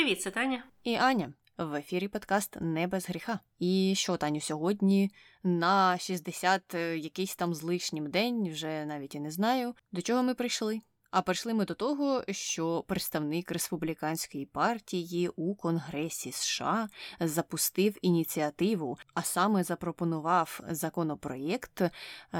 Привіт, 0.00 0.22
це 0.22 0.30
Таня 0.30 0.62
і 0.84 0.94
Аня. 0.94 1.32
В 1.58 1.74
ефірі 1.74 2.08
подкаст 2.08 2.56
Не 2.60 2.86
без 2.86 3.08
гріха. 3.08 3.40
І 3.58 3.94
що, 3.96 4.16
Таню, 4.16 4.40
сьогодні 4.40 5.10
на 5.42 5.98
60 5.98 6.74
е, 6.74 6.98
якийсь 6.98 7.36
там 7.36 7.54
з 7.54 7.62
лишнім 7.62 8.10
день, 8.10 8.50
вже 8.52 8.84
навіть 8.84 9.14
і 9.14 9.20
не 9.20 9.30
знаю, 9.30 9.74
до 9.92 10.02
чого 10.02 10.22
ми 10.22 10.34
прийшли. 10.34 10.80
А 11.10 11.22
прийшли 11.22 11.54
ми 11.54 11.64
до 11.64 11.74
того, 11.74 12.24
що 12.28 12.84
представник 12.88 13.50
республіканської 13.50 14.46
партії 14.46 15.28
у 15.28 15.54
Конгресі 15.54 16.32
США 16.32 16.88
запустив 17.20 17.96
ініціативу, 18.02 18.98
а 19.14 19.22
саме 19.22 19.64
запропонував 19.64 20.60
законопроєкт, 20.70 21.80
е, 21.80 21.90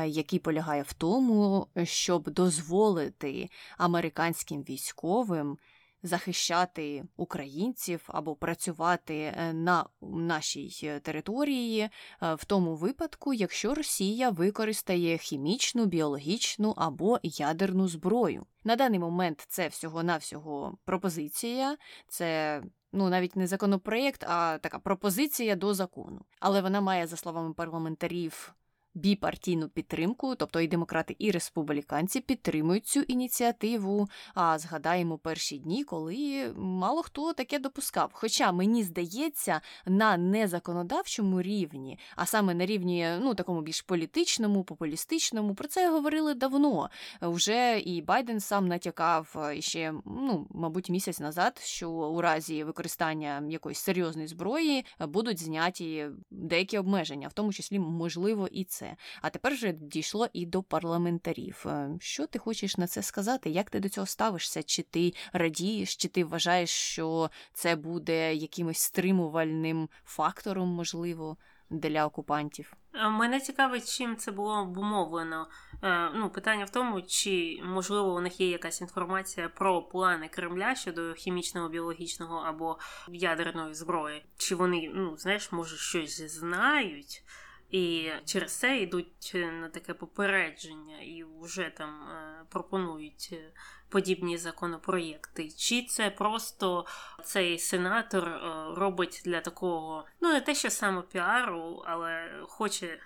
який 0.08 0.38
полягає 0.38 0.82
в 0.82 0.92
тому, 0.92 1.66
щоб 1.84 2.30
дозволити 2.30 3.48
американським 3.78 4.62
військовим 4.62 5.58
захищати 6.02 7.04
українців 7.16 8.04
або 8.06 8.34
працювати 8.34 9.14
е, 9.16 9.52
на 9.52 9.86
нашій 10.00 10.80
е, 10.84 11.00
території 11.00 11.80
е, 11.80 11.90
в 12.34 12.44
тому 12.44 12.74
випадку, 12.74 13.34
якщо 13.34 13.74
Росія 13.74 14.30
використає 14.30 15.18
хімічну, 15.18 15.86
біологічну 15.86 16.74
або 16.76 17.18
ядерну 17.22 17.88
зброю. 17.88 18.46
На 18.64 18.76
даний 18.76 18.98
момент 18.98 19.44
це 19.48 19.68
всього-навсього 19.68 20.78
пропозиція, 20.84 21.76
це. 22.08 22.62
Ну, 22.92 23.08
навіть 23.08 23.36
не 23.36 23.46
законопроєкт, 23.46 24.24
а 24.28 24.58
така 24.58 24.78
пропозиція 24.78 25.56
до 25.56 25.74
закону. 25.74 26.24
Але 26.40 26.60
вона 26.60 26.80
має, 26.80 27.06
за 27.06 27.16
словами 27.16 27.54
парламентарів, 27.54 28.54
біпартійну 28.94 29.68
підтримку, 29.68 30.34
тобто 30.34 30.60
і 30.60 30.68
демократи, 30.68 31.16
і 31.18 31.30
республіканці 31.30 32.20
підтримують 32.20 32.86
цю 32.86 33.00
ініціативу. 33.00 34.08
А 34.34 34.58
згадаємо 34.58 35.18
перші 35.18 35.58
дні, 35.58 35.84
коли 35.84 36.52
мало 36.56 37.02
хто 37.02 37.32
таке 37.32 37.58
допускав. 37.58 38.10
Хоча 38.12 38.52
мені 38.52 38.82
здається, 38.82 39.60
на 39.86 40.16
незаконодавчому 40.16 41.42
рівні, 41.42 41.98
а 42.16 42.26
саме 42.26 42.54
на 42.54 42.66
рівні 42.66 43.08
ну 43.20 43.34
такому 43.34 43.62
більш 43.62 43.82
політичному, 43.82 44.64
популістичному, 44.64 45.54
про 45.54 45.68
це 45.68 45.90
говорили 45.90 46.34
давно. 46.34 46.90
Вже 47.20 47.78
і 47.78 48.02
Байден 48.02 48.40
сам 48.40 48.68
натякав 48.68 49.36
ще, 49.58 49.94
ну 50.04 50.46
мабуть, 50.50 50.90
місяць 50.90 51.20
назад, 51.20 51.60
що 51.64 51.90
у 51.90 52.20
разі 52.20 52.64
використання 52.64 53.42
якоїсь 53.48 53.78
серйозної 53.78 54.28
зброї 54.28 54.84
будуть 55.00 55.42
зняті 55.42 56.06
деякі 56.30 56.78
обмеження, 56.78 57.28
в 57.28 57.32
тому 57.32 57.52
числі 57.52 57.78
можливо 57.78 58.48
і 58.52 58.64
це 58.64 58.89
це. 58.90 58.96
А 59.22 59.30
тепер 59.30 59.52
вже 59.52 59.72
дійшло 59.72 60.28
і 60.32 60.46
до 60.46 60.62
парламентарів. 60.62 61.64
Е, 61.66 61.90
що 62.00 62.26
ти 62.26 62.38
хочеш 62.38 62.76
на 62.76 62.86
це 62.86 63.02
сказати? 63.02 63.50
Як 63.50 63.70
ти 63.70 63.80
до 63.80 63.88
цього 63.88 64.06
ставишся? 64.06 64.62
Чи 64.62 64.82
ти 64.82 65.12
радієш, 65.32 65.96
чи 65.96 66.08
ти 66.08 66.24
вважаєш, 66.24 66.70
що 66.70 67.30
це 67.52 67.76
буде 67.76 68.34
якимось 68.34 68.78
стримувальним 68.78 69.88
фактором, 70.04 70.68
можливо, 70.68 71.36
для 71.70 72.06
окупантів? 72.06 72.72
Е, 72.94 73.08
мене 73.08 73.40
цікавить, 73.40 73.96
чим 73.96 74.16
це 74.16 74.32
було 74.32 74.60
обумовлено. 74.60 75.48
Е, 75.82 76.10
ну, 76.14 76.30
Питання 76.30 76.64
в 76.64 76.70
тому, 76.70 77.02
чи 77.02 77.60
можливо 77.64 78.14
у 78.14 78.20
них 78.20 78.40
є 78.40 78.50
якась 78.50 78.80
інформація 78.80 79.48
про 79.48 79.82
плани 79.82 80.28
Кремля 80.28 80.74
щодо 80.74 81.14
хімічного, 81.14 81.68
біологічного 81.68 82.36
або 82.38 82.78
ядерної 83.08 83.74
зброї. 83.74 84.24
Чи 84.36 84.54
вони, 84.54 84.90
ну 84.94 85.16
знаєш, 85.16 85.52
може 85.52 85.76
щось 85.76 86.20
знають? 86.20 87.24
І 87.70 88.10
через 88.24 88.58
це 88.58 88.78
йдуть 88.78 89.32
е, 89.34 89.50
на 89.52 89.68
таке 89.68 89.94
попередження 89.94 91.00
і 91.00 91.24
вже 91.40 91.72
там 91.76 92.02
е, 92.02 92.44
пропонують 92.48 93.28
е, 93.32 93.52
подібні 93.88 94.38
законопроєкти. 94.38 95.48
Чи 95.48 95.82
це 95.82 96.10
просто 96.10 96.86
цей 97.24 97.58
сенатор 97.58 98.40
робить 98.76 99.22
для 99.24 99.40
такого, 99.40 100.04
ну 100.20 100.32
не 100.32 100.40
те, 100.40 100.54
що 100.54 100.70
саме 100.70 101.02
піару, 101.02 101.82
але 101.86 102.42
хоче. 102.42 102.98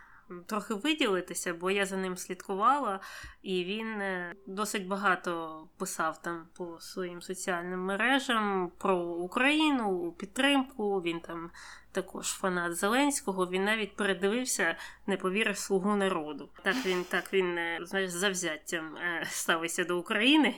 Трохи 0.46 0.74
виділитися, 0.74 1.54
бо 1.54 1.70
я 1.70 1.86
за 1.86 1.96
ним 1.96 2.16
слідкувала, 2.16 3.00
і 3.42 3.64
він 3.64 4.02
досить 4.46 4.86
багато 4.86 5.64
писав 5.78 6.22
там 6.22 6.46
по 6.56 6.80
своїм 6.80 7.22
соціальним 7.22 7.80
мережам 7.80 8.72
про 8.78 8.98
Україну, 8.98 10.14
підтримку. 10.18 11.02
Він 11.02 11.20
там 11.20 11.50
також 11.94 12.26
фанат 12.26 12.76
Зеленського. 12.76 13.46
Він 13.46 13.64
навіть 13.64 13.96
передивився, 13.96 14.76
не 15.06 15.16
повірив 15.16 15.58
слугу 15.58 15.96
народу. 15.96 16.48
Так 16.62 16.76
він 16.86 17.04
так 17.04 17.32
він 17.32 17.58
е, 17.58 17.78
знаєш, 17.82 18.10
завзяттям 18.10 18.96
е, 18.96 19.26
ставиться 19.30 19.84
до 19.84 19.98
України. 19.98 20.54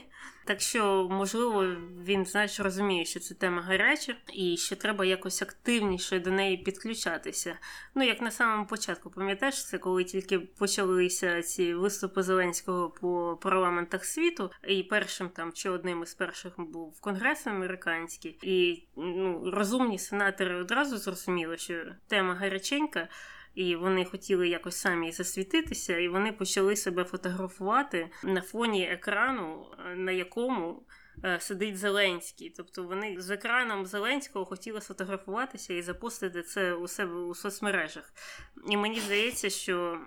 Так 0.47 0.61
що, 0.61 1.07
можливо, 1.11 1.65
він 2.03 2.25
знаєш, 2.25 2.59
розуміє, 2.59 3.05
що 3.05 3.19
це 3.19 3.35
тема 3.35 3.61
гаряча, 3.61 4.15
і 4.33 4.57
що 4.57 4.75
треба 4.75 5.05
якось 5.05 5.41
активніше 5.41 6.19
до 6.19 6.31
неї 6.31 6.57
підключатися. 6.57 7.59
Ну, 7.95 8.03
як 8.03 8.21
на 8.21 8.31
самому 8.31 8.65
початку, 8.65 9.09
пам'ятаєш, 9.09 9.65
це 9.65 9.77
коли 9.77 10.03
тільки 10.03 10.39
почалися 10.39 11.41
ці 11.41 11.73
виступи 11.73 12.23
Зеленського 12.23 12.89
по 12.89 13.39
парламентах 13.41 14.05
світу, 14.05 14.51
і 14.67 14.83
першим 14.83 15.29
там 15.29 15.51
чи 15.53 15.69
одним 15.69 16.03
із 16.03 16.13
перших 16.13 16.53
був 16.57 17.01
конгрес 17.01 17.47
американський, 17.47 18.39
і 18.41 18.87
ну, 18.95 19.51
розумні 19.51 19.99
сенатори 19.99 20.55
одразу 20.55 20.97
зрозуміли, 20.97 21.57
що 21.57 21.83
тема 22.07 22.35
гаряченька 22.35 23.07
і 23.57 23.75
вони 23.75 24.05
хотіли 24.05 24.47
якось 24.47 24.75
самі 24.75 25.11
засвітитися, 25.11 25.97
і 25.97 26.07
вони 26.07 26.31
почали 26.31 26.75
себе 26.75 27.03
фотографувати 27.03 28.09
на 28.23 28.41
фоні 28.41 28.83
екрану, 28.83 29.65
на 29.95 30.11
якому 30.11 30.83
Е, 31.23 31.39
сидить 31.39 31.77
Зеленський. 31.77 32.53
Тобто 32.57 32.83
вони 32.83 33.21
з 33.21 33.29
екраном 33.29 33.85
Зеленського 33.85 34.45
хотіли 34.45 34.81
сфотографуватися 34.81 35.73
і 35.73 35.81
запустити 35.81 36.43
це 36.43 36.73
у 36.73 36.87
себе 36.87 37.13
у 37.13 37.35
соцмережах. 37.35 38.13
І 38.69 38.77
мені 38.77 38.99
здається, 38.99 39.49
що 39.49 39.99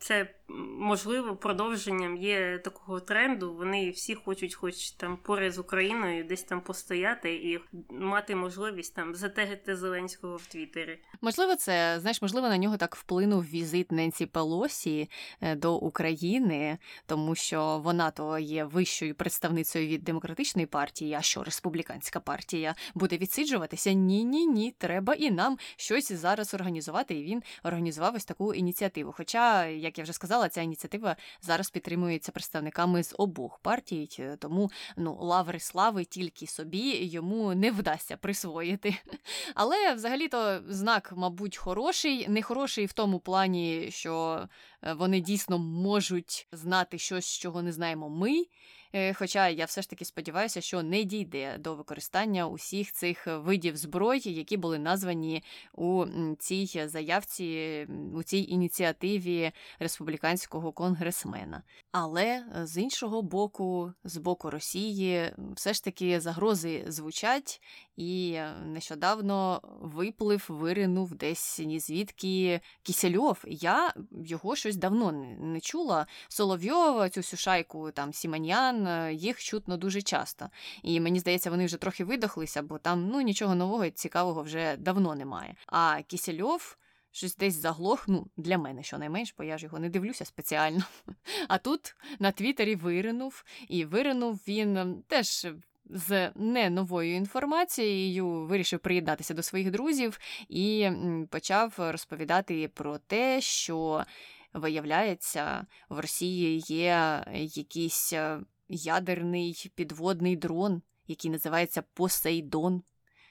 це 0.00 0.34
можливо 0.78 1.36
продовженням 1.36 2.16
є 2.16 2.58
такого 2.58 3.00
тренду. 3.00 3.54
Вони 3.54 3.90
всі 3.90 4.14
хочуть, 4.14 4.54
хоч 4.54 4.90
там 4.90 5.16
поряд 5.16 5.52
з 5.52 5.58
Україною, 5.58 6.24
десь 6.24 6.42
там 6.42 6.60
постояти 6.60 7.34
і 7.34 7.60
мати 7.90 8.36
можливість 8.36 8.94
там 8.94 9.14
затегити 9.14 9.76
Зеленського 9.76 10.36
в 10.36 10.46
Твіттері. 10.46 10.98
Можливо, 11.20 11.56
це 11.56 12.00
знаєш, 12.00 12.22
можливо, 12.22 12.48
на 12.48 12.58
нього 12.58 12.76
так 12.76 12.96
вплинув 12.96 13.44
візит 13.44 13.92
Ненсі 13.92 14.26
Пелосі 14.26 15.10
е, 15.40 15.54
до 15.54 15.76
України, 15.76 16.78
тому 17.06 17.34
що 17.34 17.80
вона 17.84 18.10
то 18.10 18.38
є 18.38 18.64
вищою 18.64 19.14
представницею 19.14 19.88
від 19.88 20.04
демократичної 20.04 20.66
партії, 20.66 21.14
а 21.14 21.22
що 21.22 21.44
республіканська 21.44 22.20
партія 22.20 22.74
буде 22.94 23.16
відсиджуватися? 23.16 23.92
Ні, 23.92 24.24
ні, 24.24 24.46
ні. 24.46 24.74
Треба 24.78 25.14
і 25.14 25.30
нам 25.30 25.58
щось 25.76 26.12
зараз 26.12 26.54
організувати. 26.54 27.14
І 27.14 27.24
він 27.24 27.42
організував 27.62 28.14
ось 28.14 28.24
таку 28.24 28.54
ініціативу. 28.54 29.12
Хоча, 29.16 29.66
як 29.66 29.98
я 29.98 30.04
вже 30.04 30.12
сказала, 30.12 30.35
ця 30.48 30.62
ініціатива 30.62 31.16
зараз 31.40 31.70
підтримується 31.70 32.32
представниками 32.32 33.02
з 33.02 33.14
обох 33.18 33.58
партій, 33.58 34.08
тому 34.38 34.70
ну 34.96 35.18
лаври 35.20 35.60
слави 35.60 36.04
тільки 36.04 36.46
собі 36.46 37.04
йому 37.04 37.54
не 37.54 37.70
вдасться 37.70 38.16
присвоїти. 38.16 38.96
Але 39.54 39.94
взагалі-то 39.94 40.60
знак, 40.68 41.12
мабуть, 41.16 41.56
хороший, 41.56 42.28
не 42.28 42.42
хороший 42.42 42.86
в 42.86 42.92
тому 42.92 43.20
плані, 43.20 43.88
що 43.90 44.42
е, 44.82 44.92
вони 44.92 45.20
дійсно 45.20 45.58
можуть 45.58 46.48
знати 46.52 46.98
щось, 46.98 47.38
чого 47.38 47.62
не 47.62 47.72
знаємо 47.72 48.08
ми. 48.08 48.44
Е, 48.92 49.14
хоча 49.14 49.48
я 49.48 49.64
все 49.64 49.82
ж 49.82 49.90
таки 49.90 50.04
сподіваюся, 50.04 50.60
що 50.60 50.82
не 50.82 51.04
дійде 51.04 51.58
до 51.58 51.74
використання 51.74 52.46
усіх 52.46 52.92
цих 52.92 53.26
видів 53.26 53.76
зброї, 53.76 54.34
які 54.34 54.56
були 54.56 54.78
названі 54.78 55.42
у 55.74 56.04
цій 56.38 56.88
заявці, 56.88 57.86
у 58.14 58.22
цій 58.22 58.38
ініціативі 58.38 59.52
республіканського 59.78 60.72
конгресмена. 60.72 61.62
Але 61.92 62.24
е, 62.24 62.66
з 62.66 62.78
іншого 62.78 63.22
боку, 63.22 63.92
з 64.04 64.16
боку 64.16 64.50
Росії, 64.50 65.32
все 65.54 65.72
ж 65.72 65.84
таки 65.84 66.20
загрози 66.20 66.84
звучать, 66.88 67.62
і 67.96 68.32
е, 68.36 68.52
нещодавно 68.64 69.60
виплив, 69.80 70.46
виринув 70.48 71.14
десь 71.14 71.58
ні 71.58 71.80
звідки 71.80 72.60
Кісельов. 72.82 73.44
Я 73.46 73.94
його 74.24 74.56
щось 74.56 74.76
давно 74.76 75.12
не 75.40 75.60
чула. 75.60 76.06
Соловйова, 76.28 77.08
цю 77.08 77.20
всю 77.20 77.38
шайку 77.38 77.90
там 77.90 78.12
Сіманян, 78.12 78.75
е, 78.86 79.14
їх 79.14 79.42
чутно 79.42 79.76
дуже 79.76 80.02
часто. 80.02 80.50
І 80.82 81.00
мені 81.00 81.18
здається, 81.18 81.50
вони 81.50 81.66
вже 81.66 81.76
трохи 81.76 82.04
видохлися, 82.04 82.62
бо 82.62 82.78
там 82.78 83.08
ну 83.08 83.20
нічого 83.20 83.54
нового 83.54 83.84
і 83.84 83.90
цікавого 83.90 84.42
вже 84.42 84.76
давно 84.76 85.14
немає. 85.14 85.54
А 85.66 86.02
Кісельов. 86.06 86.76
Щось 87.10 87.36
десь 87.36 87.54
заглох, 87.54 88.08
ну, 88.08 88.26
для 88.36 88.58
мене 88.58 88.82
щонайменш, 88.82 89.34
бо 89.38 89.44
я 89.44 89.58
ж 89.58 89.64
його 89.64 89.78
не 89.78 89.88
дивлюся 89.88 90.24
спеціально. 90.24 90.82
А 91.48 91.58
тут 91.58 91.96
на 92.18 92.32
Твіттері 92.32 92.74
виринув, 92.76 93.44
і 93.68 93.84
виринув 93.84 94.40
він 94.48 95.02
теж 95.06 95.46
з 95.90 96.30
не 96.34 96.70
новою 96.70 97.14
інформацією 97.14 98.28
вирішив 98.28 98.78
приєднатися 98.78 99.34
до 99.34 99.42
своїх 99.42 99.70
друзів 99.70 100.18
і 100.48 100.90
почав 101.30 101.74
розповідати 101.78 102.68
про 102.68 102.98
те, 102.98 103.40
що 103.40 104.04
виявляється, 104.52 105.66
в 105.88 106.00
Росії 106.00 106.64
є 106.66 107.24
якийсь 107.32 108.12
е, 108.12 108.40
ядерний 108.68 109.72
підводний 109.74 110.36
дрон, 110.36 110.82
який 111.06 111.30
називається 111.30 111.82
Посейдон. 111.82 112.82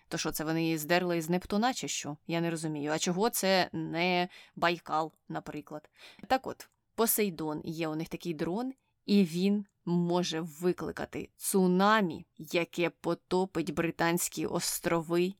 То 0.07 0.17
що 0.17 0.31
це 0.31 0.43
вони 0.43 0.77
здерли 0.77 1.21
з 1.21 1.29
Нептуна, 1.29 1.73
чи 1.73 1.87
що? 1.87 2.17
Я 2.27 2.41
не 2.41 2.51
розумію. 2.51 2.91
А 2.91 2.99
чого 2.99 3.29
це 3.29 3.69
не 3.73 4.29
Байкал, 4.55 5.11
наприклад? 5.29 5.89
Так 6.27 6.47
от, 6.47 6.69
Посейдон 6.95 7.61
є 7.63 7.87
у 7.87 7.95
них 7.95 8.09
такий 8.09 8.33
дрон, 8.33 8.73
і 9.05 9.23
він 9.23 9.65
може 9.85 10.41
викликати 10.41 11.29
цунамі, 11.37 12.25
яке 12.37 12.89
потопить 12.89 13.73
Британські 13.73 14.45
острови 14.45 15.33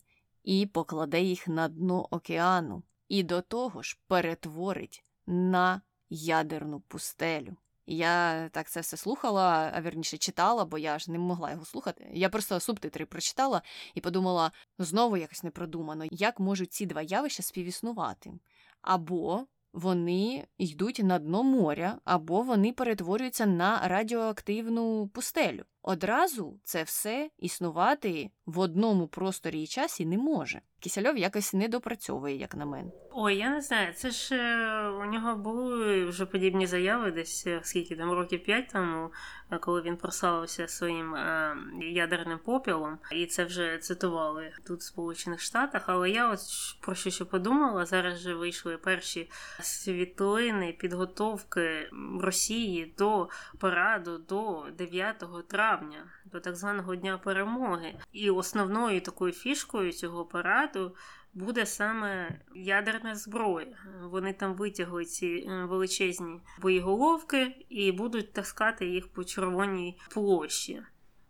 і 0.44 0.66
покладе 0.66 1.22
їх 1.22 1.48
на 1.48 1.68
дно 1.68 2.08
океану, 2.12 2.84
і 3.08 3.24
до 3.24 3.42
того 3.42 3.82
ж 3.82 4.00
перетворить 4.08 5.04
на 5.28 5.82
ядерну 6.10 6.80
пустелю. 6.80 7.56
Я 7.88 8.50
так 8.50 8.70
це 8.70 8.80
все 8.80 8.98
слухала, 8.98 9.72
а 9.76 9.82
верніше 9.82 10.18
читала, 10.18 10.66
бо 10.66 10.78
я 10.78 11.00
ж 11.00 11.12
не 11.12 11.20
могла 11.20 11.52
його 11.52 11.66
слухати. 11.66 12.10
Я 12.14 12.30
просто 12.30 12.60
субтитри 12.60 13.06
прочитала 13.06 13.62
і 13.94 14.02
подумала: 14.02 14.52
знову 14.80 15.18
якось 15.18 15.44
не 15.44 15.52
продумано, 15.52 16.06
як 16.12 16.40
можуть 16.40 16.74
ці 16.74 16.86
два 16.86 17.02
явища 17.02 17.44
співіснувати. 17.44 18.32
Або 18.82 19.46
вони 19.74 20.48
йдуть 20.58 21.00
на 21.04 21.20
дно 21.20 21.44
моря, 21.44 22.00
або 22.06 22.42
вони 22.42 22.74
перетворюються 22.74 23.46
на 23.46 23.88
радіоактивну 23.88 25.08
пустелю. 25.08 25.64
Одразу 25.88 26.60
це 26.64 26.84
все 26.84 27.30
існувати 27.40 28.30
в 28.46 28.60
одному 28.60 29.08
просторі 29.08 29.64
і 29.64 29.68
часі 29.68 30.06
не 30.06 30.18
може. 30.18 30.62
Кисельов 30.80 31.18
якось 31.18 31.54
не 31.54 31.68
допрацьовує, 31.68 32.36
як 32.36 32.56
на 32.56 32.66
мене. 32.66 32.92
Ой, 33.12 33.38
я 33.38 33.50
не 33.50 33.62
знаю. 33.62 33.94
Це 33.94 34.12
ж 34.12 34.36
е, 34.36 34.90
у 34.90 35.06
нього 35.06 35.36
були 35.36 36.06
вже 36.06 36.26
подібні 36.26 36.68
заяви, 36.68 37.12
десь 37.12 37.48
е, 37.48 37.60
скільки 37.64 37.96
там 37.96 38.12
років 38.12 38.44
п'ять 38.44 38.70
тому, 38.74 39.12
е, 39.52 39.58
коли 39.58 39.82
він 39.82 39.98
прославився 39.98 40.68
своїм 40.68 41.16
е, 41.16 41.58
ядерним 41.82 42.40
попілом, 42.46 42.98
і 43.12 43.26
це 43.26 43.46
вже 43.46 43.78
цитували 43.78 44.52
тут 44.68 44.80
в 44.80 44.84
Сполучених 44.84 45.42
Штатах. 45.42 45.84
Але 45.88 46.10
я 46.10 46.32
от 46.32 46.40
про 46.82 46.96
що 46.96 47.10
ще 47.10 47.26
подумала, 47.26 47.86
зараз 47.86 48.20
же 48.20 48.34
вийшли 48.34 48.78
перші 48.78 49.30
світлини 49.62 50.76
підготовки 50.80 51.90
Росії 52.22 52.94
до 52.98 53.30
параду 53.60 54.18
до 54.18 54.66
9 54.78 55.24
травня, 55.48 55.75
до 56.26 56.40
так 56.40 56.56
званого 56.56 56.96
Дня 56.96 57.18
перемоги. 57.18 57.96
І 58.12 58.30
основною 58.30 59.02
такою 59.02 59.34
фішкою 59.34 59.92
цього 59.92 60.26
параду 60.26 60.96
буде 61.34 61.66
саме 61.66 62.40
ядерна 62.56 63.16
зброя. 63.16 63.78
Вони 64.04 64.34
там 64.34 64.54
витягли 64.54 65.06
ці 65.06 65.28
е, 65.28 65.66
величезні 65.66 66.40
боєголовки 66.62 67.66
і 67.70 67.92
будуть 67.92 68.34
таскати 68.34 68.86
їх 68.86 69.08
по 69.08 69.24
червоній 69.24 70.00
площі. 70.10 70.84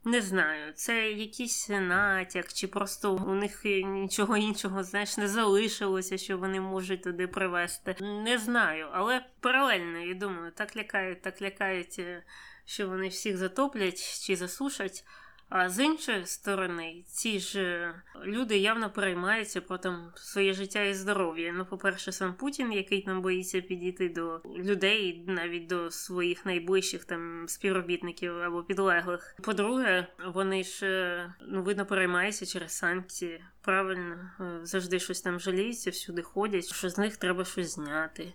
Не 0.08 0.22
знаю, 0.22 0.74
це 0.74 1.12
якийсь 1.12 1.70
натяк, 1.70 2.54
чи 2.54 2.68
просто 2.68 3.16
у 3.16 3.34
них 3.34 3.66
нічого 3.86 4.38
іншого, 4.38 4.84
знаєш, 4.84 5.18
не 5.18 5.28
залишилося, 5.28 6.18
що 6.18 6.38
вони 6.38 6.62
можуть 6.62 7.04
туди 7.04 7.28
привезти. 7.28 7.96
Не 8.02 8.38
знаю, 8.38 8.88
але 8.94 9.26
паралельно, 9.40 10.00
я 10.00 10.14
думаю, 10.14 10.52
так 10.56 10.78
лякають, 10.78 11.22
так 11.22 11.42
лякають, 11.42 11.96
е, 12.00 12.24
що 12.66 12.88
вони 12.88 13.08
всіх 13.08 13.38
затоплять 13.38 14.26
чи 14.26 14.36
засушать. 14.36 15.06
А 15.50 15.70
з 15.70 15.86
іншої 15.86 16.26
сторони, 16.26 17.04
ці 17.08 17.40
ж 17.40 17.62
е, 17.62 18.02
люди 18.26 18.58
явно 18.58 18.90
переймаються 18.90 19.62
про 19.62 19.78
там 19.78 20.12
своє 20.16 20.54
життя 20.54 20.84
і 20.84 20.94
здоров'я. 20.94 21.54
Ну, 21.58 21.66
по-перше, 21.66 22.12
сам 22.12 22.34
Путін, 22.34 22.72
який 22.72 23.02
там 23.02 23.22
боїться 23.22 23.62
підійти 23.62 24.10
до 24.10 24.42
людей, 24.58 25.24
навіть 25.28 25.68
до 25.68 25.92
своїх 25.92 26.46
найближчих 26.46 27.06
там 27.06 27.46
співробітників 27.48 28.38
або 28.38 28.64
підлеглих. 28.64 29.36
По-друге, 29.44 30.08
вони 30.26 30.64
ж 30.64 30.86
е, 30.86 31.34
ну 31.48 31.64
видно 31.64 31.86
переймаються 31.86 32.46
через 32.46 32.72
санкції. 32.72 33.44
Правильно, 33.62 34.32
е, 34.40 34.60
завжди 34.64 35.00
щось 35.00 35.22
там 35.22 35.40
жаліються, 35.40 35.90
всюди 35.90 36.22
ходять, 36.22 36.74
що 36.74 36.90
з 36.90 36.98
них 36.98 37.18
треба 37.18 37.46
щось 37.46 37.76
зняти. 37.76 38.34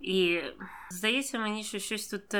І 0.00 0.40
здається 0.90 1.38
мені, 1.38 1.64
що 1.64 1.78
щось 1.78 2.08
тут 2.08 2.32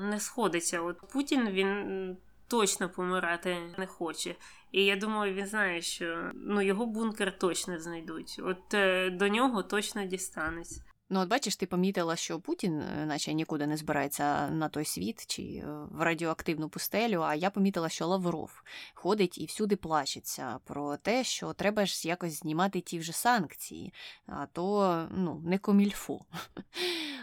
не 0.00 0.16
сходиться. 0.18 0.80
От 0.80 1.10
Путін 1.12 1.48
він 1.50 2.16
точно 2.48 2.88
помирати 2.88 3.56
не 3.78 3.86
хоче. 3.86 4.34
І 4.72 4.84
я 4.84 4.96
думаю, 4.96 5.34
він 5.34 5.46
знає, 5.46 5.82
що 5.82 6.30
ну 6.34 6.62
його 6.62 6.86
бункер 6.86 7.38
точно 7.38 7.78
знайдуть. 7.78 8.40
От 8.42 8.74
е, 8.74 9.10
до 9.10 9.28
нього 9.28 9.62
точно 9.62 10.04
дістанеться. 10.04 10.84
Ну, 11.08 11.20
от 11.20 11.28
бачиш, 11.28 11.56
ти 11.56 11.66
помітила, 11.66 12.16
що 12.16 12.40
Путін, 12.40 12.80
е, 12.80 13.06
наче 13.06 13.32
нікуди 13.32 13.66
не 13.66 13.76
збирається 13.76 14.50
на 14.50 14.68
той 14.68 14.84
світ 14.84 15.26
чи 15.26 15.42
е, 15.42 15.64
в 15.90 16.02
радіоактивну 16.02 16.68
пустелю. 16.68 17.20
А 17.20 17.34
я 17.34 17.50
помітила, 17.50 17.88
що 17.88 18.06
Лавров 18.06 18.62
ходить 18.94 19.38
і 19.38 19.46
всюди 19.46 19.76
плачеться 19.76 20.58
про 20.64 20.96
те, 20.96 21.24
що 21.24 21.52
треба 21.52 21.86
ж 21.86 22.08
якось 22.08 22.40
знімати 22.40 22.80
ті 22.80 22.98
вже 22.98 23.12
санкції, 23.12 23.92
а 24.26 24.46
то 24.46 25.08
ну 25.10 25.42
не 25.44 25.58
комільфо. 25.58 26.20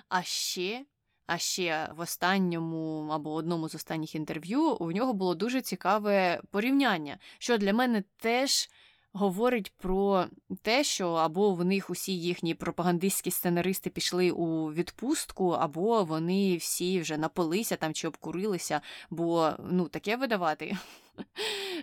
А 0.09 0.23
ще 0.23 0.85
а 1.25 1.37
ще 1.37 1.89
в 1.95 1.99
останньому 1.99 3.07
або 3.11 3.33
одному 3.33 3.69
з 3.69 3.75
останніх 3.75 4.15
інтерв'ю 4.15 4.75
у 4.79 4.91
нього 4.91 5.13
було 5.13 5.35
дуже 5.35 5.61
цікаве 5.61 6.41
порівняння, 6.51 7.17
що 7.39 7.57
для 7.57 7.73
мене 7.73 8.03
теж 8.17 8.69
говорить 9.13 9.73
про 9.77 10.25
те, 10.61 10.83
що 10.83 11.11
або 11.11 11.53
в 11.53 11.65
них 11.65 11.89
усі 11.89 12.19
їхні 12.19 12.53
пропагандистські 12.53 13.31
сценаристи 13.31 13.89
пішли 13.89 14.31
у 14.31 14.73
відпустку, 14.73 15.49
або 15.49 16.03
вони 16.03 16.57
всі 16.57 17.01
вже 17.01 17.17
напилися 17.17 17.75
там 17.75 17.93
чи 17.93 18.07
обкурилися, 18.07 18.81
бо 19.09 19.51
ну 19.71 19.87
таке 19.87 20.15
видавати. 20.15 20.77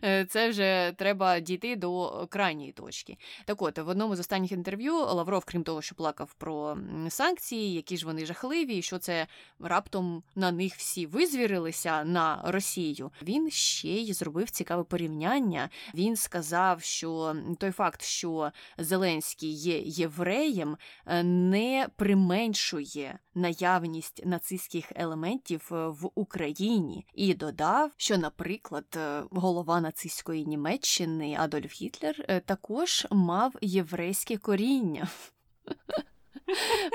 Е, 0.05 0.25
це 0.25 0.49
вже 0.49 0.95
треба 0.97 1.41
дійти 1.41 1.77
до 1.77 2.27
крайньої 2.31 2.73
точки. 2.73 3.19
Так 3.45 3.63
от, 3.63 3.79
в 3.79 3.89
одному 3.89 4.17
з 4.17 4.21
останніх 4.21 4.53
інтерв'ю 4.53 4.95
Лавров, 4.95 5.45
крім 5.45 5.63
того, 5.63 5.83
що 5.83 5.95
плакав 5.95 6.35
про 6.35 6.77
санкції, 7.09 7.75
які 7.75 7.97
ж 7.97 8.07
вони 8.07 8.27
жахливі, 8.27 8.83
що 8.83 8.99
це 8.99 9.27
раптом 9.61 10.23
на 10.35 10.53
них 10.53 10.75
всі 10.77 11.07
визвірилися 11.07 12.05
на 12.05 12.43
Росію. 12.45 13.13
Він 13.23 13.51
ще 13.51 13.89
й 13.89 14.13
зробив 14.13 14.51
цікаве 14.51 14.85
порівняння. 14.85 15.71
Він 15.95 16.17
сказав, 16.17 16.83
що 16.83 17.37
той 17.59 17.71
факт, 17.71 18.03
що 18.03 18.53
Зеленський 18.79 19.53
є 19.53 19.79
євреєм, 19.79 20.77
е, 21.07 21.23
не 21.23 21.89
применшує 21.97 23.19
наявність 23.35 24.27
нацистських 24.27 24.93
елементів 24.97 25.69
е, 25.73 25.89
в 25.89 26.11
Україні, 26.15 27.07
і 27.15 27.35
додав, 27.35 27.91
що, 27.97 28.19
наприклад, 28.19 28.99
голова 29.31 29.81
нацистської 29.81 30.47
Німеччини 30.47 31.37
Адольф 31.39 31.73
Гітлер 31.83 32.25
е, 32.29 32.41
також 32.41 33.07
мав 33.11 33.55
єврейське 33.61 34.37
коріння. 34.37 35.09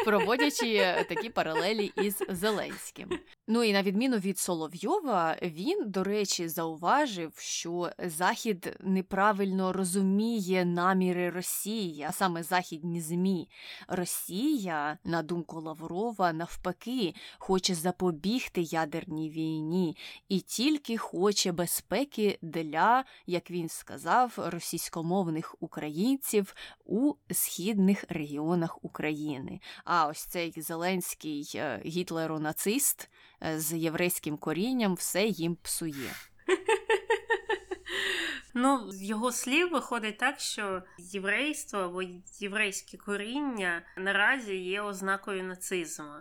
Проводячи 0.05 1.05
такі 1.09 1.29
паралелі 1.29 1.91
із 1.95 2.23
Зеленським. 2.29 3.09
Ну 3.47 3.63
і 3.63 3.73
на 3.73 3.83
відміну 3.83 4.17
від 4.17 4.39
Соловйова, 4.39 5.37
він, 5.41 5.83
до 5.87 6.03
речі, 6.03 6.47
зауважив, 6.47 7.33
що 7.37 7.91
Захід 7.99 8.77
неправильно 8.79 9.73
розуміє 9.73 10.65
наміри 10.65 11.29
Росії, 11.29 12.05
а 12.09 12.11
саме 12.11 12.43
західні 12.43 13.01
змі. 13.01 13.49
Росія, 13.87 14.97
на 15.03 15.23
думку 15.23 15.61
Лаврова, 15.61 16.33
навпаки, 16.33 17.13
хоче 17.37 17.75
запобігти 17.75 18.61
ядерній 18.61 19.29
війні 19.29 19.97
і 20.29 20.39
тільки 20.39 20.97
хоче 20.97 21.51
безпеки 21.51 22.39
для, 22.41 23.05
як 23.27 23.51
він 23.51 23.69
сказав, 23.69 24.33
російськомовних 24.37 25.55
українців 25.59 26.55
у 26.85 27.13
східних 27.31 28.05
регіонах 28.09 28.85
України. 28.85 29.44
А 29.83 30.07
ось 30.07 30.25
цей 30.25 30.53
Зеленський 30.57 31.51
е, 31.55 31.81
гітлеро-нацист 31.85 33.09
Е, 33.43 33.59
з 33.59 33.73
єврейським 33.73 34.37
корінням 34.37 34.93
все 34.93 35.25
їм 35.25 35.55
псує. 35.55 36.11
Ну, 38.57 38.91
з 38.91 39.03
його 39.03 39.31
слів 39.31 39.71
виходить 39.71 40.17
так, 40.17 40.39
що 40.39 40.83
єврейство 40.97 41.79
або 41.79 42.01
єврейське 42.39 42.97
коріння 42.97 43.81
наразі 43.97 44.55
є 44.55 44.81
ознакою 44.81 45.43
нацизму. 45.43 46.13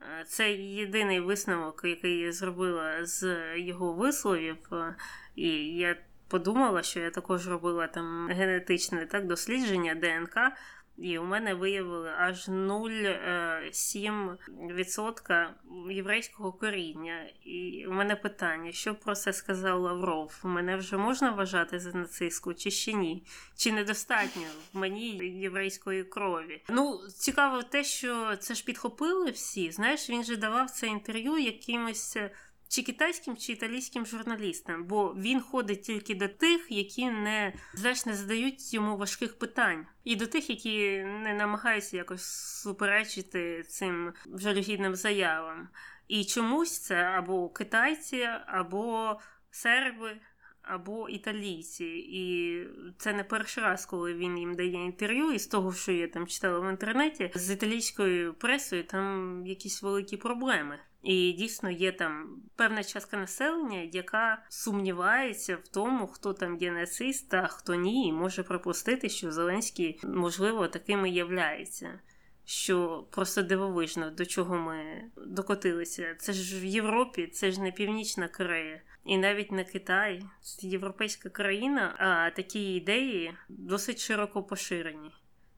Е, 0.00 0.24
це 0.24 0.52
єдиний 0.52 1.20
висновок, 1.20 1.80
який 1.84 2.18
я 2.18 2.32
зробила 2.32 3.06
з 3.06 3.36
його 3.56 3.92
висловів, 3.92 4.56
і 5.36 5.48
я 5.76 5.96
подумала, 6.28 6.82
що 6.82 7.00
я 7.00 7.10
також 7.10 7.48
робила 7.48 7.86
там 7.86 8.28
генетичне 8.28 9.06
так, 9.06 9.26
дослідження 9.26 9.94
ДНК. 9.94 10.36
І 11.00 11.18
у 11.18 11.24
мене 11.24 11.54
виявили 11.54 12.12
аж 12.18 12.48
0,7% 12.48 15.32
е, 15.32 15.54
єврейського 15.94 16.52
коріння. 16.52 17.26
І 17.44 17.86
у 17.86 17.92
мене 17.92 18.16
питання: 18.16 18.72
що 18.72 18.94
про 18.94 19.14
це 19.14 19.32
сказав 19.32 19.80
Лавров? 19.80 20.40
Мене 20.42 20.76
вже 20.76 20.96
можна 20.96 21.30
вважати 21.30 21.80
за 21.80 21.92
нацистку, 21.92 22.54
чи 22.54 22.70
ще 22.70 22.92
ні? 22.92 23.26
Чи 23.56 23.72
недостатньо 23.72 24.46
в 24.72 24.78
мені 24.78 25.18
єврейської 25.18 26.04
крові? 26.04 26.62
Ну, 26.68 27.00
цікаво 27.18 27.62
те, 27.62 27.84
що 27.84 28.36
це 28.36 28.54
ж 28.54 28.64
підхопили 28.64 29.30
всі. 29.30 29.70
Знаєш, 29.70 30.10
він 30.10 30.24
же 30.24 30.36
давав 30.36 30.70
це 30.70 30.86
інтерв'ю 30.86 31.38
якимось 31.38 32.16
чи 32.70 32.82
китайським, 32.82 33.36
чи 33.36 33.52
італійським 33.52 34.06
журналістам, 34.06 34.84
бо 34.84 35.14
він 35.18 35.40
ходить 35.40 35.82
тільки 35.82 36.14
до 36.14 36.28
тих, 36.28 36.66
які 36.70 37.10
не 37.10 37.52
знаєш, 37.74 38.06
не 38.06 38.14
задають 38.14 38.74
йому 38.74 38.96
важких 38.96 39.38
питань, 39.38 39.86
і 40.04 40.16
до 40.16 40.26
тих, 40.26 40.50
які 40.50 40.78
не 41.02 41.34
намагаються 41.34 41.96
якось 41.96 42.24
суперечити 42.62 43.62
цим 43.62 44.12
жалюгідним 44.34 44.94
заявам. 44.94 45.68
І 46.08 46.24
чомусь 46.24 46.78
це 46.78 46.96
або 46.96 47.48
китайці, 47.48 48.28
або 48.46 49.20
серби, 49.50 50.16
або 50.62 51.08
італійці. 51.08 51.84
І 52.08 52.64
це 52.98 53.12
не 53.12 53.24
перший 53.24 53.64
раз, 53.64 53.86
коли 53.86 54.14
він 54.14 54.38
їм 54.38 54.54
дає 54.54 54.84
інтерв'ю, 54.84 55.32
і 55.32 55.38
з 55.38 55.46
того, 55.46 55.72
що 55.72 55.92
я 55.92 56.08
там 56.08 56.26
читала 56.26 56.60
в 56.60 56.70
інтернеті, 56.70 57.30
з 57.34 57.50
італійською 57.50 58.34
пресою 58.34 58.84
там 58.84 59.42
якісь 59.46 59.82
великі 59.82 60.16
проблеми. 60.16 60.78
І 61.02 61.32
дійсно 61.32 61.70
є 61.70 61.92
там 61.92 62.42
певна 62.56 62.84
частка 62.84 63.16
населення, 63.16 63.88
яка 63.92 64.42
сумнівається 64.48 65.56
в 65.56 65.68
тому, 65.68 66.06
хто 66.06 66.32
там 66.32 66.56
є 66.56 66.72
нацист, 66.72 67.34
а 67.34 67.46
хто 67.46 67.74
ні, 67.74 68.08
і 68.08 68.12
може 68.12 68.42
припустити, 68.42 69.08
що 69.08 69.32
Зеленський 69.32 70.00
можливо 70.04 70.68
таким 70.68 71.06
і 71.06 71.12
являється. 71.12 71.98
Що 72.44 73.06
просто 73.10 73.42
дивовижно, 73.42 74.10
до 74.10 74.26
чого 74.26 74.56
ми 74.56 75.04
докотилися. 75.16 76.14
Це 76.18 76.32
ж 76.32 76.60
в 76.60 76.64
Європі, 76.64 77.26
це 77.26 77.50
ж 77.50 77.60
не 77.60 77.72
Північна 77.72 78.28
Корея, 78.28 78.80
і 79.04 79.18
навіть 79.18 79.52
не 79.52 79.64
Китай, 79.64 80.22
це 80.42 80.66
європейська 80.66 81.28
країна, 81.28 81.94
а 81.98 82.30
такі 82.36 82.74
ідеї 82.74 83.34
досить 83.48 84.00
широко 84.00 84.42
поширені. 84.42 85.10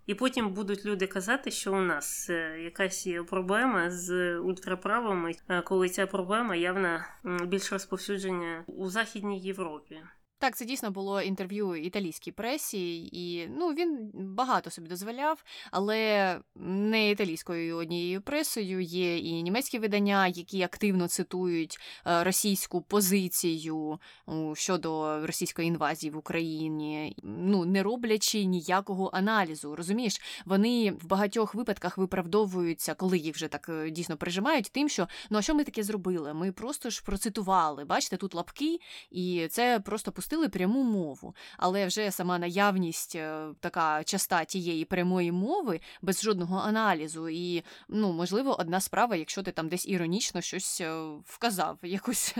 І 0.06 0.14
потім 0.14 0.52
будуть 0.52 0.84
люди 0.84 1.06
казати, 1.06 1.50
що 1.50 1.72
у 1.72 1.80
нас 1.80 2.30
е, 2.30 2.60
якась 2.60 3.06
є 3.06 3.22
проблема 3.22 3.90
з 3.90 4.38
ультраправими, 4.38 5.34
е, 5.48 5.62
коли 5.62 5.88
ця 5.88 6.06
проблема 6.06 6.56
явно 6.56 7.00
більш 7.24 7.72
розповсюдження 7.72 8.64
у 8.66 8.88
Західній 8.88 9.40
Європі. 9.40 10.02
Так, 10.42 10.56
це 10.56 10.64
дійсно 10.64 10.90
було 10.90 11.22
інтерв'ю 11.22 11.76
італійській 11.76 12.32
пресі, 12.32 13.08
і 13.12 13.48
ну 13.58 13.68
він 13.68 14.10
багато 14.14 14.70
собі 14.70 14.88
дозволяв, 14.88 15.44
але 15.70 16.38
не 16.56 17.10
італійською 17.10 17.76
однією 17.76 18.22
пресою 18.22 18.80
є 18.80 19.18
і 19.18 19.42
німецькі 19.42 19.78
видання, 19.78 20.26
які 20.26 20.62
активно 20.62 21.08
цитують 21.08 21.78
е, 22.06 22.24
російську 22.24 22.82
позицію 22.82 23.98
щодо 24.54 25.20
російської 25.26 25.68
інвазії 25.68 26.10
в 26.10 26.16
Україні, 26.16 27.16
ну 27.22 27.64
не 27.64 27.82
роблячи 27.82 28.44
ніякого 28.44 29.10
аналізу. 29.12 29.76
Розумієш, 29.76 30.20
вони 30.46 30.90
в 30.90 31.06
багатьох 31.06 31.54
випадках 31.54 31.98
виправдовуються, 31.98 32.94
коли 32.94 33.18
їх 33.18 33.34
вже 33.34 33.48
так 33.48 33.68
е, 33.68 33.90
дійсно 33.90 34.16
прижимають, 34.16 34.70
тим, 34.72 34.88
що 34.88 35.08
ну 35.30 35.38
а 35.38 35.42
що 35.42 35.54
ми 35.54 35.64
таке 35.64 35.82
зробили? 35.82 36.34
Ми 36.34 36.52
просто 36.52 36.90
ж 36.90 37.02
процитували. 37.04 37.84
Бачите, 37.84 38.16
тут 38.16 38.34
лапки, 38.34 38.78
і 39.10 39.48
це 39.50 39.80
просто 39.80 40.12
пустили 40.12 40.31
пустили 40.32 40.48
пряму 40.48 40.82
мову, 40.82 41.34
але 41.58 41.86
вже 41.86 42.10
сама 42.10 42.38
наявність 42.38 43.14
е, 43.16 43.46
така 43.60 44.04
часта 44.04 44.44
тієї 44.44 44.84
прямої 44.84 45.32
мови 45.32 45.80
без 46.02 46.22
жодного 46.22 46.58
аналізу. 46.58 47.28
І, 47.28 47.62
ну, 47.88 48.12
можливо, 48.12 48.56
одна 48.60 48.80
справа, 48.80 49.16
якщо 49.16 49.42
ти 49.42 49.52
там 49.52 49.68
десь 49.68 49.88
іронічно 49.88 50.40
щось 50.40 50.80
е, 50.80 51.02
вказав, 51.24 51.78
якусь 51.82 52.34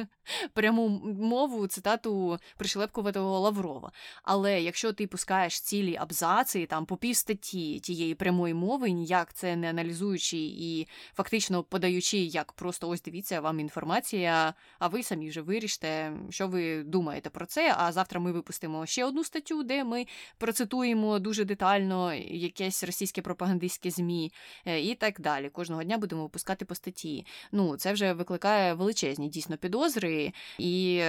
пряму 0.53 0.89
мову, 1.21 1.67
цитату 1.67 2.39
пришлепкуватого 2.57 3.41
Лаврова. 3.41 3.93
Але 4.23 4.63
якщо 4.63 4.93
ти 4.93 5.07
пускаєш 5.07 5.61
цілі 5.61 5.97
абзаци 5.97 6.67
там 6.67 6.87
по 6.87 6.97
пів 6.97 7.17
статті 7.17 7.81
тієї 7.81 8.15
прямої 8.15 8.55
мови, 8.55 8.91
ніяк 8.91 9.33
це 9.33 9.57
не 9.57 9.71
аналізуючи 9.71 10.39
і 10.39 10.89
фактично 11.15 11.63
подаючи, 11.63 12.19
як 12.19 12.53
просто 12.53 12.89
ось 12.89 13.03
дивіться 13.03 13.41
вам 13.41 13.61
інформація, 13.61 14.55
а 14.79 14.89
ви 14.89 15.03
самі 15.03 15.29
вже 15.29 15.41
вирішите, 15.41 16.13
що 16.31 16.49
ви 16.49 16.83
думаєте 16.83 17.31
про 17.31 17.47
це. 17.47 17.75
А 17.83 17.93
завтра 17.93 18.21
ми 18.21 18.33
випустимо 18.33 18.87
ще 18.87 19.05
одну 19.05 19.25
статтю, 19.25 19.63
де 19.63 19.85
ми 19.85 20.07
процитуємо 20.39 21.19
дуже 21.19 21.45
детально 21.45 22.15
якесь 22.15 22.85
російське 22.85 23.23
пропагандистське 23.23 23.91
змі 23.91 24.33
е, 24.67 24.81
і 24.81 24.95
так 24.95 25.21
далі. 25.21 25.49
Кожного 25.49 25.85
дня 25.85 25.99
будемо 25.99 26.23
випускати 26.23 26.65
по 26.65 26.75
статті. 26.75 27.27
Ну 27.53 27.77
це 27.77 27.93
вже 27.93 28.13
викликає 28.13 28.75
величезні 28.75 29.29
дійсно 29.29 29.57
підозри, 29.57 30.33
і 30.59 31.03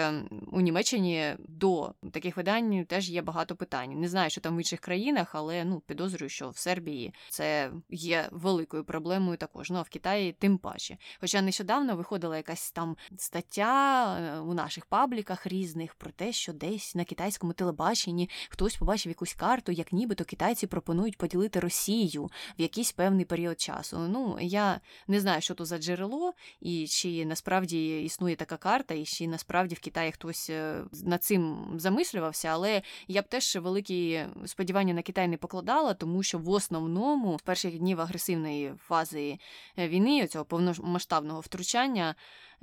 у 0.52 0.62
Німеччині 0.62 1.36
до 1.40 1.94
таких 2.12 2.38
видань 2.38 2.86
теж 2.86 3.10
є 3.10 3.22
багато 3.22 3.56
питань. 3.56 4.00
Не 4.00 4.10
знаю, 4.10 4.30
що 4.30 4.42
там 4.42 4.56
в 4.56 4.60
інших 4.60 4.80
країнах, 4.80 5.36
але 5.36 5.66
ну 5.66 5.80
підозрюю, 5.80 6.30
що 6.30 6.50
в 6.50 6.58
Сербії 6.58 7.14
це 7.30 7.72
є 7.90 8.28
великою 8.32 8.84
проблемою 8.84 9.38
також. 9.38 9.70
Ну 9.70 9.78
а 9.78 9.82
в 9.82 9.90
Китаї 9.90 10.32
тим 10.32 10.58
паче. 10.58 10.98
Хоча 11.22 11.42
нещодавно 11.42 11.96
виходила 11.96 12.38
якась 12.38 12.72
там 12.72 12.98
стаття 13.18 14.18
е, 14.20 14.40
у 14.40 14.54
наших 14.54 14.86
пабліках 14.86 15.48
різних 15.48 15.96
про 15.96 16.12
те, 16.12 16.32
що 16.32 16.54
десь 16.64 16.96
на 16.96 17.04
китайському 17.04 17.54
телебаченні 17.54 18.30
хтось 18.50 18.76
побачив 18.76 19.10
якусь 19.10 19.34
карту, 19.34 19.72
як 19.72 19.94
нібито 19.94 20.26
китайці 20.26 20.68
пропонують 20.68 21.18
поділити 21.18 21.60
Росію 21.60 22.24
в 22.60 22.62
якийсь 22.62 22.92
певний 22.92 23.26
період 23.26 23.62
часу. 23.62 24.00
Ну 24.00 24.38
я 24.42 24.80
не 25.08 25.20
знаю, 25.20 25.42
що 25.42 25.54
то 25.54 25.66
за 25.66 25.78
джерело, 25.78 26.34
і 26.62 26.88
чи 26.88 27.26
насправді 27.26 28.04
існує 28.04 28.36
така 28.36 28.58
карта, 28.58 28.94
і 28.94 29.06
чи 29.06 29.28
насправді 29.28 29.76
в 29.76 29.80
Китаї 29.80 30.12
хтось 30.12 30.50
е, 30.50 30.84
над 31.04 31.24
цим 31.24 31.66
замислювався, 31.76 32.48
але 32.48 32.82
я 33.08 33.22
б 33.22 33.28
теж 33.28 33.56
великі 33.56 34.26
сподівання 34.46 34.94
на 34.94 35.02
Китай 35.02 35.28
не 35.28 35.38
покладала, 35.38 35.94
тому 35.94 36.24
що 36.24 36.38
в 36.38 36.50
основному 36.50 37.36
в 37.36 37.42
перших 37.42 37.80
днів 37.80 38.02
агресивної 38.02 38.74
фази 38.88 39.38
е, 39.80 39.88
війни, 39.88 40.28
цього 40.28 40.46
повномасштабного 40.46 41.40
втручання 41.40 42.16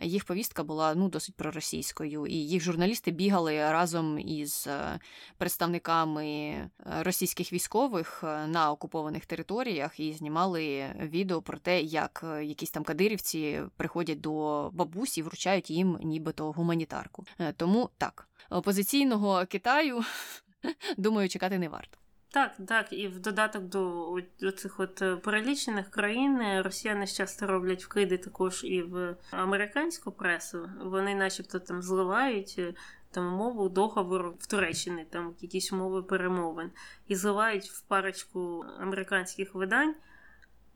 їх 0.02 0.24
повістка 0.24 0.64
була 0.64 0.94
ну 0.94 1.08
досить 1.08 1.34
проросійською, 1.34 2.26
і 2.26 2.34
їх 2.34 2.62
журналісти 2.62 3.10
бігали 3.10 3.56
разом 3.58 4.18
із 4.18 4.66
е, 4.66 4.98
представниками 5.38 6.26
е, 6.26 6.70
російських 7.00 7.52
військових 7.52 8.24
е, 8.24 8.46
на 8.46 8.70
окупованих 8.70 9.26
територіях 9.26 10.00
і 10.00 10.12
знімали 10.12 10.94
відео 11.00 11.42
про 11.42 11.58
те, 11.58 11.80
як 11.80 12.24
якісь 12.42 12.70
там 12.70 12.84
кадирівці 12.84 13.62
приходять 13.76 14.20
до 14.20 14.70
бабусь 14.72 15.18
і 15.18 15.22
вручають 15.22 15.70
їм 15.70 15.98
нібито 16.02 16.52
гуманітарку. 16.52 17.24
Тому 17.56 17.90
так 17.98 18.28
опозиційного 18.50 19.46
Китаю 19.46 20.04
думаю, 20.96 21.28
чекати 21.28 21.58
не 21.58 21.68
варто. 21.68 21.98
Так, 22.32 22.52
так, 22.68 22.92
і 22.92 23.08
в 23.08 23.20
додаток 23.20 23.62
до, 23.62 24.16
цих 24.56 24.80
от 24.80 25.02
е, 25.02 25.16
перелічених 25.16 25.90
країн 25.90 26.40
е, 26.40 26.62
росіяни 26.62 27.06
часто 27.06 27.46
роблять 27.46 27.84
вкиди 27.84 28.18
також 28.18 28.64
і 28.64 28.82
в 28.82 29.16
американську 29.30 30.12
пресу. 30.12 30.70
Вони, 30.84 31.14
начебто, 31.14 31.58
там 31.58 31.82
зливають 31.82 32.54
е, 32.58 32.74
там 33.10 33.24
мову 33.24 33.68
договору 33.68 34.34
в 34.38 34.46
Туреччині, 34.46 35.06
там 35.10 35.34
якісь 35.40 35.72
умови 35.72 36.02
перемовин, 36.02 36.70
і 37.08 37.16
зливають 37.16 37.70
в 37.70 37.80
парочку 37.80 38.64
американських 38.80 39.54
видань, 39.54 39.94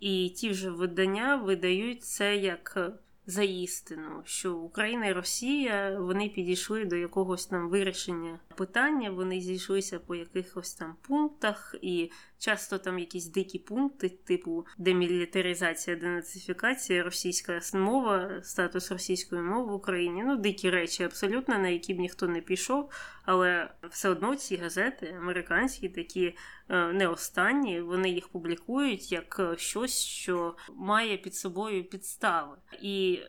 і 0.00 0.28
ті 0.28 0.50
вже 0.50 0.70
видання 0.70 1.36
видають 1.36 2.04
це 2.04 2.36
як 2.36 2.92
за 3.26 3.42
істину, 3.42 4.22
що 4.24 4.56
Україна 4.56 5.06
і 5.06 5.12
Росія 5.12 5.98
вони 6.00 6.28
підійшли 6.28 6.84
до 6.84 6.96
якогось 6.96 7.46
там 7.46 7.68
вирішення 7.68 8.38
питання, 8.56 9.10
вони 9.10 9.40
зійшлися 9.40 9.98
по 9.98 10.14
якихось 10.14 10.74
там 10.74 10.96
пунктах, 11.08 11.74
і 11.82 12.10
часто 12.38 12.78
там 12.78 12.98
якісь 12.98 13.26
дикі 13.26 13.58
пункти, 13.58 14.08
типу 14.08 14.66
демілітаризація, 14.78 15.96
денацифікація, 15.96 17.02
російська 17.02 17.60
мова, 17.74 18.40
статус 18.42 18.92
російської 18.92 19.42
мови 19.42 19.72
в 19.72 19.74
Україні. 19.74 20.24
Ну, 20.24 20.36
дикі 20.36 20.70
речі 20.70 21.04
абсолютно, 21.04 21.58
на 21.58 21.68
які 21.68 21.94
б 21.94 21.98
ніхто 21.98 22.28
не 22.28 22.40
пішов. 22.40 22.90
Але 23.24 23.70
все 23.90 24.08
одно 24.08 24.36
ці 24.36 24.56
газети, 24.56 25.16
американські, 25.18 25.88
такі 25.88 26.36
е, 26.68 26.92
не 26.92 27.08
останні, 27.08 27.80
вони 27.80 28.10
їх 28.10 28.28
публікують 28.28 29.12
як 29.12 29.36
е, 29.40 29.56
щось, 29.56 30.04
що 30.04 30.56
має 30.74 31.16
під 31.16 31.34
собою 31.34 31.84
підстави. 31.84 32.56
І 32.82 33.20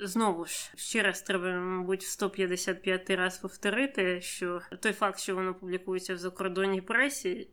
Знову 0.00 0.44
ж 0.44 0.72
ще 0.76 1.02
раз 1.02 1.22
треба, 1.22 1.60
мабуть, 1.60 2.04
в 2.04 2.08
155 2.08 3.10
раз 3.10 3.38
повторити, 3.38 4.20
що 4.20 4.60
той 4.80 4.92
факт, 4.92 5.18
що 5.18 5.34
воно 5.34 5.54
публікується 5.54 6.14
в 6.14 6.18
закордонній 6.18 6.80
пресі, 6.80 7.48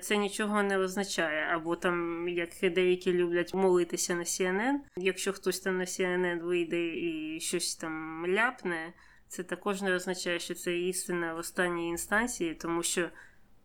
це 0.00 0.16
нічого 0.16 0.62
не 0.62 0.78
означає. 0.78 1.48
Або 1.52 1.76
там, 1.76 2.28
як 2.28 2.48
деякі 2.62 3.12
люблять 3.12 3.54
молитися 3.54 4.14
на 4.14 4.22
CNN, 4.22 4.74
якщо 4.96 5.32
хтось 5.32 5.60
там 5.60 5.78
на 5.78 5.84
CNN 5.84 6.40
вийде 6.42 6.86
і 6.86 7.40
щось 7.40 7.76
там 7.76 8.26
ляпне, 8.26 8.92
це 9.28 9.42
також 9.42 9.82
не 9.82 9.94
означає, 9.94 10.38
що 10.38 10.54
це 10.54 10.78
істина 10.78 11.34
в 11.34 11.38
останній 11.38 11.88
інстанції, 11.88 12.54
тому 12.54 12.82
що. 12.82 13.08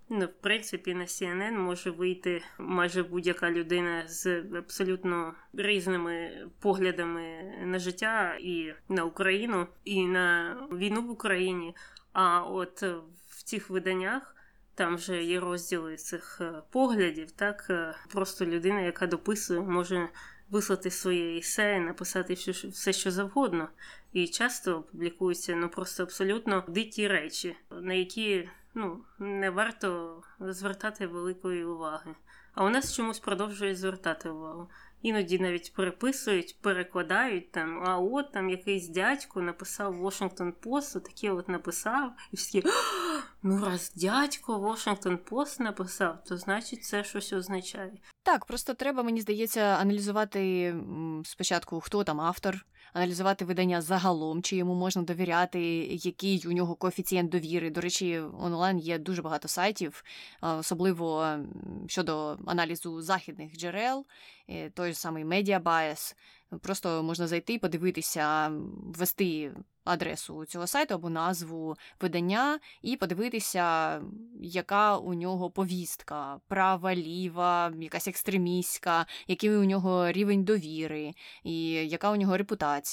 Ну, 0.10 0.26
в 0.26 0.42
принципі, 0.42 0.94
на 0.94 1.06
CNN 1.06 1.58
може 1.58 1.92
вийти 1.92 2.42
майже 2.58 3.04
будь-яка 3.04 3.52
людина 3.52 4.04
з 4.08 4.44
абсолютно 4.58 5.34
різними 5.54 6.32
поглядами 6.60 7.54
на 7.64 7.80
життя 7.80 8.38
і 8.42 8.74
на 8.90 9.04
Україну, 9.04 9.68
і 9.84 10.06
на 10.08 10.58
війну 10.72 11.02
в 11.02 11.10
Україні. 11.10 11.76
А 12.14 12.44
от 12.44 12.84
в 13.28 13.44
цих 13.44 13.70
виданнях 13.70 14.35
там 14.76 14.96
вже 14.96 15.24
є 15.24 15.40
розділи 15.40 15.96
цих 15.96 16.38
е, 16.42 16.62
поглядів. 16.72 17.32
Так, 17.32 17.68
е, 17.70 17.96
просто 18.10 18.46
людина, 18.46 18.82
яка 18.82 19.08
дописує, 19.08 19.62
може 19.62 20.10
вислати 20.50 20.92
своє 20.92 21.38
есе, 21.38 21.80
написати 21.80 22.34
все, 22.34 22.94
що 22.94 23.12
завгодно. 23.12 23.70
І 24.14 24.28
часто 24.28 24.82
публікуються 24.82 25.56
ну 25.56 25.70
просто 25.70 26.04
абсолютно 26.04 26.64
дикі 26.68 27.08
речі, 27.08 27.56
на 27.72 27.94
які 27.94 28.50
ну, 28.74 29.02
не 29.20 29.50
варто 29.50 30.22
звертати 30.40 31.08
великої 31.08 31.66
уваги. 31.66 32.16
А 32.54 32.66
у 32.66 32.70
нас 32.70 32.96
чомусь 32.96 33.20
продовжують 33.20 33.78
звертати 33.78 34.30
увагу. 34.30 34.70
Іноді 35.06 35.40
навіть 35.40 35.74
переписують, 35.74 36.58
перекладають 36.62 37.52
там, 37.52 37.84
а 37.84 37.98
от 37.98 38.32
там 38.32 38.50
якийсь 38.50 38.88
дядько 38.88 39.42
написав 39.42 40.06
Washington 40.06 40.54
Post, 40.64 41.02
таке 41.02 41.32
от 41.32 41.50
написав, 41.50 42.12
і 42.32 42.36
всі 42.36 42.64
ну 43.44 43.66
раз 43.66 43.94
дядько 43.96 44.60
Washington 44.60 45.18
Post 45.30 45.62
написав, 45.62 46.24
то 46.24 46.38
значить 46.38 46.84
це 46.84 47.04
щось 47.04 47.34
означає. 47.34 47.92
Так, 48.24 48.46
просто 48.46 48.74
треба, 48.74 49.04
мені 49.04 49.22
здається, 49.22 49.62
аналізувати 49.62 50.76
спочатку, 51.24 51.80
хто 51.80 52.04
там 52.04 52.22
автор, 52.22 52.66
аналізувати 52.96 53.46
видання 53.46 53.82
загалом, 53.82 54.42
чи 54.42 54.56
йому 54.56 54.76
можна 54.76 55.02
довіряти, 55.02 55.62
який 55.86 56.48
у 56.48 56.52
нього 56.52 56.76
коефіцієнт 56.76 57.32
довіри. 57.32 57.70
До 57.70 57.82
речі, 57.82 58.20
онлайн 58.20 58.80
є 58.80 59.00
дуже 59.00 59.22
багато 59.22 59.48
сайтів, 59.48 60.04
особливо 60.42 61.38
щодо 61.88 62.38
аналізу 62.46 63.02
західних 63.02 63.58
джерел, 63.58 64.06
е, 64.50 64.70
той 64.70 64.94
ж 64.94 65.00
самий 65.00 65.26
Media 65.26 65.64
Bias. 65.64 66.16
Просто 66.62 67.04
можна 67.04 67.28
зайти, 67.28 67.60
подивитися, 67.60 68.52
ввести 68.86 69.52
адресу 69.86 70.46
цього 70.46 70.68
сайту 70.68 70.94
або 70.94 71.10
назву 71.10 71.76
видання, 72.02 72.60
і 72.82 72.98
подивитися, 72.98 74.02
яка 74.42 74.98
у 74.98 75.14
нього 75.14 75.50
повістка, 75.50 76.40
права, 76.48 76.96
ліва, 76.96 77.74
якась 77.80 78.08
екстремістська, 78.08 79.06
який 79.28 79.50
у 79.50 79.64
нього 79.64 80.12
рівень 80.12 80.44
довіри, 80.44 81.14
і 81.44 81.72
яка 81.72 82.12
у 82.12 82.16
нього 82.16 82.38
репутація, 82.38 82.85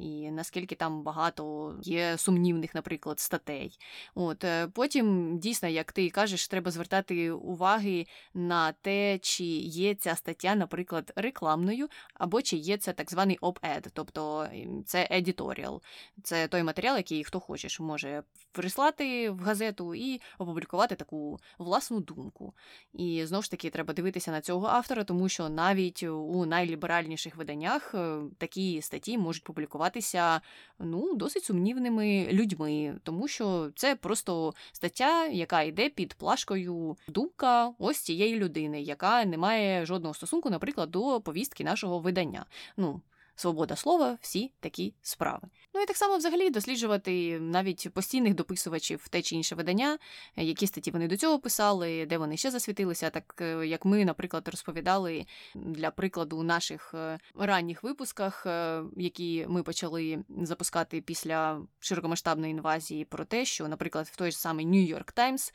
і 0.00 0.30
наскільки 0.30 0.74
там 0.74 1.02
багато 1.02 1.74
є 1.82 2.18
сумнівних, 2.18 2.74
наприклад, 2.74 3.20
статей. 3.20 3.78
От 4.14 4.44
е, 4.44 4.68
Потім, 4.68 5.38
дійсно, 5.38 5.68
як 5.68 5.92
ти 5.92 6.10
кажеш, 6.10 6.48
треба 6.48 6.70
звертати 6.70 7.30
уваги 7.30 8.06
на 8.34 8.72
те, 8.72 9.18
чи 9.18 9.44
є 9.44 9.94
ця 9.94 10.14
стаття, 10.14 10.54
наприклад, 10.54 11.12
рекламною, 11.16 11.88
або 12.14 12.42
чи 12.42 12.56
є 12.56 12.76
це 12.76 12.92
так 12.92 13.10
званий 13.10 13.38
op-ed, 13.38 13.86
тобто 13.92 14.48
це 14.86 15.08
editorial. 15.12 15.80
Це 16.22 16.48
той 16.48 16.62
матеріал, 16.62 16.96
який 16.96 17.24
хто 17.24 17.40
хочеш 17.40 17.80
може 17.80 18.22
прислати 18.52 19.30
в 19.30 19.38
газету 19.38 19.94
і 19.94 20.20
опублікувати 20.38 20.94
таку 20.94 21.38
власну 21.58 22.00
думку. 22.00 22.54
І 22.92 23.26
знову 23.26 23.42
ж 23.42 23.50
таки 23.50 23.70
треба 23.70 23.94
дивитися 23.94 24.30
на 24.30 24.40
цього 24.40 24.66
автора, 24.66 25.04
тому 25.04 25.28
що 25.28 25.48
навіть 25.48 26.02
у 26.02 26.46
найліберальніших 26.46 27.36
виданнях 27.36 27.94
е, 27.94 28.20
такі 28.38 28.82
статті 28.82 29.18
можуть 29.18 29.27
публікуватися 29.38 30.40
ну, 30.78 31.14
досить 31.14 31.44
сумнівними 31.44 32.28
людьми, 32.32 32.94
тому 33.02 33.28
що 33.28 33.70
це 33.76 33.96
просто 33.96 34.54
стаття, 34.72 35.26
яка 35.26 35.62
йде 35.62 35.88
під 35.88 36.14
плашкою 36.14 36.96
думка 37.08 37.72
ось 37.78 37.98
цієї 37.98 38.38
людини, 38.38 38.82
яка 38.82 39.24
не 39.24 39.38
має 39.38 39.86
жодного 39.86 40.14
стосунку, 40.14 40.50
наприклад, 40.50 40.90
до 40.90 41.20
повістки 41.20 41.64
нашого 41.64 41.98
видання. 41.98 42.44
Ну, 42.76 43.00
свобода 43.38 43.76
слова, 43.76 44.18
всі 44.20 44.52
такі 44.60 44.94
справи. 45.02 45.48
Ну 45.74 45.80
і 45.80 45.86
так 45.86 45.96
само 45.96 46.16
взагалі 46.16 46.50
досліджувати 46.50 47.40
навіть 47.40 47.88
постійних 47.94 48.34
дописувачів 48.34 49.08
те 49.08 49.22
чи 49.22 49.36
інше 49.36 49.54
видання, 49.54 49.98
які 50.36 50.66
статті 50.66 50.90
вони 50.90 51.08
до 51.08 51.16
цього 51.16 51.38
писали, 51.38 52.06
де 52.06 52.18
вони 52.18 52.36
ще 52.36 52.50
засвітилися, 52.50 53.10
так 53.10 53.34
е, 53.40 53.66
як 53.66 53.84
ми, 53.84 54.04
наприклад, 54.04 54.48
розповідали 54.48 55.26
для 55.54 55.90
прикладу 55.90 56.36
у 56.36 56.42
наших 56.42 56.94
е, 56.94 57.18
ранніх 57.38 57.82
випусках, 57.82 58.46
е, 58.46 58.82
які 58.96 59.46
ми 59.48 59.62
почали 59.62 60.24
запускати 60.42 61.00
після 61.00 61.60
широкомасштабної 61.78 62.50
інвазії, 62.50 63.04
про 63.04 63.24
те, 63.24 63.44
що, 63.44 63.68
наприклад, 63.68 64.06
в 64.12 64.16
той 64.16 64.30
ж 64.30 64.38
самий 64.38 64.66
York 64.66 65.14
Times 65.14 65.52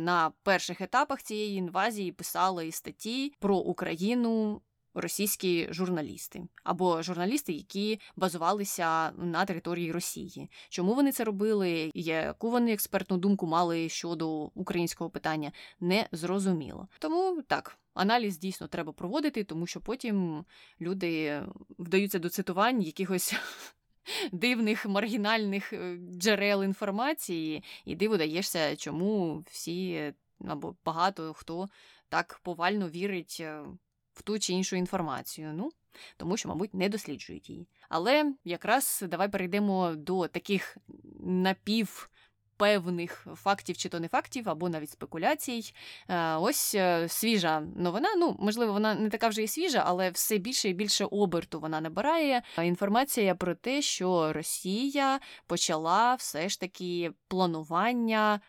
на 0.00 0.32
перших 0.42 0.80
етапах 0.80 1.22
цієї 1.22 1.56
інвазії 1.56 2.12
писали 2.12 2.72
статті 2.72 3.32
про 3.38 3.56
Україну 3.56 4.60
російські 4.96 5.68
журналісти 5.70 6.42
або 6.64 7.02
журналісти, 7.02 7.52
які 7.52 8.00
базувалися 8.16 9.10
на 9.10 9.44
території 9.44 9.92
Росії. 9.92 10.50
Чому 10.68 10.94
вони 10.94 11.12
це 11.12 11.24
робили? 11.24 11.90
Яку 11.94 12.50
вони 12.50 12.72
експертну 12.72 13.16
думку 13.16 13.46
мали 13.46 13.88
щодо 13.88 14.28
українського 14.54 15.10
питання, 15.10 15.52
не 15.80 16.08
зрозуміло. 16.12 16.88
Тому 16.98 17.42
так. 17.46 17.78
Аналіз 17.94 18.38
дійсно 18.38 18.66
треба 18.66 18.92
проводити, 18.92 19.44
тому 19.44 19.66
що 19.66 19.80
потім 19.80 20.44
люди 20.80 21.42
вдаються 21.78 22.18
до 22.18 22.28
цитувань 22.28 22.82
якихось 22.82 23.34
дивних 24.32 24.86
маргінальних 24.86 25.72
е, 25.72 25.98
джерел 26.18 26.64
інформації, 26.64 27.64
і 27.84 27.94
диво 27.94 28.16
даєшся, 28.16 28.76
чому 28.76 29.44
всі 29.50 30.12
або 30.48 30.76
багато 30.84 31.32
хто 31.32 31.68
так 32.08 32.40
повально 32.42 32.88
вірить 32.88 33.36
е, 33.40 33.64
в 34.16 34.22
ту 34.22 34.38
чи 34.38 34.52
іншу 34.52 34.76
інформацію. 34.76 35.52
Ну, 35.54 35.70
тому 36.16 36.36
що, 36.36 36.48
мабуть, 36.48 36.74
не 36.74 36.88
досліджують 36.88 37.50
її. 37.50 37.68
Але 37.88 38.32
якраз 38.44 39.04
давай 39.08 39.28
перейдемо 39.28 39.94
до 39.96 40.28
таких 40.28 40.76
напів. 41.20 42.10
Певних 42.58 43.26
фактів 43.34 43.76
чи 43.76 43.88
то 43.88 44.00
не 44.00 44.08
фактів, 44.08 44.48
або 44.48 44.68
навіть 44.68 44.90
спекуляцій. 44.90 45.74
Е, 46.08 46.34
ось 46.34 46.74
е, 46.74 47.08
свіжа 47.08 47.60
новина. 47.60 48.08
Ну, 48.16 48.36
можливо, 48.38 48.72
вона 48.72 48.94
не 48.94 49.10
така 49.10 49.28
вже 49.28 49.42
і 49.42 49.48
свіжа, 49.48 49.82
але 49.86 50.10
все 50.10 50.38
більше 50.38 50.68
і 50.68 50.72
більше 50.72 51.04
оберту 51.04 51.60
вона 51.60 51.80
набирає. 51.80 52.42
Інформація 52.62 53.34
про 53.34 53.54
те, 53.54 53.82
що 53.82 54.32
Росія 54.32 55.20
почала 55.46 56.14
все 56.14 56.48
ж 56.48 56.60
таки 56.60 57.12
планування 57.28 58.40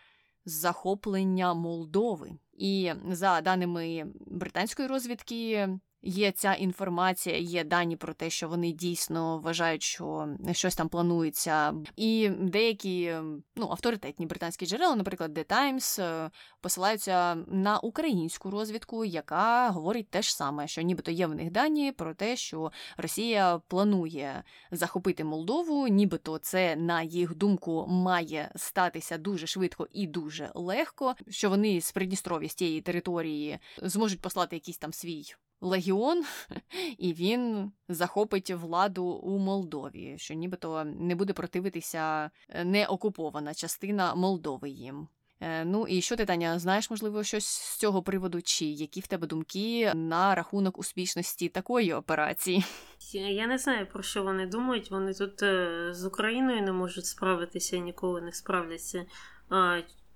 захоплення 0.45 1.53
Молдови. 1.53 2.31
І 2.57 2.91
за 3.11 3.41
даними 3.41 4.05
британської 4.25 4.87
розвідки, 4.87 5.69
Є 6.07 6.31
ця 6.31 6.53
інформація, 6.53 7.37
є 7.37 7.63
дані 7.63 7.95
про 7.95 8.13
те, 8.13 8.29
що 8.29 8.47
вони 8.47 8.71
дійсно 8.71 9.39
вважають, 9.39 9.83
що 9.83 10.27
щось 10.51 10.75
там 10.75 10.89
планується. 10.89 11.73
І 11.95 12.29
деякі 12.29 13.15
ну, 13.55 13.67
авторитетні 13.71 14.25
британські 14.25 14.65
джерела, 14.65 14.95
наприклад, 14.95 15.37
The 15.37 15.45
Times, 15.45 16.01
е, 16.01 16.31
посилаються 16.61 17.35
на 17.35 17.79
українську 17.79 18.51
розвідку, 18.51 19.05
яка 19.05 19.69
говорить 19.69 20.09
те 20.09 20.21
ж 20.21 20.35
саме, 20.35 20.67
що 20.67 20.81
нібито 20.81 21.11
є 21.11 21.27
в 21.27 21.35
них 21.35 21.51
дані 21.51 21.91
про 21.91 22.13
те, 22.13 22.35
що 22.35 22.71
Росія 22.97 23.61
планує 23.67 24.43
захопити 24.71 25.23
Молдову, 25.23 25.87
нібито 25.87 26.37
це, 26.37 26.75
на 26.75 27.03
їх 27.03 27.35
думку, 27.35 27.85
має 27.87 28.51
статися 28.55 29.17
дуже 29.17 29.47
швидко 29.47 29.87
і 29.91 30.07
дуже 30.07 30.51
легко. 30.55 31.15
Що 31.29 31.49
вони 31.49 31.81
з 31.81 31.91
Придністров'я 31.91 32.49
з 32.49 32.55
тієї 32.55 32.81
території 32.81 33.59
зможуть 33.81 34.21
послати 34.21 34.55
якийсь 34.55 34.77
там 34.77 34.93
свій 34.93 35.23
легіон, 35.61 36.23
і 36.97 37.13
він 37.13 37.71
захопить 37.89 38.51
владу 38.51 39.05
у 39.05 39.37
Молдові, 39.37 40.15
що 40.17 40.33
нібито 40.33 40.83
не 40.83 41.15
буде 41.15 41.33
противитися 41.33 42.31
е, 42.49 42.65
неокупована 42.65 43.53
частина 43.53 44.15
Молдови 44.15 44.69
їм. 44.69 45.07
Е, 45.39 45.65
ну 45.65 45.87
і 45.87 46.01
що 46.01 46.15
ти, 46.15 46.25
Таня, 46.25 46.59
знаєш, 46.59 46.89
можливо, 46.89 47.23
щось 47.23 47.45
з 47.45 47.77
цього 47.77 48.03
приводу, 48.03 48.41
чи 48.41 48.65
які 48.65 48.99
в 48.99 49.07
тебе 49.07 49.27
думки 49.27 49.91
на 49.95 50.35
рахунок 50.35 50.79
успішності 50.79 51.49
такої 51.49 51.93
операції? 51.93 52.63
Я 53.13 53.47
не 53.47 53.57
знаю, 53.57 53.87
про 53.87 54.03
що 54.03 54.23
вони 54.23 54.45
думають. 54.45 54.91
Вони 54.91 55.13
тут 55.13 55.43
е, 55.43 55.89
з 55.93 56.05
Україною 56.05 56.61
не 56.61 56.71
можуть 56.71 57.05
справитися, 57.05 57.77
ніколи 57.77 58.21
не 58.21 58.31
справляться. 58.31 59.05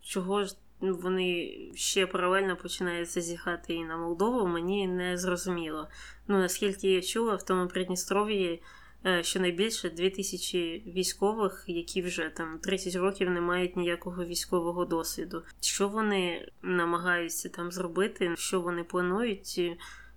Чого 0.01 0.43
ж 0.43 0.55
вони 0.81 1.57
ще 1.75 2.07
паралельно 2.07 2.55
починають 2.55 3.09
зазіхати 3.09 3.73
і 3.73 3.83
на 3.83 3.97
Молдову, 3.97 4.47
мені 4.47 4.87
не 4.87 5.17
зрозуміло. 5.17 5.87
Ну 6.27 6.37
наскільки 6.37 6.91
я 6.91 7.01
чула, 7.01 7.35
в 7.35 7.43
тому 7.43 7.67
Придністров'ї 7.67 8.63
е, 9.05 9.23
щонайбільше 9.23 9.89
2000 9.89 10.83
військових, 10.87 11.63
які 11.67 12.01
вже 12.01 12.29
там 12.29 12.59
30 12.59 12.95
років 12.95 13.29
не 13.29 13.41
мають 13.41 13.77
ніякого 13.77 14.25
військового 14.25 14.85
досвіду. 14.85 15.43
Що 15.61 15.87
вони 15.87 16.51
намагаються 16.61 17.49
там 17.49 17.71
зробити, 17.71 18.35
що 18.37 18.61
вони 18.61 18.83
планують, 18.83 19.61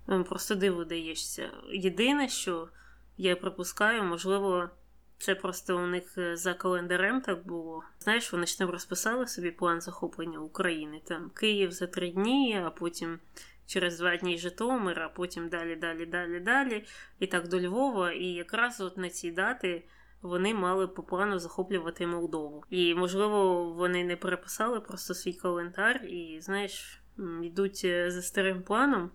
ну, 0.07 0.23
просто 0.23 0.55
диво 0.55 0.83
даєшся. 0.83 1.51
Єдине, 1.73 2.29
що 2.29 2.69
я 3.17 3.35
припускаю, 3.35 4.03
можливо. 4.03 4.69
Це 5.17 5.35
просто 5.35 5.77
у 5.77 5.87
них 5.87 6.17
е, 6.17 6.37
за 6.37 6.53
календарем 6.53 7.21
так 7.21 7.47
було. 7.47 7.83
Знаєш, 7.99 8.33
вони 8.33 8.45
ж 8.45 8.57
там 8.57 8.69
розписали 8.69 9.27
собі 9.27 9.51
план 9.51 9.81
захоплення 9.81 10.39
України. 10.39 11.01
Там 11.05 11.31
Київ 11.35 11.71
за 11.71 11.87
три 11.87 12.09
дні, 12.09 12.61
а 12.65 12.69
потім 12.69 13.19
через 13.65 13.97
два 13.99 14.17
дні 14.17 14.37
Житомир, 14.37 14.99
а 14.99 15.09
потім 15.09 15.49
далі, 15.49 15.75
далі, 15.75 16.05
далі, 16.05 16.39
далі. 16.39 16.85
І 17.19 17.27
так 17.27 17.47
до 17.47 17.59
Львова. 17.59 18.11
І 18.11 18.25
якраз 18.25 18.81
от 18.81 18.97
на 18.97 19.09
ці 19.09 19.31
дати 19.31 19.83
вони 20.21 20.53
мали 20.53 20.87
по 20.87 21.03
плану 21.03 21.39
захоплювати 21.39 22.07
Молдову. 22.07 22.63
І, 22.69 22.95
можливо, 22.95 23.63
вони 23.71 24.03
не 24.03 24.15
переписали 24.15 24.79
просто 24.81 25.13
свій 25.13 25.33
календар 25.33 26.05
і, 26.05 26.37
знаєш, 26.41 27.01
йдуть 27.43 27.81
е, 27.83 28.11
за 28.11 28.21
старим 28.21 28.63
планом. 28.63 29.11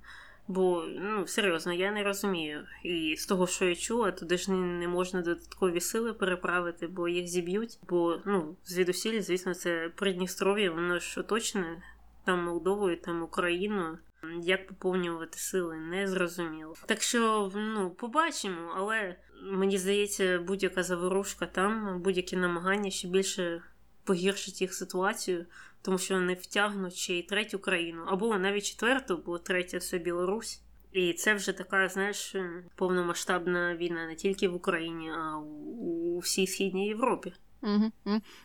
Бо 0.50 0.84
ну 0.98 1.26
серйозно, 1.26 1.72
я 1.72 1.90
не 1.90 2.02
розумію. 2.02 2.66
І 2.82 3.16
з 3.16 3.26
того, 3.26 3.46
що 3.46 3.64
я 3.64 3.74
чула, 3.74 4.12
туди 4.12 4.36
ж 4.36 4.52
не 4.52 4.88
можна 4.88 5.22
додаткові 5.22 5.80
сили 5.80 6.12
переправити, 6.12 6.86
бо 6.86 7.08
їх 7.08 7.26
зіб'ють. 7.26 7.78
Бо 7.88 8.20
ну 8.26 8.56
звідусіль, 8.64 9.20
звісно, 9.20 9.54
це 9.54 9.90
Придністров'я, 9.96 10.70
воно 10.70 10.98
ж 10.98 11.20
оточене 11.20 11.82
там 12.24 12.44
Молдовою, 12.44 12.96
там 12.96 13.22
Україною. 13.22 13.98
Як 14.42 14.66
поповнювати 14.66 15.38
сили, 15.38 15.76
не 15.76 16.08
зрозуміло. 16.08 16.74
Так 16.86 17.02
що 17.02 17.52
ну 17.54 17.90
побачимо, 17.90 18.72
але 18.76 19.16
мені 19.42 19.78
здається, 19.78 20.38
будь-яка 20.38 20.82
заворушка 20.82 21.46
там, 21.46 22.02
будь-які 22.02 22.36
намагання 22.36 22.90
ще 22.90 23.08
більше 23.08 23.62
погіршить 24.04 24.60
їх 24.60 24.74
ситуацію, 24.74 25.46
тому 25.82 25.98
що 25.98 26.14
вони 26.14 26.34
втягнуть 26.34 26.94
ще 26.94 27.14
й 27.14 27.22
третю 27.22 27.58
країну, 27.58 28.02
або 28.06 28.38
навіть 28.38 28.64
четверту, 28.64 29.22
бо 29.26 29.38
третя 29.38 29.78
це 29.78 29.98
Білорусь. 29.98 30.62
І 30.92 31.12
це 31.12 31.34
вже 31.34 31.52
така, 31.52 31.88
знаєш, 31.88 32.36
повномасштабна 32.74 33.76
війна 33.76 34.06
не 34.06 34.14
тільки 34.14 34.48
в 34.48 34.54
Україні, 34.54 35.10
а 35.10 35.38
у 35.80 36.18
всій 36.18 36.46
східній 36.46 36.88
Європі. 36.88 37.32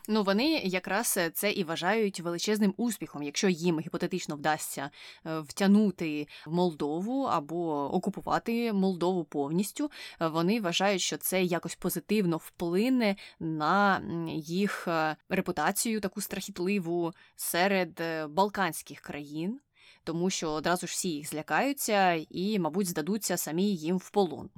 Ну 0.07 0.23
вони 0.23 0.61
якраз 0.63 1.17
е, 1.17 1.29
це 1.29 1.51
і 1.51 1.63
вважають 1.63 2.19
величезним 2.19 2.73
успіхом, 2.77 3.23
якщо 3.23 3.49
їм 3.49 3.79
гіпотетично 3.79 4.35
вдасться 4.35 4.89
е, 5.25 5.39
втягнути 5.39 6.27
Молдову 6.47 7.23
або 7.23 7.93
окупувати 7.95 8.73
Молдову 8.73 9.23
повністю. 9.23 9.91
Е, 10.21 10.27
вони 10.27 10.61
вважають, 10.61 11.01
що 11.01 11.17
це 11.17 11.43
якось 11.43 11.75
позитивно 11.75 12.37
вплине 12.37 13.15
на 13.39 14.01
їх 14.35 14.87
репутацію, 15.29 16.01
таку 16.01 16.21
страхітливу 16.21 17.13
серед 17.35 18.01
балканських 18.29 18.99
країн 18.99 19.59
тому 20.05 20.29
що 20.29 20.51
одразу 20.51 20.87
ж 20.87 20.91
всі 20.91 21.09
їх 21.09 21.29
злякаються 21.29 22.13
і, 22.29 22.59
мабуть, 22.59 22.87
здадуться 22.87 23.37
самі 23.37 23.75
їм 23.75 23.97
в 23.97 24.09
полон. 24.09 24.49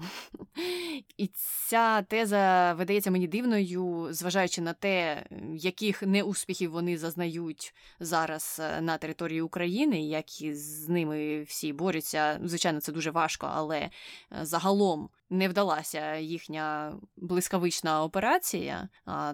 І 1.17 1.29
ця 1.67 2.01
теза 2.01 2.73
видається 2.73 3.11
мені 3.11 3.27
дивною, 3.27 4.07
зважаючи 4.11 4.61
на 4.61 4.73
те, 4.73 5.25
яких 5.53 6.01
неуспіхів 6.01 6.71
вони 6.71 6.97
зазнають 6.97 7.73
зараз 7.99 8.61
е, 8.63 8.81
на 8.81 8.97
території 8.97 9.41
України, 9.41 10.01
як 10.01 10.25
з 10.53 10.89
ними 10.89 11.41
всі 11.41 11.73
борються. 11.73 12.39
Звичайно, 12.43 12.81
це 12.81 12.91
дуже 12.91 13.11
важко, 13.11 13.49
але 13.53 13.77
е, 13.79 13.89
загалом 14.41 15.09
не 15.29 15.49
вдалася 15.49 16.15
їхня 16.15 16.93
блискавична 17.17 18.03
операція, 18.03 18.89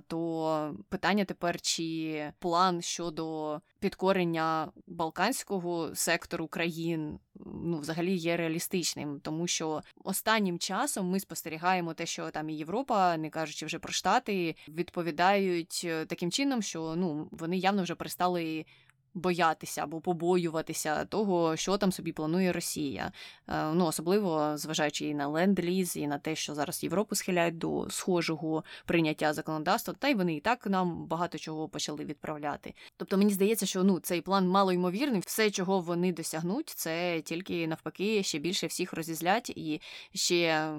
то 0.08 0.75
питання 0.89 1.25
тепер, 1.25 1.62
чи 1.62 2.32
план 2.39 2.82
щодо 2.82 3.60
підкорення 3.79 4.71
балканського 4.88 5.95
сектору 5.95 6.47
країн 6.47 7.19
ну, 7.45 7.79
взагалі 7.79 8.15
є 8.15 8.38
реалістичним, 8.38 9.19
тому 9.19 9.47
що 9.47 9.82
останнім 10.03 10.60
часом 10.60 11.10
ми 11.10 11.19
спостерігаємо 11.19 11.93
те, 11.93 12.06
що 12.06 12.29
там 12.29 12.49
і 12.49 12.56
Європа, 12.56 13.17
не 13.17 13.29
кажучи 13.29 13.65
вже 13.65 13.79
про 13.79 13.93
штати, 13.93 14.56
відповідають 14.67 15.82
е, 15.86 16.06
таким 16.06 16.32
чином, 16.32 16.62
що 16.62 16.95
ну 16.97 17.27
вони 17.32 17.58
явно 17.58 17.84
вже 17.84 17.95
перестали 17.95 18.65
боятися 19.13 19.84
або 19.84 20.02
побоюватися 20.02 21.06
того, 21.06 21.56
що 21.56 21.78
там 21.78 21.91
собі 21.91 22.12
планує 22.12 22.52
Росія. 22.52 23.12
Е, 23.47 23.73
ну 23.73 23.86
особливо 23.86 24.58
зважаючи 24.58 25.06
і 25.06 25.13
на 25.13 25.28
ленд-ліз, 25.28 25.97
і 25.97 26.08
на 26.08 26.17
те, 26.17 26.36
що 26.36 26.56
зараз 26.56 26.84
Європу 26.84 27.15
схиляють 27.15 27.58
до 27.58 27.89
схожого 27.89 28.63
прийняття 28.86 29.34
законодавства, 29.34 29.93
та 29.99 30.08
й 30.08 30.15
вони 30.15 30.36
і 30.36 30.39
так 30.39 30.67
нам 30.67 31.06
багато 31.06 31.38
чого 31.38 31.69
почали 31.69 32.06
відправляти. 32.06 32.73
Тобто 32.97 33.17
мені 33.17 33.34
здається, 33.34 33.65
що 33.65 33.84
ну 33.84 33.99
цей 33.99 34.21
план 34.21 34.47
мало 34.47 34.71
ймовірний, 34.71 35.21
все, 35.26 35.52
чого 35.52 35.80
вони 35.80 36.13
досягнуть, 36.13 36.69
це 36.69 37.21
тільки 37.21 37.67
навпаки 37.67 38.23
ще 38.23 38.39
більше 38.39 38.67
всіх 38.67 38.93
розізлять 38.93 39.49
і 39.49 39.82
ще 40.13 40.73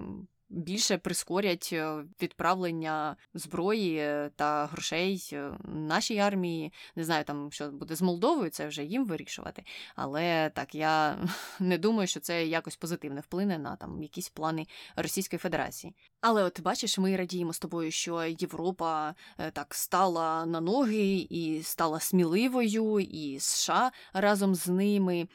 більше 0.54 0.98
прискорять 0.98 1.70
е, 1.72 2.04
відправлення 2.22 3.16
зброї 3.34 3.96
е, 3.96 4.30
та 4.36 4.66
грошей 4.66 5.28
е, 5.32 5.50
нашій 5.64 6.18
армії. 6.18 6.72
Не 6.96 7.04
знаю, 7.04 7.24
там 7.24 7.52
що 7.52 7.68
буде 7.68 7.96
з 7.96 8.02
Молдовою, 8.02 8.50
це 8.50 8.66
вже 8.66 8.84
їм 8.84 9.06
вирішувати. 9.06 9.64
Але 9.96 10.50
так 10.54 10.74
я 10.74 11.18
не 11.60 11.78
думаю, 11.78 12.06
що 12.06 12.20
це 12.20 12.46
якось 12.46 12.76
позитивно 12.76 13.20
вплине 13.20 13.58
на 13.58 13.76
там 13.76 14.02
якісь 14.02 14.28
плани 14.28 14.66
Російської 14.96 15.38
Федерації. 15.38 15.94
Але 16.20 16.44
от 16.44 16.60
бачиш, 16.60 16.98
ми 16.98 17.16
радіємо 17.16 17.52
з 17.52 17.58
тобою, 17.58 17.90
що 17.90 18.24
Європа 18.24 19.14
так 19.52 19.74
стала 19.74 20.46
на 20.46 20.60
ноги 20.60 21.26
і 21.30 21.62
стала 21.62 22.00
сміливою, 22.00 23.00
і 23.00 23.40
США 23.40 23.92
разом 24.12 24.54
з 24.54 24.68
ними. 24.68 25.28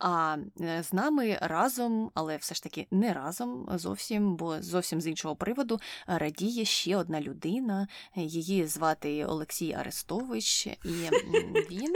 А 0.00 0.36
е, 0.60 0.82
з 0.82 0.92
нами 0.92 1.38
разом, 1.42 2.10
але 2.14 2.36
все 2.36 2.54
ж 2.54 2.62
таки 2.62 2.86
не 2.90 3.12
разом 3.12 3.68
зовсім, 3.74 4.36
бо 4.36 4.62
зовсім 4.62 5.00
з 5.00 5.06
іншого 5.06 5.36
приводу 5.36 5.80
радіє 6.06 6.64
ще 6.64 6.96
одна 6.96 7.20
людина. 7.20 7.88
Її 8.16 8.66
звати 8.66 9.24
Олексій 9.24 9.72
Арестович, 9.72 10.66
і 10.66 10.76
він. 11.70 11.94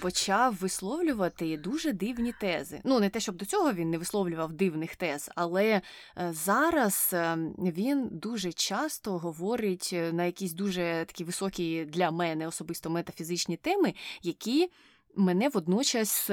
Почав 0.00 0.54
висловлювати 0.54 1.56
дуже 1.56 1.92
дивні 1.92 2.34
тези. 2.40 2.80
Ну, 2.84 3.00
не 3.00 3.10
те, 3.10 3.20
щоб 3.20 3.36
до 3.36 3.44
цього 3.44 3.72
він 3.72 3.90
не 3.90 3.98
висловлював 3.98 4.52
дивних 4.52 4.96
тез, 4.96 5.30
але 5.34 5.64
е, 5.64 5.82
зараз 6.32 7.10
е, 7.12 7.38
він 7.58 8.08
дуже 8.12 8.52
часто 8.52 9.18
говорить 9.18 9.94
на 10.12 10.24
якісь 10.24 10.52
дуже 10.52 11.04
такі 11.08 11.24
високі 11.24 11.84
для 11.84 12.10
мене 12.10 12.48
особисто 12.48 12.90
метафізичні 12.90 13.56
теми, 13.56 13.94
які 14.22 14.70
мене 15.16 15.48
водночас 15.48 16.30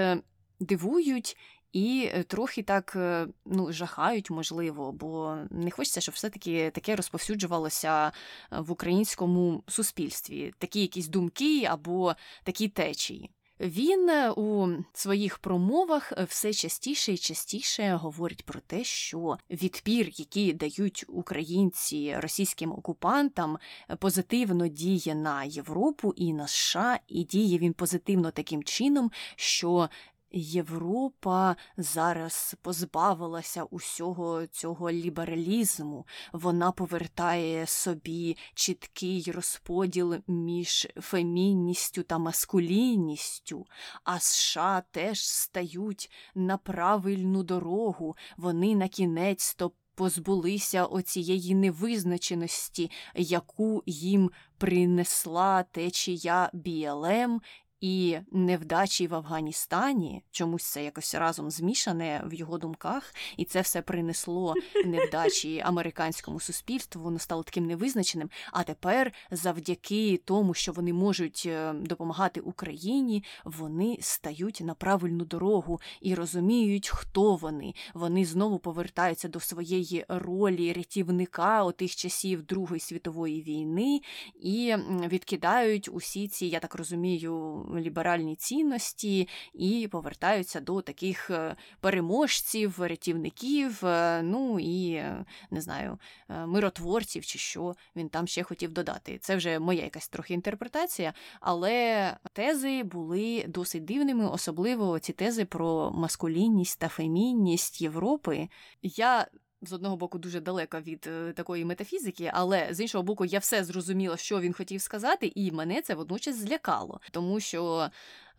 дивують 0.59 1.37
і 1.75 2.09
е, 2.13 2.23
трохи 2.23 2.63
так 2.63 2.93
е, 2.95 3.27
ну, 3.45 3.71
жахають, 3.71 4.29
можливо, 4.29 4.91
бо 4.91 5.37
не 5.51 5.71
хочеться, 5.71 6.01
щоб 6.01 6.15
все-таки 6.15 6.71
таке 6.71 6.95
розповсюджувалося 6.95 8.07
е, 8.07 8.11
в 8.59 8.71
українському 8.71 9.63
суспільстві, 9.67 10.53
такі 10.57 10.81
якісь 10.81 11.07
думки 11.07 11.65
або 11.65 12.15
такі 12.43 12.67
течії. 12.67 13.29
Він 13.59 14.09
у 14.35 14.67
своїх 14.93 15.37
промовах 15.37 16.13
все 16.27 16.53
частіше 16.53 17.13
і 17.13 17.17
частіше 17.17 17.93
говорить 17.93 18.45
про 18.45 18.59
те, 18.59 18.83
що 18.83 19.37
відпір, 19.49 20.09
який 20.13 20.53
дають 20.53 21.05
українці 21.07 22.15
російським 22.17 22.71
окупантам, 22.71 23.57
позитивно 23.99 24.67
діє 24.67 25.15
на 25.15 25.43
Європу 25.43 26.13
і 26.15 26.33
на 26.33 26.47
США, 26.47 26.99
і 27.07 27.23
діє 27.23 27.57
він 27.57 27.73
позитивно 27.73 28.31
таким 28.31 28.63
чином, 28.63 29.11
що 29.35 29.89
Європа 30.37 31.55
зараз 31.77 32.55
позбавилася 32.61 33.63
усього 33.63 34.47
цього 34.47 34.91
лібералізму, 34.91 36.05
вона 36.33 36.71
повертає 36.71 37.65
собі 37.67 38.37
чіткий 38.53 39.31
розподіл 39.31 40.15
між 40.27 40.87
фемінністю 40.95 42.03
та 42.03 42.17
маскулінністю, 42.17 43.65
а 44.03 44.19
США 44.19 44.83
теж 44.91 45.25
стають 45.25 46.11
на 46.35 46.57
правильну 46.57 47.43
дорогу, 47.43 48.15
вони 48.37 48.75
на 48.75 48.87
кінець 48.87 49.53
то 49.53 49.71
позбулися 49.95 50.85
оцієї 50.85 51.55
невизначеності, 51.55 52.91
яку 53.15 53.83
їм 53.85 54.31
принесла 54.57 55.63
течія 55.63 56.49
BLM 56.53 57.39
і 57.81 58.17
невдачі 58.31 59.07
в 59.07 59.15
Афганістані, 59.15 60.23
чомусь 60.31 60.63
це 60.63 60.83
якось 60.83 61.15
разом 61.15 61.51
змішане 61.51 62.23
в 62.25 62.33
його 62.33 62.57
думках, 62.57 63.13
і 63.37 63.45
це 63.45 63.61
все 63.61 63.81
принесло 63.81 64.53
невдачі 64.85 65.59
американському 65.65 66.39
суспільству. 66.39 67.01
Воно 67.01 67.19
стало 67.19 67.43
таким 67.43 67.65
невизначеним. 67.65 68.29
А 68.51 68.63
тепер, 68.63 69.13
завдяки 69.31 70.21
тому, 70.25 70.53
що 70.53 70.71
вони 70.71 70.93
можуть 70.93 71.43
е, 71.45 71.73
допомагати 71.73 72.39
Україні, 72.39 73.23
вони 73.43 73.97
стають 74.01 74.61
на 74.61 74.73
правильну 74.73 75.25
дорогу 75.25 75.81
і 76.01 76.15
розуміють, 76.15 76.89
хто 76.89 77.35
вони. 77.35 77.73
Вони 77.93 78.25
знову 78.25 78.59
повертаються 78.59 79.27
до 79.27 79.39
своєї 79.39 80.05
ролі 80.07 80.73
рятівника 80.73 81.63
отих 81.63 81.95
часів 81.95 82.43
Другої 82.43 82.79
світової 82.79 83.41
війни 83.41 84.01
і 84.39 84.75
відкидають 85.07 85.89
усі 85.91 86.27
ці, 86.27 86.45
я 86.45 86.59
так 86.59 86.75
розумію 86.75 87.64
ліберальні 87.75 88.35
цінності 88.35 89.27
і 89.53 89.87
повертаються 89.91 90.59
до 90.59 90.81
таких 90.81 91.29
е, 91.29 91.55
переможців, 91.79 92.75
рятівників, 92.79 93.85
е, 93.85 94.21
ну 94.23 94.59
і 94.59 94.91
е, 94.91 95.25
не 95.51 95.61
знаю, 95.61 95.99
миротворців 96.29 97.25
чи 97.25 97.39
що 97.39 97.75
він 97.95 98.09
там 98.09 98.27
ще 98.27 98.43
хотів 98.43 98.71
додати. 98.71 99.17
Це 99.17 99.35
вже 99.35 99.59
моя 99.59 99.83
якась 99.83 100.07
трохи 100.07 100.33
інтерпретація, 100.33 101.13
але 101.41 102.17
тези 102.33 102.83
були 102.83 103.45
досить 103.47 103.85
дивними, 103.85 104.29
особливо 104.29 104.99
ці 104.99 105.13
тези 105.13 105.45
про 105.45 105.91
маскулінність 105.91 106.79
та 106.79 106.87
фемінність 106.87 107.81
Європи. 107.81 108.49
Я 108.81 109.27
з 109.61 109.73
одного 109.73 109.97
боку 109.97 110.17
дуже 110.17 110.39
далека 110.39 110.81
від 110.81 111.07
е, 111.07 111.33
такої 111.33 111.65
метафізики, 111.65 112.31
але 112.33 112.67
з 112.71 112.79
іншого 112.79 113.03
боку, 113.03 113.25
я 113.25 113.39
все 113.39 113.63
зрозуміла, 113.63 114.17
що 114.17 114.39
він 114.39 114.53
хотів 114.53 114.81
сказати, 114.81 115.31
і 115.35 115.51
мене 115.51 115.81
це 115.81 115.95
водночас 115.95 116.35
злякало, 116.35 116.99
тому 117.11 117.39
що 117.39 117.89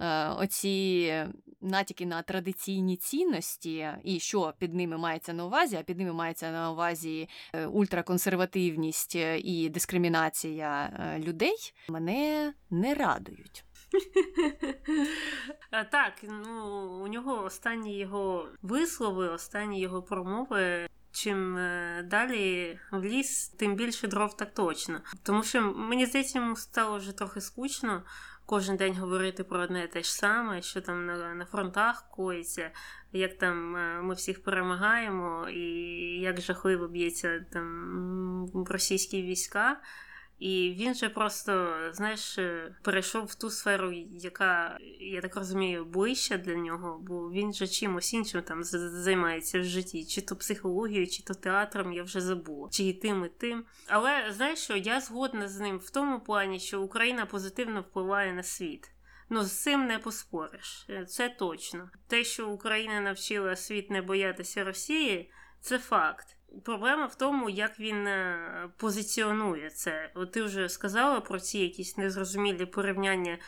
е, 0.01 0.29
оці 0.29 1.13
натяки 1.61 2.07
на 2.07 2.23
традиційні 2.23 2.97
цінності, 2.97 3.89
і 4.05 4.21
що 4.21 4.55
під 4.59 4.75
ними 4.75 4.97
мається 4.99 5.33
на 5.33 5.45
увазі, 5.45 5.77
а 5.77 5.83
під 5.83 5.99
ними 5.99 6.13
мається 6.13 6.51
на 6.51 6.73
увазі 6.73 7.29
е, 7.53 7.67
ультраконсервативність 7.67 9.15
і 9.39 9.69
дискримінація 9.69 10.91
людей, 11.19 11.73
мене 11.89 12.53
не 12.71 12.95
радують. 12.95 13.65
Так, 15.91 16.13
ну 16.23 16.65
у 17.05 17.09
нього 17.09 17.45
останні 17.45 17.99
його 17.99 18.49
вислови, 18.63 19.29
останні 19.29 19.81
його 19.81 20.03
промови. 20.03 20.89
Чим 21.17 21.57
е, 21.57 22.03
далі 22.11 22.79
в 22.93 23.05
ліс, 23.05 23.49
тим 23.49 23.77
більше 23.77 24.09
дров 24.09 24.37
так 24.37 24.55
точно. 24.55 25.01
Тому 25.23 25.43
що 25.43 25.63
мені 25.63 26.07
здається, 26.07 26.39
йому 26.39 26.57
стало 26.57 26.99
вже 26.99 27.13
трохи 27.13 27.41
скучно 27.41 28.03
кожен 28.47 28.77
день 28.77 28.95
говорити 28.95 29.45
про 29.45 29.61
одне 29.61 29.85
і 29.85 29.89
те 29.89 30.03
ж 30.03 30.15
саме, 30.15 30.63
що 30.63 30.81
там 30.81 31.07
на, 31.07 31.35
на 31.35 31.45
фронтах 31.45 32.11
коїться, 32.11 32.71
як 33.13 33.39
там 33.39 33.77
е, 33.77 34.03
ми 34.03 34.15
всіх 34.15 34.43
перемагаємо, 34.43 35.49
і 35.49 35.61
як 36.21 36.41
жахливо 36.41 36.89
б'ється 36.89 37.47
там 37.53 38.47
російські 38.67 39.23
війська. 39.23 39.81
І 40.39 40.75
він 40.79 40.95
же 40.95 41.09
просто, 41.09 41.75
знаєш, 41.93 42.39
е, 42.39 42.75
перейшов 42.83 43.25
в 43.25 43.35
ту 43.35 43.51
сферу, 43.51 43.93
яка, 44.11 44.79
я 45.01 45.21
так 45.21 45.37
розумію, 45.37 45.85
ближча 45.85 46.37
для 46.37 46.55
нього, 46.55 46.99
бо 47.03 47.31
він 47.31 47.53
же 47.53 47.69
чимось 47.69 48.15
іншим 48.15 48.43
там 48.43 48.65
займається 48.65 49.61
в 49.61 49.65
житті, 49.65 50.05
чи 50.05 50.21
то 50.21 50.37
психологією, 50.37 51.07
чи 51.07 51.23
то 51.23 51.35
театром, 51.35 51.93
я 51.93 52.03
вже 52.03 52.21
забула, 52.21 52.69
чи 52.73 52.85
і 52.85 52.93
тим, 52.93 53.25
і 53.25 53.29
тим. 53.29 53.65
Але 53.87 54.33
знаєш 54.33 54.59
що, 54.59 54.77
я 54.77 55.01
згодна 55.01 55.49
з 55.49 55.61
ним 55.61 55.79
в 55.79 55.91
тому 55.91 56.21
плані, 56.21 56.61
що 56.61 56.83
Україна 56.83 57.27
позитивно 57.27 57.81
впливає 57.81 58.33
на 58.33 58.43
світ. 58.43 58.91
Ну, 59.29 59.43
з 59.45 59.53
цим 59.53 59.87
не 59.87 59.99
поспориш, 59.99 60.87
е, 60.91 61.05
це 61.05 61.29
точно. 61.29 61.91
Те, 62.07 62.25
що 62.25 62.49
Україна 62.49 63.01
навчила 63.01 63.57
світ 63.57 63.91
не 63.91 64.03
боятися 64.03 64.65
Росії, 64.65 65.31
це 65.61 65.79
факт. 65.79 66.36
Проблема 66.65 67.07
в 67.07 67.15
тому, 67.15 67.51
як 67.51 67.81
він 67.81 68.07
е, 68.07 68.69
позиціонує 68.77 69.71
це. 69.71 70.11
От 70.15 70.33
ти 70.33 70.43
вже 70.43 70.69
сказала 70.69 71.21
про 71.21 71.41
ці 71.41 71.59
якісь 71.59 71.97
незрозумілі 71.97 72.67
порівняння 72.67 73.39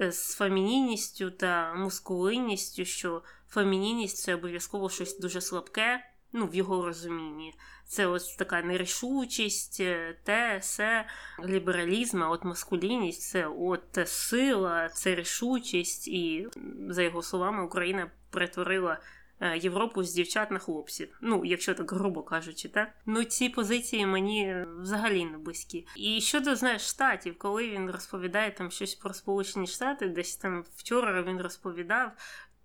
е, 0.00 0.12
з 0.12 0.34
фемінінністю 0.34 1.30
та 1.30 1.74
мускулинністю, 1.74 2.84
що 2.84 3.22
фемінінність 3.48 4.16
це 4.16 4.34
обов'язково 4.34 4.90
щось 4.90 5.18
дуже 5.18 5.40
слабке, 5.40 6.04
ну, 6.32 6.46
в 6.46 6.54
його 6.54 6.86
розумінні. 6.86 7.54
Це 7.86 8.06
ось 8.06 8.34
така 8.36 8.62
нерішучість, 8.62 9.80
е, 9.80 10.16
те, 10.24 10.58
все, 10.58 11.06
лібералізм, 11.44 12.22
а 12.22 12.28
от 12.28 12.44
маскулінність 12.44 13.22
це 13.22 13.46
от 13.46 13.98
сила, 14.06 14.88
це 14.88 15.14
рішучість, 15.14 16.08
і, 16.08 16.48
за 16.88 17.02
його 17.02 17.22
словами, 17.22 17.64
Україна 17.64 18.10
перетворила. 18.30 19.00
Е, 19.40 19.58
Європу 19.58 20.02
з 20.02 20.14
дівчат 20.14 20.50
на 20.50 20.58
хлопців. 20.58 21.18
Ну, 21.20 21.44
якщо 21.44 21.74
так 21.74 21.92
грубо 21.92 22.22
кажучи, 22.22 22.68
так 22.68 22.88
ну 23.06 23.24
ці 23.24 23.48
позиції 23.48 24.06
мені 24.06 24.64
взагалі 24.80 25.24
не 25.24 25.38
близькі. 25.38 25.86
І 25.96 26.20
щодо 26.20 26.56
знаєш 26.56 26.82
штатів, 26.82 27.38
коли 27.38 27.70
він 27.70 27.90
розповідає 27.90 28.50
там 28.50 28.70
щось 28.70 28.94
про 28.94 29.14
Сполучені 29.14 29.66
Штати, 29.66 30.08
десь 30.08 30.36
там 30.36 30.64
вчора 30.76 31.22
він 31.22 31.40
розповідав. 31.40 32.10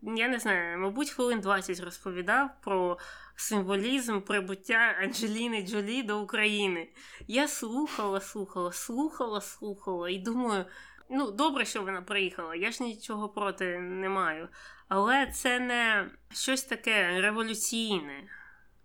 Я 0.02 0.28
не 0.28 0.40
знаю, 0.40 0.80
мабуть, 0.80 1.10
хвилин 1.10 1.40
20 1.40 1.80
розповідав 1.80 2.50
про 2.64 2.98
символізм 3.36 4.22
прибуття 4.22 4.96
Анджеліни 5.04 5.62
Джолі 5.62 6.04
до 6.04 6.22
України. 6.22 6.90
Я 7.28 7.48
слухала, 7.48 8.20
слухала, 8.20 8.72
слухала, 8.72 9.42
слухала 9.42 10.10
і 10.10 10.18
думаю, 10.18 10.66
ну 11.10 11.32
добре, 11.32 11.66
що 11.66 11.82
вона 11.82 12.02
приїхала, 12.02 12.56
я 12.56 12.72
ж 12.72 12.84
нічого 12.84 13.30
проти 13.30 13.80
не 13.80 14.10
маю. 14.10 14.48
Але 14.96 15.26
це 15.26 15.60
не 15.60 16.10
щось 16.34 16.64
таке 16.64 17.22
революційне, 17.22 18.24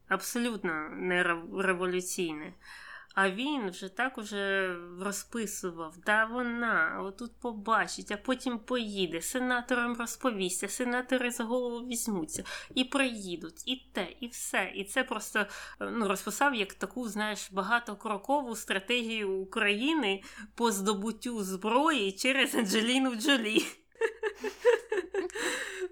абсолютно 0.09 0.89
не 0.93 1.23
революційне. 1.59 2.53
А 3.15 3.31
він 3.31 3.71
вже 3.71 3.89
так 3.89 4.19
уже 4.19 4.77
розписував, 5.01 5.95
да 6.07 6.25
вона 6.25 7.01
отут 7.03 7.41
побачить, 7.41 8.11
а 8.13 8.17
потім 8.17 8.59
поїде, 8.59 9.23
сенаторам 9.23 9.97
розповість, 9.97 10.65
а 10.65 10.69
сенатори 10.69 11.31
за 11.31 11.45
голову 11.45 11.87
візьмуться 11.87 12.45
і 12.75 12.85
приїдуть, 12.85 13.63
і 13.67 13.77
те, 13.93 14.09
і 14.21 14.27
все. 14.27 14.73
І 14.75 14.85
це 14.85 15.05
просто 15.05 15.47
ну, 15.81 16.09
розписав 16.09 16.55
як 16.55 16.75
таку, 16.75 17.09
знаєш, 17.09 17.53
багатокрокову 17.53 18.57
стратегію 18.57 19.33
України 19.33 20.23
по 20.55 20.71
здобуттю 20.71 21.45
зброї 21.45 22.13
через 22.13 22.55
Анджеліну 22.55 23.17
Джолі. 23.17 23.65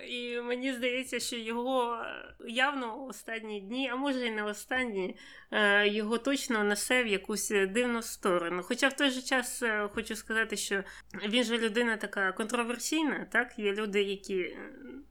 І 0.08 0.40
мені 0.40 0.72
здається, 0.72 1.20
що 1.20 1.36
його 1.36 1.94
е, 1.94 2.34
явно 2.48 3.04
останні 3.06 3.60
дні, 3.60 3.90
а 3.92 3.96
може 3.96 4.26
і 4.26 4.30
не 4.30 4.42
останні, 4.42 5.16
е, 5.50 5.88
його 5.88 6.18
точно 6.18 6.64
несе 6.64 7.04
в 7.04 7.06
якусь 7.06 7.48
дивну 7.48 8.02
сторону. 8.02 8.62
Хоча 8.62 8.88
в 8.88 8.96
той 8.96 9.10
же 9.10 9.22
час 9.22 9.62
е, 9.62 9.88
хочу 9.94 10.16
сказати, 10.16 10.56
що 10.56 10.84
він 11.28 11.44
же 11.44 11.58
людина 11.58 11.96
така 11.96 12.32
контроверсійна, 12.32 13.26
так? 13.32 13.58
Є 13.58 13.74
люди, 13.74 14.02
які 14.02 14.56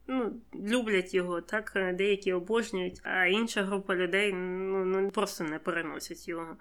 ну, 0.06 0.40
люблять 0.54 1.14
його, 1.14 1.40
так, 1.40 1.94
деякі 1.94 2.32
обожнюють, 2.32 3.00
а 3.02 3.26
інша 3.26 3.62
група 3.62 3.94
людей 3.94 4.32
ну, 4.32 4.84
ну 4.84 5.10
просто 5.10 5.44
не 5.44 5.58
переносять 5.58 6.28
його. 6.28 6.56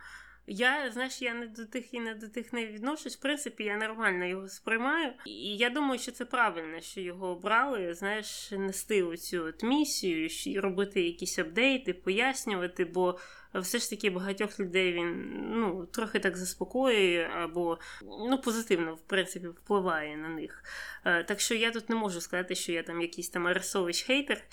Я, 0.48 0.92
знаєш, 0.92 1.22
я 1.22 1.34
не 1.34 1.48
до 1.48 1.66
тих 1.66 1.94
і 1.94 2.00
не 2.00 2.16
до 2.16 2.28
тих 2.28 2.54
не 2.54 2.66
відношусь. 2.66 3.18
В 3.18 3.22
принципі, 3.22 3.64
я 3.64 3.78
нормально 3.78 4.26
його 4.26 4.48
сприймаю. 4.48 5.14
І 5.26 5.58
я 5.58 5.70
думаю, 5.70 6.00
що 6.00 6.12
це 6.12 6.26
правильно, 6.26 6.82
що 6.82 7.02
його 7.02 7.28
обрали, 7.28 7.94
знаєш, 7.94 8.52
нести 8.52 9.04
оцю 9.04 9.44
от 9.44 9.64
місію, 9.64 10.30
і 10.46 10.60
робити 10.60 11.02
якісь 11.02 11.40
апдейти, 11.40 11.94
пояснювати, 11.94 12.86
бо 12.86 13.20
все 13.54 13.80
ж 13.80 13.90
таки 13.90 14.10
багатьох 14.10 14.60
людей 14.60 14.94
він 14.94 15.34
ну, 15.52 15.86
трохи 15.86 16.20
так 16.20 16.38
заспокоює, 16.38 17.30
або 17.34 17.80
ну, 18.02 18.38
позитивно, 18.38 18.96
в 18.96 19.02
принципі, 19.02 19.48
впливає 19.48 20.18
на 20.18 20.30
них. 20.30 20.64
Е, 21.06 21.24
так 21.24 21.40
що 21.40 21.56
я 21.56 21.72
тут 21.72 21.90
не 21.90 21.96
можу 21.96 22.22
сказати, 22.22 22.56
що 22.56 22.72
я 22.72 22.84
там 22.84 23.02
якийсь 23.02 23.30
там 23.30 23.48
Аресович 23.48 24.04
хейтер. 24.04 24.44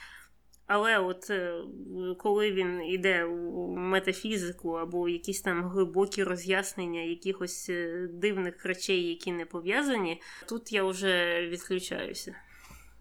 Але 0.74 0.98
от 0.98 1.30
е, 1.30 1.54
коли 2.18 2.52
він 2.52 2.82
йде 2.82 3.24
у 3.24 3.76
метафізику 3.76 4.70
або 4.70 5.08
якісь 5.08 5.40
там 5.40 5.68
глибокі 5.68 6.24
роз'яснення 6.24 7.00
якихось 7.00 7.68
е, 7.68 8.08
дивних 8.12 8.66
речей, 8.66 9.08
які 9.08 9.32
не 9.32 9.46
пов'язані, 9.46 10.20
тут 10.48 10.72
я 10.72 10.84
вже 10.84 11.46
відключаюся. 11.46 12.36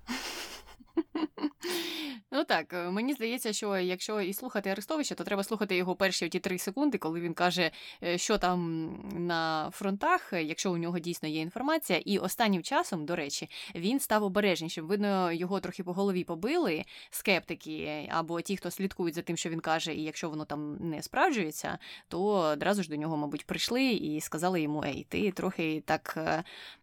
Ну 2.33 2.43
так, 2.43 2.73
е, 2.73 2.89
мені 2.91 3.13
здається, 3.13 3.53
що 3.53 3.77
якщо 3.77 4.21
і 4.21 4.33
слухати 4.33 4.69
Арестовича, 4.69 5.15
то 5.15 5.23
треба 5.23 5.43
слухати 5.43 5.75
його 5.75 5.95
перші 5.95 6.29
ті 6.29 6.39
три 6.39 6.57
секунди, 6.57 6.97
коли 6.97 7.21
він 7.21 7.33
каже, 7.33 7.71
е, 8.03 8.17
що 8.17 8.37
там 8.37 8.89
на 9.13 9.69
фронтах, 9.73 10.33
е, 10.33 10.43
якщо 10.43 10.71
у 10.71 10.77
нього 10.77 10.99
дійсно 10.99 11.29
є 11.29 11.41
інформація. 11.41 11.99
І 12.05 12.17
останнім 12.17 12.63
часом, 12.63 13.05
до 13.05 13.15
речі, 13.15 13.49
він 13.75 13.99
став 13.99 14.23
обережнішим. 14.23 14.87
Видно, 14.87 15.31
його 15.31 15.59
трохи 15.59 15.83
по 15.83 15.93
голові 15.93 16.23
побили 16.23 16.83
скептики 17.09 18.09
або 18.11 18.41
ті, 18.41 18.57
хто 18.57 18.71
слідкують 18.71 19.15
за 19.15 19.21
тим, 19.21 19.37
що 19.37 19.49
він 19.49 19.59
каже, 19.59 19.93
і 19.93 20.03
якщо 20.03 20.29
воно 20.29 20.45
там 20.45 20.77
не 20.89 21.01
справджується, 21.01 21.77
то 22.07 22.23
одразу 22.27 22.83
ж 22.83 22.89
до 22.89 22.95
нього, 22.95 23.17
мабуть, 23.17 23.45
прийшли 23.45 23.83
і 23.83 24.21
сказали 24.21 24.61
йому: 24.61 24.83
Ей, 24.83 25.05
ти 25.09 25.31
трохи 25.31 25.83
так 25.85 26.17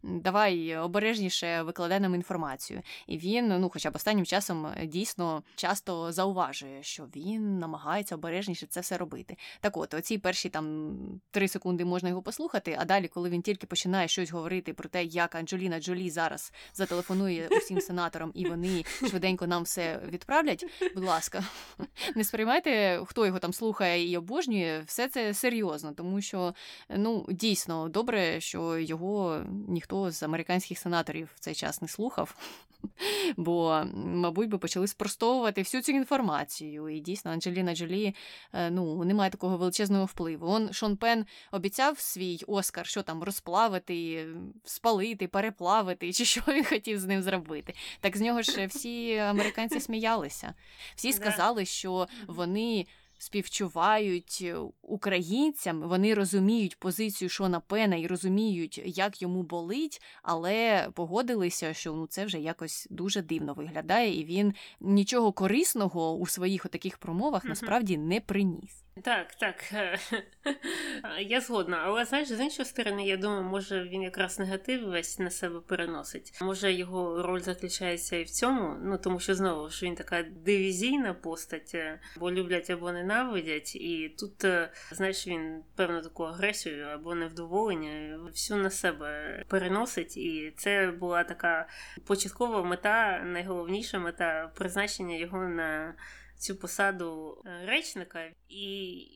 давай 0.02 0.76
обережніше 0.76 1.62
викладай 1.62 2.00
нам 2.00 2.14
інформацію. 2.14 2.82
І 3.06 3.18
він, 3.18 3.48
ну, 3.48 3.70
хоча 3.72 3.90
б 3.90 3.96
останнім 3.96 4.26
часом 4.26 4.66
дійсно 4.84 5.37
часто 5.56 6.12
зауважує, 6.12 6.82
що 6.82 7.04
він 7.16 7.58
намагається 7.58 8.14
обережніше 8.14 8.66
це 8.66 8.80
все 8.80 8.98
робити. 8.98 9.36
Так 9.60 9.76
от, 9.76 9.94
оці 9.94 10.18
перші 10.18 10.48
там 10.48 10.96
три 11.30 11.48
секунди 11.48 11.84
можна 11.84 12.08
його 12.08 12.22
послухати, 12.22 12.76
а 12.78 12.84
далі, 12.84 13.08
коли 13.08 13.30
він 13.30 13.42
тільки 13.42 13.66
починає 13.66 14.08
щось 14.08 14.30
говорити 14.30 14.72
про 14.72 14.88
те, 14.88 15.04
як 15.04 15.34
Анджеліна 15.34 15.80
Джолі 15.80 16.10
зараз 16.10 16.52
зателефонує 16.74 17.48
усім 17.50 17.80
сенаторам, 17.80 18.32
і 18.34 18.48
вони 18.48 18.84
швиденько 19.08 19.46
нам 19.46 19.62
все 19.62 20.00
відправлять. 20.08 20.64
Будь 20.94 21.04
ласка, 21.04 21.44
не 22.14 22.24
сприймайте, 22.24 23.00
хто 23.06 23.26
його 23.26 23.38
там 23.38 23.52
слухає 23.52 24.10
і 24.10 24.16
обожнює, 24.16 24.82
все 24.86 25.08
це 25.08 25.34
серйозно, 25.34 25.92
тому 25.92 26.20
що 26.20 26.54
ну 26.88 27.26
дійсно 27.28 27.88
добре, 27.88 28.40
що 28.40 28.78
його 28.78 29.44
ніхто 29.68 30.10
з 30.10 30.22
американських 30.22 30.78
сенаторів 30.78 31.28
в 31.36 31.40
цей 31.40 31.54
час 31.54 31.82
не 31.82 31.88
слухав. 31.88 32.34
Бо, 33.36 33.82
мабуть, 33.94 34.48
би 34.48 34.58
почали 34.58 34.86
спростовувати 35.28 35.62
всю 35.62 35.82
цю 35.82 35.92
інформацію. 35.92 36.88
І 36.88 37.00
дійсно, 37.00 37.30
Анджеліна 37.30 37.74
Джолі 37.74 38.14
е, 38.52 38.70
ну, 38.70 39.04
не 39.04 39.14
має 39.14 39.30
такого 39.30 39.56
величезного 39.56 40.04
впливу. 40.04 40.46
Он 40.46 40.72
Шон 40.72 40.96
Пен 40.96 41.26
обіцяв 41.52 41.98
свій 41.98 42.40
Оскар, 42.46 42.86
що 42.86 43.02
там 43.02 43.22
розплавити, 43.22 44.26
спалити, 44.64 45.28
переплавити, 45.28 46.12
чи 46.12 46.24
що 46.24 46.40
він 46.48 46.64
хотів 46.64 46.98
з 46.98 47.04
ним 47.04 47.22
зробити. 47.22 47.74
Так 48.00 48.16
з 48.16 48.20
нього 48.20 48.42
ж 48.42 48.66
всі 48.66 49.16
американці 49.16 49.80
сміялися. 49.80 50.54
Всі 50.94 51.12
сказали, 51.12 51.64
що 51.64 52.08
вони 52.26 52.86
співчувають 53.18 54.38
е, 54.42 54.56
українцям, 54.82 55.80
вони 55.80 56.14
розуміють 56.14 56.78
позицію 56.78 57.28
Шона 57.28 57.60
Пена 57.60 57.96
і 57.96 58.06
розуміють, 58.06 58.82
як 58.84 59.22
йому 59.22 59.42
болить, 59.42 60.02
але 60.22 60.88
погодилися, 60.94 61.74
що 61.74 61.92
ну 61.92 62.06
це 62.06 62.24
вже 62.24 62.38
якось 62.38 62.86
дуже 62.90 63.22
дивно 63.22 63.54
виглядає, 63.54 64.20
і 64.20 64.24
він 64.24 64.54
нічого 64.80 65.32
корисного 65.32 66.14
у 66.14 66.26
своїх 66.26 66.66
таких 66.66 66.98
промовах 66.98 67.44
насправді 67.44 67.98
не 67.98 68.20
приніс. 68.20 68.84
Так, 69.02 69.34
так. 69.34 69.56
Я 71.20 71.40
згодна. 71.40 71.80
Але 71.84 72.04
знаєш, 72.04 72.28
з 72.28 72.40
іншої 72.40 72.66
сторони, 72.66 73.06
я 73.06 73.16
думаю, 73.16 73.42
може 73.42 73.84
він 73.84 74.02
якраз 74.02 74.38
негатив 74.38 74.88
весь 74.88 75.18
на 75.18 75.30
себе 75.30 75.60
переносить. 75.60 76.38
Може 76.42 76.72
його 76.72 77.22
роль 77.22 77.40
заключається 77.40 78.16
і 78.16 78.22
в 78.22 78.30
цьому, 78.30 78.76
ну 78.82 78.98
тому 78.98 79.20
що 79.20 79.34
знову 79.34 79.68
ж 79.68 79.86
він 79.86 79.94
така 79.94 80.22
дивізійна 80.22 81.14
постать, 81.14 81.70
е, 81.74 82.00
бо 82.16 82.32
люблять 82.32 82.70
або 82.70 82.92
ненавидять, 82.92 83.76
і 83.76 84.14
тут, 84.18 84.44
е, 84.44 84.72
знаєш, 84.92 85.26
він 85.26 85.62
певну 85.76 86.02
таку 86.02 86.22
агресію 86.22 86.86
або 86.86 87.14
невдоволення 87.14 88.18
всю 88.26 88.62
на 88.62 88.70
себе 88.70 89.42
переносить. 89.48 90.16
І 90.16 90.52
це 90.56 90.90
була 90.90 91.24
така 91.24 91.68
початкова 92.06 92.62
мета, 92.62 93.22
найголовніша 93.24 93.98
мета 93.98 94.50
призначення 94.54 95.16
його 95.16 95.38
на 95.38 95.94
цю 96.38 96.56
посаду 96.56 97.42
е, 97.46 97.66
речника, 97.66 98.30
і 98.48 98.64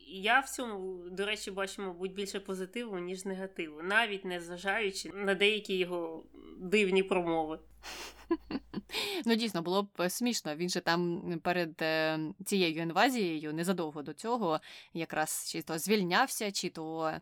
я 0.09 0.41
в 0.41 0.49
цьому, 0.49 1.11
до 1.11 1.27
речі, 1.27 1.51
бачу, 1.51 1.83
мабуть, 1.83 2.15
більше 2.15 2.41
позитиву, 2.41 2.99
ніж 2.99 3.25
негативу, 3.25 3.83
навіть 3.83 4.25
не 4.25 4.41
зважаючи 4.41 5.11
на 5.15 5.35
деякі 5.35 5.77
його 5.77 6.25
дивні 6.59 7.03
промови. 7.03 7.59
Ну, 9.27 9.35
дійсно, 9.35 9.63
було 9.63 9.83
б 9.83 9.89
е, 10.01 10.11
смішно. 10.11 10.57
Він 10.57 10.69
же 10.69 10.81
там 10.81 11.23
перед 11.43 11.83
е, 11.83 12.19
цією 12.45 12.83
інвазією 12.83 13.53
незадовго 13.53 14.03
до 14.03 14.13
цього 14.13 14.61
якраз 14.95 15.49
чи 15.51 15.63
то 15.63 15.79
звільнявся, 15.79 16.53
чи 16.53 16.71
то 16.71 17.13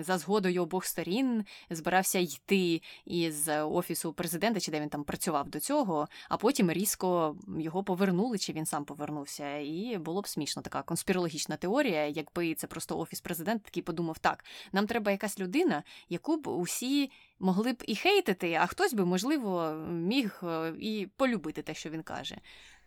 за 0.00 0.18
згодою 0.18 0.62
обох 0.62 0.84
сторін 0.84 1.44
збирався 1.70 2.18
йти 2.18 2.82
із 3.04 3.48
офісу 3.48 4.12
президента, 4.12 4.60
чи 4.60 4.70
де 4.70 4.80
він 4.80 4.88
там 4.88 5.04
працював 5.04 5.48
до 5.48 5.60
цього, 5.60 6.08
а 6.28 6.36
потім 6.36 6.72
різко 6.72 7.36
його 7.58 7.84
повернули, 7.84 8.38
чи 8.38 8.52
він 8.52 8.66
сам 8.66 8.84
повернувся. 8.84 9.56
І 9.58 9.98
було 9.98 10.20
б 10.20 10.28
смішно 10.28 10.62
така 10.62 10.82
конспірологічна 10.82 11.56
теорія, 11.56 12.06
якби 12.06 12.54
це 12.54 12.66
просто 12.66 12.98
офіс 12.98 13.20
президента 13.20 13.64
такий 13.64 13.82
подумав: 13.82 14.18
так, 14.18 14.44
нам 14.72 14.86
треба 14.86 15.10
якась 15.10 15.40
людина, 15.40 15.82
яку 16.08 16.36
б 16.36 16.48
усі 16.48 17.10
могли 17.38 17.72
б 17.72 17.82
і 17.86 17.96
хейтити, 17.96 18.58
а 18.60 18.66
хтось 18.66 18.94
би, 18.94 19.04
можливо, 19.04 19.72
міг 19.90 20.40
е, 20.42 20.72
і 20.80 21.08
полюбити 21.16 21.62
те, 21.62 21.74
що 21.74 21.90
він 21.90 22.02
каже. 22.02 22.36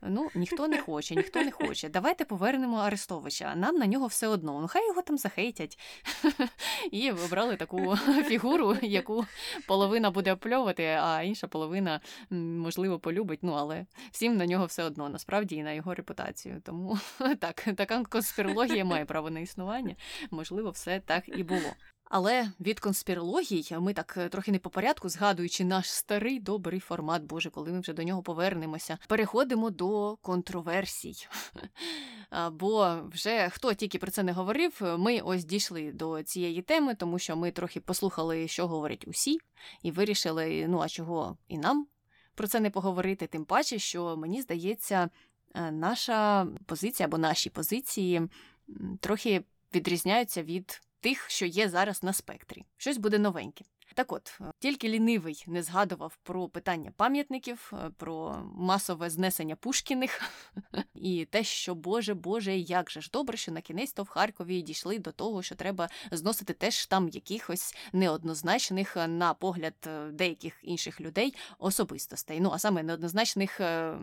Ну, 0.04 0.30
ніхто 0.36 0.68
не 0.68 0.82
хоче, 0.82 1.16
ніхто 1.16 1.44
не 1.44 1.52
хоче. 1.52 1.90
Давайте 1.90 2.26
повернемо 2.26 2.78
Арестовича. 2.78 3.56
Нам 3.56 3.76
на 3.76 3.86
нього 3.86 4.08
все 4.08 4.28
одно. 4.28 4.62
Ну, 4.62 4.68
хай 4.68 4.88
його 4.88 5.02
там 5.02 5.18
захейтять. 5.18 5.80
І 6.92 7.12
обрали 7.12 7.56
таку 7.56 7.96
фігуру, 8.28 8.78
яку 8.82 9.26
половина 9.68 10.12
буде 10.12 10.34
опльовувати, 10.34 10.84
а 10.84 11.22
інша 11.24 11.48
половина, 11.48 12.00
можливо, 12.30 13.00
полюбить. 13.00 13.40
Ну, 13.44 13.52
але 13.52 13.86
всім 14.12 14.38
на 14.38 14.46
нього 14.46 14.66
все 14.66 14.84
одно, 14.84 15.10
насправді, 15.10 15.56
і 15.56 15.64
на 15.64 15.72
його 15.72 15.94
репутацію. 15.94 16.62
Тому 16.66 17.00
так, 17.40 17.68
така 17.78 18.04
конспірологія 18.04 18.86
має 18.86 19.06
право 19.06 19.30
на 19.30 19.40
існування. 19.40 19.96
Можливо, 20.32 20.70
все 20.70 21.00
так 21.00 21.24
і 21.28 21.44
було. 21.44 21.70
Але 22.14 22.52
від 22.60 22.80
конспірологій 22.80 23.66
ми 23.80 23.94
так 23.94 24.14
е, 24.18 24.30
трохи 24.30 24.52
не 24.52 24.60
по 24.60 24.70
порядку, 24.70 25.10
згадуючи 25.10 25.66
наш 25.66 25.92
старий 25.92 26.40
добрий 26.40 26.80
формат, 26.80 27.24
Боже, 27.24 27.50
коли 27.50 27.72
ми 27.72 27.80
вже 27.80 27.94
до 27.94 28.04
нього 28.04 28.24
повернемося, 28.24 28.98
переходимо 29.08 29.70
до 29.70 30.18
контроверсій. 30.22 31.28
Бо 32.52 33.02
вже 33.14 33.50
хто 33.50 33.74
тільки 33.74 33.98
про 33.98 34.12
це 34.12 34.24
не 34.24 34.32
говорив, 34.32 34.82
ми 34.98 35.20
ось 35.20 35.46
дійшли 35.46 35.92
до 35.92 36.24
цієї 36.24 36.62
теми, 36.62 36.96
тому 36.96 37.20
що 37.20 37.36
ми 37.36 37.52
трохи 37.52 37.80
послухали, 37.80 38.48
що 38.48 38.68
говорять 38.68 39.08
усі, 39.08 39.38
і 39.82 39.92
вирішили, 39.92 40.66
ну 40.68 40.80
а 40.80 40.90
чого 40.90 41.38
і 41.48 41.58
нам 41.58 41.88
про 42.36 42.48
це 42.48 42.60
не 42.60 42.70
поговорити, 42.70 43.28
тим 43.28 43.46
паче, 43.46 43.80
що 43.80 44.18
мені 44.18 44.42
здається, 44.42 45.10
е, 45.56 45.72
наша 45.72 46.48
позиція 46.66 47.08
або 47.08 47.18
наші 47.18 47.50
позиції 47.50 48.22
трохи 49.00 49.44
відрізняються 49.74 50.44
від 50.44 50.82
тих, 51.02 51.30
що 51.30 51.46
є 51.46 51.70
зараз 51.70 52.04
на 52.04 52.14
спектрі. 52.14 52.66
Щось 52.78 52.98
буде 52.98 53.20
новеньке. 53.20 53.66
Так 53.96 54.12
от, 54.12 54.38
е, 54.42 54.44
тільки 54.60 54.90
лінивий 54.90 55.44
не 55.48 55.64
згадував 55.64 56.18
про 56.24 56.50
питання 56.50 56.92
пам'ятників, 56.98 57.74
е, 57.74 57.92
про 57.98 58.44
масове 58.56 59.10
знесення 59.10 59.56
Пушкіних 59.56 60.22
і 60.96 61.26
те, 61.26 61.44
що 61.44 61.76
Боже, 61.76 62.14
Боже, 62.14 62.58
як 62.58 62.92
же 62.92 63.02
ж 63.02 63.10
добре, 63.14 63.38
що 63.38 63.52
на 63.52 63.62
кінець 63.62 63.94
то 63.94 64.04
в 64.04 64.08
Харкові 64.08 64.62
дійшли 64.62 65.00
до 65.00 65.12
того, 65.12 65.44
що 65.44 65.56
треба 65.56 65.90
зносити 66.12 66.54
теж 66.54 66.86
там 66.86 67.10
якихось 67.10 67.76
неоднозначних, 67.94 68.98
е, 68.98 69.08
на 69.08 69.34
погляд 69.34 69.90
деяких 70.12 70.60
інших 70.64 71.02
людей 71.02 71.36
особистостей. 71.60 72.40
Ну 72.40 72.52
а 72.54 72.60
саме 72.60 72.84
неоднозначних 72.84 73.60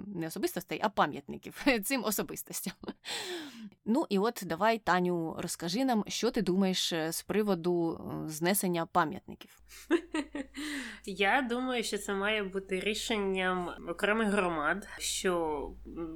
не 0.06 0.26
особистостей, 0.26 0.80
а 0.82 0.88
пам'ятників 0.88 1.64
цим 1.84 2.04
особистостям. 2.04 2.72
Ну 3.84 4.06
і 4.08 4.18
от 4.18 4.42
давай, 4.46 4.78
Таню, 4.78 5.36
розкажи 5.38 5.84
нам, 5.84 6.04
що 6.08 6.30
ти 6.30 6.42
думаєш 6.42 6.94
з 7.10 7.22
приводу 7.22 8.00
знесення 8.26 8.86
пам'ятників. 8.86 9.60
Я 11.04 11.46
думаю, 11.50 11.82
що 11.82 11.98
це 11.98 12.14
має 12.14 12.42
бути 12.42 12.80
рішенням 12.80 13.70
окремих 13.88 14.28
громад, 14.28 14.88
що 14.98 15.70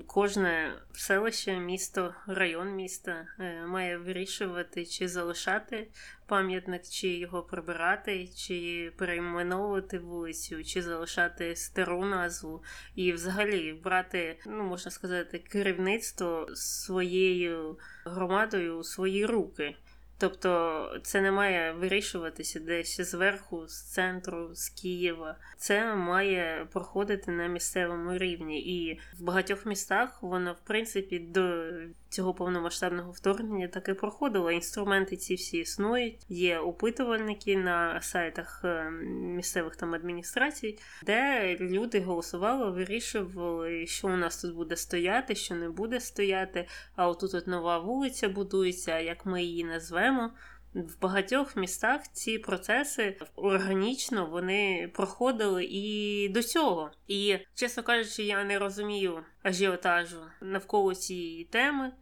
кожне 0.07 0.73
селище, 0.93 1.59
місто, 1.59 2.15
район 2.27 2.75
міста 2.75 3.27
е, 3.41 3.67
має 3.67 3.99
вирішувати, 3.99 4.87
чи 4.87 5.09
залишати 5.09 5.89
пам'ятник, 6.27 6.83
чи 6.89 7.09
його 7.09 7.43
прибирати, 7.43 8.29
чи 8.29 8.93
перейменовувати 8.97 9.99
вулицю, 9.99 10.65
чи 10.65 10.83
залишати 10.83 11.57
стару 11.57 12.05
назву, 12.05 12.63
і 12.95 13.13
взагалі 13.13 13.73
брати, 13.73 14.39
ну 14.47 14.65
можна 14.65 14.91
сказати, 14.91 15.39
керівництво 15.39 16.49
своєю 16.55 17.79
громадою 18.05 18.79
у 18.79 18.85
свої 18.85 19.27
руки. 19.27 19.77
Тобто 20.23 21.01
це 21.03 21.21
не 21.21 21.33
має 21.33 21.73
вирішуватися 21.73 22.61
десь 22.61 23.01
зверху, 23.01 23.69
з 23.69 23.83
центру, 23.83 24.55
з 24.55 24.69
Києва. 24.69 25.37
Це 25.57 25.95
має 25.95 26.67
проходити 26.73 27.31
на 27.31 27.47
місцевому 27.47 28.19
рівні. 28.19 28.61
І 28.61 29.01
в 29.19 29.23
багатьох 29.23 29.67
містах 29.67 30.23
воно, 30.23 30.53
в 30.53 30.61
принципі, 30.67 31.19
до 31.19 31.71
цього 32.13 32.35
повномасштабного 32.35 33.13
вторгнення 33.13 33.69
так 33.69 33.89
і 33.89 33.95
проходило. 33.95 34.51
Інструменти 34.51 35.17
ці 35.17 35.35
всі 35.35 35.59
існують. 35.59 36.19
Є 36.29 36.59
опитувальники 36.59 37.57
на 37.57 38.01
сайтах 38.01 38.61
е, 38.65 38.91
місцевих 39.11 39.77
там 39.77 39.95
адміністрацій, 39.95 40.79
де 41.07 41.57
люди 41.61 42.01
голосували, 42.01 42.71
вирішували, 42.71 43.87
що 43.87 44.09
у 44.09 44.17
нас 44.17 44.43
тут 44.43 44.55
буде 44.55 44.77
стояти, 44.77 45.35
що 45.35 45.55
не 45.55 45.69
буде 45.69 46.01
стояти. 46.01 46.69
А 46.97 47.09
отут 47.09 47.35
от 47.35 47.47
нова 47.47 47.79
вулиця 47.79 48.29
будується, 48.29 48.99
як 48.99 49.27
ми 49.27 49.43
її 49.43 49.65
назвемо. 49.65 50.31
В 50.75 51.01
багатьох 51.01 51.57
містах 51.57 52.09
ці 52.13 52.39
процеси 52.39 53.17
органічно 53.37 54.27
вони 54.27 54.91
проходили 54.95 55.65
і 55.65 56.29
до 56.29 56.43
цього. 56.43 56.91
І, 57.09 57.39
чесно 57.55 57.83
кажучи, 57.83 58.23
я 58.23 58.45
не 58.45 58.59
розумію 58.59 59.25
ажіотажу 59.43 60.21
навколо 60.41 60.95
цієї 60.95 61.45
теми. 61.45 61.93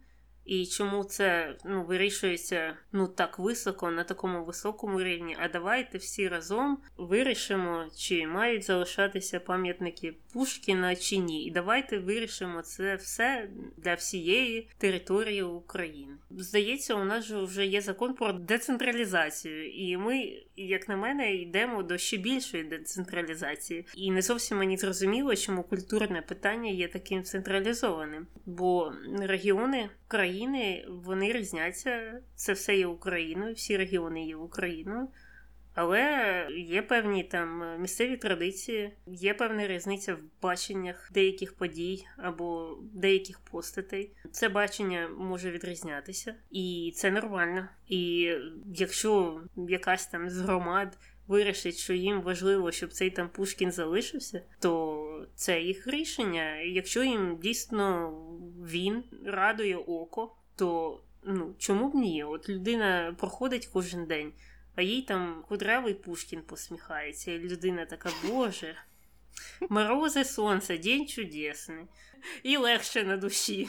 І 0.45 0.65
чому 0.65 1.03
це 1.03 1.55
ну, 1.65 1.83
вирішується 1.83 2.77
ну 2.91 3.07
так 3.07 3.39
високо, 3.39 3.91
на 3.91 4.03
такому 4.03 4.45
високому 4.45 5.03
рівні? 5.03 5.37
А 5.39 5.49
давайте 5.49 5.97
всі 5.97 6.27
разом 6.27 6.77
вирішимо, 6.97 7.85
чи 7.97 8.27
мають 8.27 8.63
залишатися 8.63 9.39
пам'ятники 9.39 10.13
Пушкіна 10.33 10.95
чи 10.95 11.17
ні. 11.17 11.45
І 11.45 11.51
давайте 11.51 11.99
вирішимо 11.99 12.61
це 12.61 12.95
все 12.95 13.49
для 13.77 13.93
всієї 13.93 14.67
території 14.77 15.43
України. 15.43 16.13
Здається, 16.31 16.95
у 16.95 17.03
нас 17.03 17.29
вже 17.29 17.65
є 17.65 17.81
закон 17.81 18.13
про 18.13 18.33
децентралізацію, 18.33 19.69
і 19.69 19.97
ми, 19.97 20.33
як 20.55 20.89
на 20.89 20.95
мене, 20.95 21.35
йдемо 21.35 21.83
до 21.83 21.97
ще 21.97 22.17
більшої 22.17 22.63
децентралізації. 22.63 23.85
І 23.95 24.11
не 24.11 24.21
зовсім 24.21 24.57
мені 24.57 24.77
зрозуміло, 24.77 25.35
чому 25.35 25.63
культурне 25.63 26.21
питання 26.21 26.69
є 26.69 26.87
таким 26.87 27.23
централізованим, 27.23 28.27
бо 28.45 28.93
регіони 29.19 29.89
країни 30.07 30.30
вони 30.89 31.31
різняться. 31.31 32.21
Це 32.35 32.53
все 32.53 32.77
є 32.77 32.87
Україною, 32.87 33.53
всі 33.53 33.77
регіони 33.77 34.25
є 34.25 34.35
Україною. 34.35 35.07
Але 35.73 36.47
є 36.57 36.81
певні 36.81 37.23
там 37.23 37.81
місцеві 37.81 38.17
традиції, 38.17 38.93
є 39.07 39.33
певна 39.33 39.67
різниця 39.67 40.15
в 40.15 40.19
баченнях 40.41 41.11
деяких 41.13 41.53
подій 41.53 42.05
або 42.17 42.77
деяких 42.93 43.39
постатей. 43.39 44.11
Це 44.31 44.49
бачення 44.49 45.09
може 45.17 45.51
відрізнятися, 45.51 46.35
і 46.51 46.93
це 46.95 47.11
нормально. 47.11 47.67
І 47.87 48.33
якщо 48.75 49.41
якась 49.69 50.07
там 50.07 50.29
з 50.29 50.37
громад 50.37 50.97
вирішить, 51.31 51.77
що 51.77 51.93
їм 51.93 52.21
важливо, 52.21 52.71
щоб 52.71 52.93
цей 52.93 53.09
там 53.09 53.29
Пушкін 53.29 53.71
залишився, 53.71 54.43
то 54.59 55.27
це 55.35 55.61
їх 55.61 55.87
рішення. 55.87 56.55
Якщо 56.55 57.03
їм 57.03 57.37
дійсно 57.41 58.11
він 58.67 59.03
радує 59.25 59.75
око, 59.77 60.35
то 60.55 60.99
Ну, 61.23 61.55
чому 61.57 61.89
б 61.89 61.95
ні? 61.95 62.23
От 62.23 62.49
людина 62.49 63.15
проходить 63.19 63.69
кожен 63.73 64.05
день, 64.05 64.33
а 64.75 64.81
їй 64.81 65.01
там 65.01 65.43
кудрявий 65.47 65.93
Пушкін 65.93 66.41
посміхається, 66.41 67.31
і 67.31 67.39
людина 67.39 67.85
така, 67.85 68.09
Боже, 68.27 68.75
морози 69.69 70.25
сонце, 70.25 70.77
день 70.77 71.07
чудесний, 71.07 71.85
і 72.43 72.57
легше 72.57 73.03
на 73.03 73.17
душі. 73.17 73.67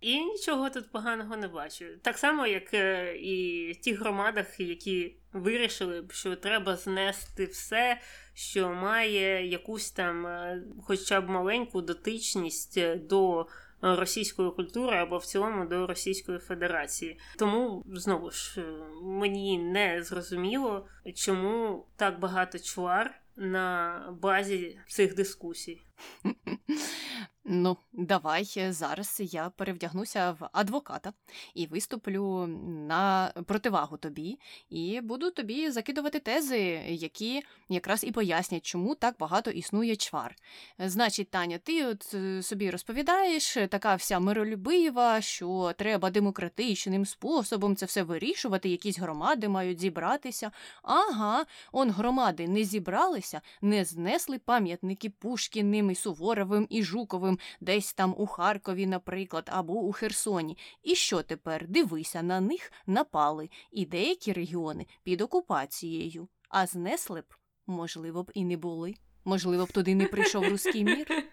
І 0.00 0.20
нічого 0.20 0.70
тут 0.70 0.90
поганого 0.90 1.36
не 1.36 1.48
бачу. 1.48 1.84
Так 2.02 2.18
само, 2.18 2.46
як 2.46 2.74
е, 2.74 3.16
і 3.16 3.72
в 3.72 3.84
тих 3.84 4.00
громадах, 4.00 4.60
які 4.60 5.16
вирішили, 5.32 6.04
що 6.10 6.36
треба 6.36 6.76
знести 6.76 7.44
все, 7.44 8.00
що 8.34 8.70
має 8.70 9.46
якусь 9.46 9.90
там, 9.90 10.26
е, 10.26 10.62
хоча 10.82 11.20
б 11.20 11.28
маленьку 11.28 11.82
дотичність 11.82 12.78
е, 12.78 12.96
до 12.96 13.46
російської 13.82 14.50
культури 14.50 14.96
або 14.96 15.18
в 15.18 15.26
цілому 15.26 15.66
до 15.66 15.86
Російської 15.86 16.38
Федерації. 16.38 17.18
Тому 17.38 17.84
знову 17.86 18.30
ж 18.30 18.64
мені 19.02 19.58
не 19.58 20.02
зрозуміло, 20.02 20.86
чому 21.14 21.86
так 21.96 22.18
багато 22.18 22.58
чвар 22.58 23.20
на 23.36 24.04
базі 24.22 24.78
цих 24.86 25.14
дискусій. 25.14 25.82
Ну, 27.52 27.76
давай 27.92 28.72
зараз 28.72 29.22
я 29.24 29.50
перевдягнуся 29.50 30.30
в 30.30 30.48
адвоката 30.52 31.12
і 31.54 31.66
виступлю 31.66 32.46
на 32.88 33.32
противагу 33.46 33.96
тобі, 33.96 34.38
і 34.68 35.00
буду 35.00 35.30
тобі 35.30 35.70
закидувати 35.70 36.18
тези, 36.18 36.58
які 36.88 37.42
якраз 37.68 38.04
і 38.04 38.12
пояснять, 38.12 38.66
чому 38.66 38.94
так 38.94 39.16
багато 39.18 39.50
існує 39.50 39.96
чвар. 39.96 40.36
Значить, 40.78 41.30
Таня, 41.30 41.58
ти 41.58 41.86
от 41.86 42.14
е, 42.14 42.42
собі 42.42 42.70
розповідаєш, 42.70 43.58
така 43.68 43.94
вся 43.94 44.20
миролюбива, 44.20 45.20
що 45.20 45.72
треба 45.78 46.10
демократичним 46.10 47.06
способом 47.06 47.76
це 47.76 47.86
все 47.86 48.02
вирішувати, 48.02 48.68
якісь 48.68 48.98
громади 48.98 49.48
мають 49.48 49.80
зібратися. 49.80 50.50
Ага, 50.82 51.46
он 51.72 51.90
громади 51.90 52.48
не 52.48 52.64
зібралися, 52.64 53.40
не 53.62 53.84
знесли 53.84 54.38
пам'ятники 54.38 55.10
Пушкіним 55.10 55.90
і 55.90 55.94
Суворовим 55.94 56.66
і 56.70 56.82
Жуковим 56.82 57.36
десь 57.60 57.92
там 57.92 58.14
у 58.18 58.26
Харкові, 58.26 58.86
наприклад, 58.86 59.48
або 59.52 59.72
у 59.72 59.92
Херсоні. 59.92 60.58
І 60.82 60.94
що 60.94 61.22
тепер? 61.22 61.68
Дивися, 61.68 62.22
на 62.22 62.40
них 62.40 62.72
напали, 62.86 63.50
і 63.72 63.86
деякі 63.86 64.32
регіони 64.32 64.86
під 65.02 65.20
окупацією, 65.20 66.28
а 66.48 66.66
знесли 66.66 67.20
б, 67.20 67.34
можливо 67.66 68.22
б, 68.22 68.30
і 68.34 68.44
не 68.44 68.56
були. 68.56 68.94
Можливо, 69.24 69.64
б 69.64 69.72
туди 69.72 69.94
не 69.94 70.06
прийшов 70.06 70.48
руський 70.48 70.84
мір. 70.84 71.06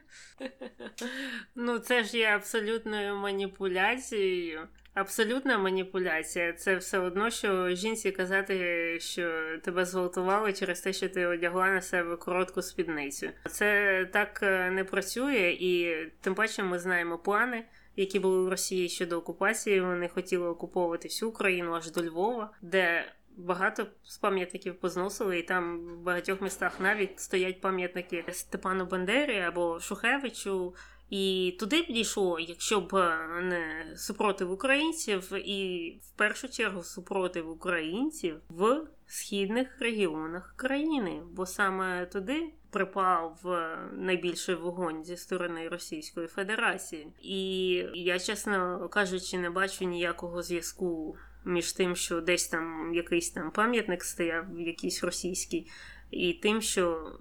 Ну, 1.55 1.80
це 1.80 2.03
ж 2.03 2.18
є 2.18 2.28
абсолютною 2.28 3.16
маніпуляцією. 3.16 4.68
Абсолютна 4.97 5.57
маніпуляція. 5.57 6.53
Це 6.53 6.75
все 6.75 6.99
одно, 6.99 7.29
що 7.29 7.69
жінці 7.69 8.11
казати, 8.11 8.97
що 8.99 9.57
тебе 9.63 9.85
зґвалтували 9.85 10.53
через 10.53 10.81
те, 10.81 10.93
що 10.93 11.09
ти 11.09 11.25
одягла 11.25 11.71
на 11.71 11.81
себе 11.81 12.15
коротку 12.15 12.61
спідницю. 12.61 13.29
Це 13.49 14.05
так 14.13 14.39
е, 14.43 14.71
не 14.71 14.83
працює, 14.83 15.57
і 15.59 15.95
тим 16.21 16.35
паче 16.35 16.63
ми 16.63 16.79
знаємо 16.79 17.17
плани, 17.17 17.63
які 17.95 18.19
були 18.19 18.45
в 18.45 18.49
Росії 18.49 18.89
щодо 18.89 19.17
окупації. 19.17 19.81
Вони 19.81 20.07
хотіли 20.07 20.47
окуповувати 20.47 21.07
всю 21.07 21.29
Україну 21.29 21.73
аж 21.73 21.91
до 21.91 22.03
Львова, 22.03 22.51
де 22.61 23.05
багато 23.37 23.87
пам'ятників 24.21 24.79
позносили, 24.79 25.39
і 25.39 25.43
там 25.43 25.79
в 25.79 25.99
багатьох 25.99 26.41
містах 26.41 26.79
навіть 26.79 27.19
стоять 27.19 27.61
пам'ятники 27.61 28.25
Степану 28.31 28.85
Бандері 28.85 29.39
або 29.39 29.79
Шухевичу. 29.79 30.73
І 31.10 31.55
туди 31.60 31.82
б 31.82 31.86
дійшло, 31.86 32.39
якщо 32.39 32.82
б 32.82 32.95
е, 32.95 33.41
не 33.41 33.93
супротив 33.97 34.51
українців, 34.51 35.34
і 35.34 35.91
в 36.03 36.18
першу 36.18 36.49
чергу 36.49 36.84
супротив 36.84 37.49
українців 37.49 38.36
в 38.49 38.82
східних 39.05 39.68
регіонах 39.80 40.53
країни, 40.55 41.22
бо 41.32 41.45
саме 41.45 42.05
туди 42.05 42.53
припав 42.70 43.39
е, 43.45 43.78
найбільший 43.93 44.55
вогонь 44.55 45.03
зі 45.03 45.18
сторони 45.18 45.70
Російської 45.70 46.28
Федерації. 46.28 47.08
І 47.22 47.70
я, 47.93 48.20
чесно 48.20 48.89
кажучи, 48.89 49.38
не 49.38 49.49
бачу 49.49 49.86
ніякого 49.86 50.43
зв'язку 50.43 51.18
між 51.45 51.74
тим, 51.74 51.95
що 51.95 52.22
десь 52.22 52.47
там 52.47 52.93
якийсь 52.93 53.32
там 53.32 53.51
пам'ятник 53.51 54.03
стояв, 54.03 54.60
якийсь 54.60 55.03
російський, 55.03 55.72
і 56.12 56.34
тим, 56.34 56.62
що 56.62 57.12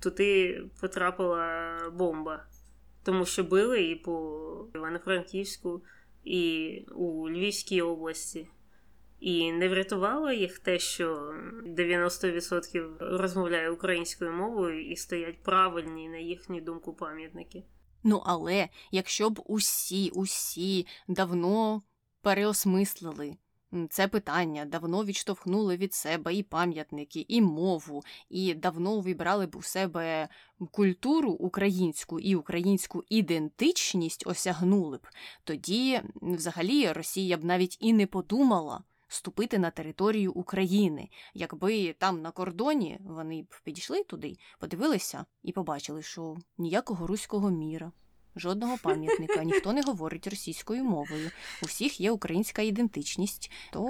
туди 0.00 0.62
потрапила 0.80 1.76
бомба 1.92 2.44
тому 3.04 3.26
що 3.26 3.44
били 3.44 3.82
і 3.82 3.94
по 3.94 4.66
Івано-Франківську, 4.74 5.82
і 6.24 6.80
у 6.94 7.30
Львівській 7.30 7.82
області. 7.82 8.48
І 9.20 9.52
не 9.52 9.68
врятувало 9.68 10.32
їх 10.32 10.58
те, 10.58 10.78
що 10.78 11.34
90% 11.66 12.96
розмовляє 13.00 13.70
українською 13.70 14.32
мовою 14.32 14.90
і 14.90 14.96
стоять 14.96 15.42
правильні, 15.42 16.08
на 16.08 16.18
їхню 16.18 16.60
думку, 16.60 16.94
пам'ятники. 16.94 17.62
Ну, 18.02 18.22
але 18.26 18.68
якщо 18.90 19.30
б 19.30 19.40
усі, 19.46 20.10
усі 20.14 20.86
давно 21.08 21.82
переосмислили 22.22 23.36
це 23.90 24.08
питання 24.08 24.64
давно 24.64 25.04
відштовхнули 25.04 25.76
від 25.76 25.94
себе 25.94 26.34
і 26.34 26.42
пам'ятники, 26.42 27.24
і 27.28 27.42
мову, 27.42 28.02
і 28.30 28.54
давно 28.54 28.92
увібрали 28.92 29.46
б 29.46 29.56
у 29.56 29.62
себе 29.62 30.28
культуру 30.70 31.32
українську 31.32 32.20
і 32.20 32.34
українську 32.34 33.04
ідентичність 33.08 34.26
осягнули 34.26 34.96
б, 34.96 35.06
тоді 35.44 36.00
взагалі 36.14 36.92
Росія 36.92 37.36
б 37.36 37.44
навіть 37.44 37.76
і 37.80 37.92
не 37.92 38.06
подумала. 38.06 38.82
Ступити 39.08 39.58
на 39.58 39.70
територію 39.70 40.32
України, 40.32 41.08
якби 41.34 41.92
там 41.92 42.22
на 42.22 42.30
кордоні 42.30 42.98
вони 43.00 43.42
б 43.42 43.54
підійшли 43.64 44.04
туди, 44.04 44.36
подивилися 44.58 45.24
і 45.42 45.52
побачили, 45.52 46.02
що 46.02 46.36
ніякого 46.58 47.06
руського 47.06 47.50
міра, 47.50 47.92
жодного 48.36 48.78
пам'ятника, 48.82 49.44
ніхто 49.44 49.72
не 49.72 49.82
говорить 49.82 50.26
російською 50.26 50.84
мовою. 50.84 51.30
У 51.62 51.66
всіх 51.66 52.00
є 52.00 52.10
українська 52.10 52.62
ідентичність, 52.62 53.50
то 53.72 53.82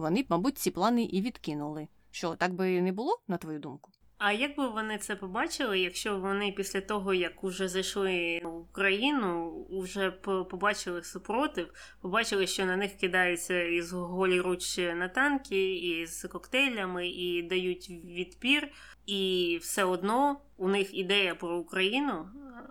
вони 0.00 0.24
мабуть, 0.28 0.58
ці 0.58 0.70
плани 0.70 1.04
і 1.04 1.20
відкинули. 1.20 1.88
Що 2.10 2.34
так 2.34 2.54
би 2.54 2.82
не 2.82 2.92
було, 2.92 3.20
на 3.28 3.36
твою 3.36 3.58
думку? 3.58 3.90
А 4.24 4.32
як 4.32 4.56
би 4.56 4.68
вони 4.68 4.98
це 4.98 5.16
побачили, 5.16 5.80
якщо 5.80 6.18
вони 6.18 6.52
після 6.52 6.80
того, 6.80 7.14
як 7.14 7.44
уже 7.44 7.68
зайшли 7.68 8.40
в 8.44 8.56
Україну, 8.56 9.52
вже 9.70 10.10
побачили 10.50 11.02
супротив, 11.02 11.72
побачили, 12.00 12.46
що 12.46 12.64
на 12.64 12.76
них 12.76 12.92
кидаються 12.92 13.62
із 13.62 13.92
голі 13.92 14.40
руч 14.40 14.78
на 14.78 15.08
танки, 15.08 15.74
із 15.74 16.26
коктейлями 16.32 17.08
і 17.08 17.42
дають 17.42 17.90
відпір, 17.90 18.68
і 19.06 19.58
все 19.62 19.84
одно 19.84 20.40
у 20.56 20.68
них 20.68 20.94
ідея 20.94 21.34
про 21.34 21.58
Україну 21.58 22.26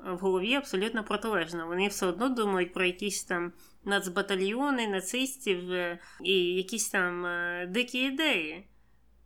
в 0.06 0.18
голові 0.18 0.56
абсолютно 0.56 1.04
протилежна. 1.04 1.66
Вони 1.66 1.88
все 1.88 2.06
одно 2.06 2.30
думають 2.30 2.74
про 2.74 2.86
якісь 2.86 3.24
там 3.24 3.54
нацбатальйони, 3.86 4.88
нацистів 4.88 5.72
е, 5.72 6.00
і 6.24 6.34
якісь 6.34 6.90
там 6.90 7.26
е, 7.26 7.68
дикі 7.70 8.00
ідеї. 8.00 8.68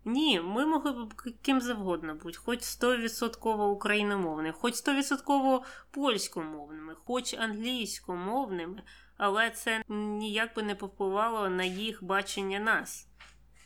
Ні, 0.06 0.42
ми 0.42 0.66
могли 0.66 0.92
б 0.92 1.14
ким 1.42 1.62
завгодно 1.62 2.16
бути, 2.16 2.38
хоч 2.38 2.60
100% 2.60 3.62
україномовними, 3.62 4.52
хоч 4.52 4.74
100% 4.74 5.62
польськомовними, 5.92 6.96
хоч 7.06 7.34
англійськомовними, 7.34 8.84
але 9.18 9.50
це 9.50 9.84
ніяк 9.90 10.56
би 10.56 10.64
не 10.64 10.76
повпливало 10.76 11.50
на 11.50 11.64
їх 11.64 12.04
бачення 12.04 12.60
нас. 12.60 13.08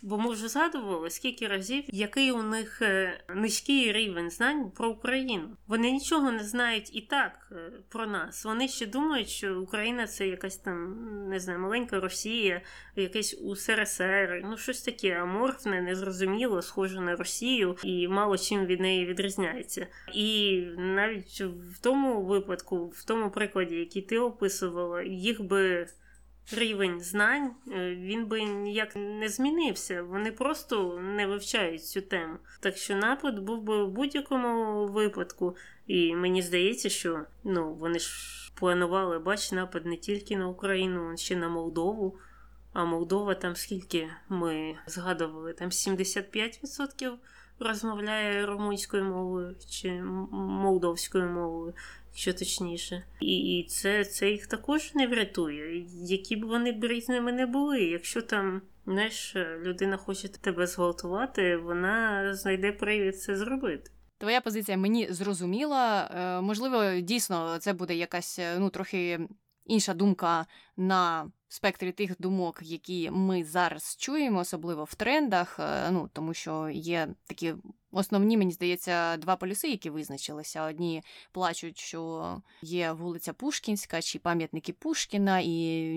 Бо 0.02 0.18
ми 0.18 0.32
вже 0.32 0.48
згадували, 0.48 1.10
скільки 1.10 1.48
разів, 1.48 1.84
який 1.88 2.32
у 2.32 2.44
них 2.44 2.82
е, 2.82 3.24
низький 3.36 3.92
рівень 3.92 4.30
знань 4.30 4.72
про 4.72 4.90
Україну. 4.90 5.50
Вони 5.68 5.92
нічого 5.92 6.32
не 6.32 6.44
знають 6.44 6.96
і 6.96 7.02
так 7.02 7.52
е, 7.52 7.72
про 7.90 8.08
нас. 8.08 8.46
Вони 8.46 8.68
ще 8.68 8.86
думають, 8.86 9.30
що 9.30 9.62
Україна 9.62 10.08
це 10.08 10.28
якась 10.28 10.58
там 10.58 11.10
не 11.30 11.40
знаю, 11.40 11.60
маленька 11.60 12.00
Росія, 12.00 12.62
якесь 12.96 13.38
УСРСР, 13.42 14.42
ну 14.46 14.58
щось 14.58 14.82
таке 14.82 15.14
аморфне, 15.14 15.82
незрозуміло, 15.82 16.62
схоже 16.62 17.02
на 17.02 17.16
Росію 17.16 17.76
і 17.84 18.08
мало 18.08 18.38
чим 18.38 18.66
від 18.66 18.80
неї 18.80 19.06
відрізняється. 19.06 19.88
І 20.14 20.62
навіть 20.78 21.42
в 21.42 21.80
тому 21.82 22.22
випадку, 22.22 22.88
в 22.88 23.04
тому 23.04 23.32
прикладі, 23.32 23.76
який 23.76 24.02
ти 24.02 24.20
описувала, 24.20 25.02
їх 25.04 25.44
би 25.44 25.88
рівень 26.52 27.02
знань 27.02 27.52
е, 27.72 27.96
він 27.96 28.26
би 28.26 28.44
ніяк 28.44 28.96
не 28.96 29.30
змінився. 29.30 30.04
Вони 30.04 30.32
просто 30.32 31.00
не 31.00 31.28
вивчають 31.28 31.86
цю 31.86 32.02
тему. 32.02 32.38
Так 32.60 32.78
що 32.78 32.96
напад 32.96 33.40
був 33.40 33.62
би 33.64 33.84
в 33.84 33.90
будь-якому 33.90 34.86
випадку, 34.88 35.56
і 35.88 36.16
мені 36.16 36.42
здається, 36.42 36.90
що 36.90 37.26
ну 37.44 37.74
вони 37.74 38.00
ж 38.00 38.52
планували 38.56 39.20
бач, 39.20 39.52
напад 39.52 39.86
не 39.86 39.98
тільки 39.98 40.38
на 40.38 40.48
Україну, 40.48 41.12
а 41.14 41.18
ще 41.18 41.36
на 41.36 41.50
Молдову. 41.50 42.18
А 42.74 42.86
Молдова 42.86 43.36
там 43.36 43.56
скільки 43.56 44.10
ми 44.30 44.76
згадували, 44.88 45.54
там 45.54 45.70
75% 45.70 47.14
розмовляє 47.60 48.46
румунською 48.46 49.04
мовою 49.04 49.56
чи 49.70 49.92
молдовською 50.32 51.30
мовою, 51.30 51.74
якщо 52.20 52.46
точніше. 52.46 53.04
І 53.22 53.60
і 53.60 53.64
це 53.64 54.06
це 54.06 54.30
їх 54.30 54.48
також 54.48 54.96
не 54.96 55.08
врятує. 55.08 55.86
Які 56.04 56.36
б 56.36 56.46
вони 56.46 56.72
б 56.72 56.84
різними 56.84 57.32
не 57.32 57.46
були. 57.46 57.82
Якщо 57.82 58.22
там 58.22 58.62
знаєш, 58.86 59.36
людина 59.62 59.98
хоче 59.98 60.28
тебе 60.28 60.68
зґвалтувати, 60.68 61.58
вона 61.58 62.36
знайде 62.36 62.72
привід 62.72 63.22
це 63.22 63.38
зробити. 63.38 63.92
Твоя 64.18 64.42
позиція 64.42 64.78
мені 64.78 65.08
зрозуміла. 65.10 66.12
Е, 66.16 66.42
можливо, 66.42 67.00
дійсно 67.02 67.58
це 67.60 67.74
буде 67.74 67.96
якась 67.96 68.40
ну 68.58 68.70
трохи 68.70 69.20
інша 69.66 69.94
думка 69.94 70.46
на 70.78 71.32
спектрі 71.48 71.92
тих 71.92 72.16
думок, 72.20 72.60
які 72.62 73.12
ми 73.12 73.44
зараз 73.44 73.96
чуємо, 74.00 74.40
особливо 74.40 74.84
в 74.84 74.96
трендах. 74.96 75.60
Е, 75.60 75.92
ну 75.92 76.10
тому 76.14 76.34
що 76.34 76.70
є 76.70 77.08
такі 77.28 77.54
Основні, 77.92 78.38
мені 78.38 78.52
здається, 78.52 79.18
два 79.18 79.36
полюси, 79.36 79.70
які 79.70 79.90
визначилися. 79.90 80.64
Одні 80.64 81.04
плачуть, 81.32 81.78
що 81.78 82.42
є 82.62 82.92
вулиця 82.92 83.34
Пушкінська 83.34 84.02
чи 84.02 84.20
пам'ятники 84.20 84.74
Пушкіна, 84.74 85.40
і 85.40 85.50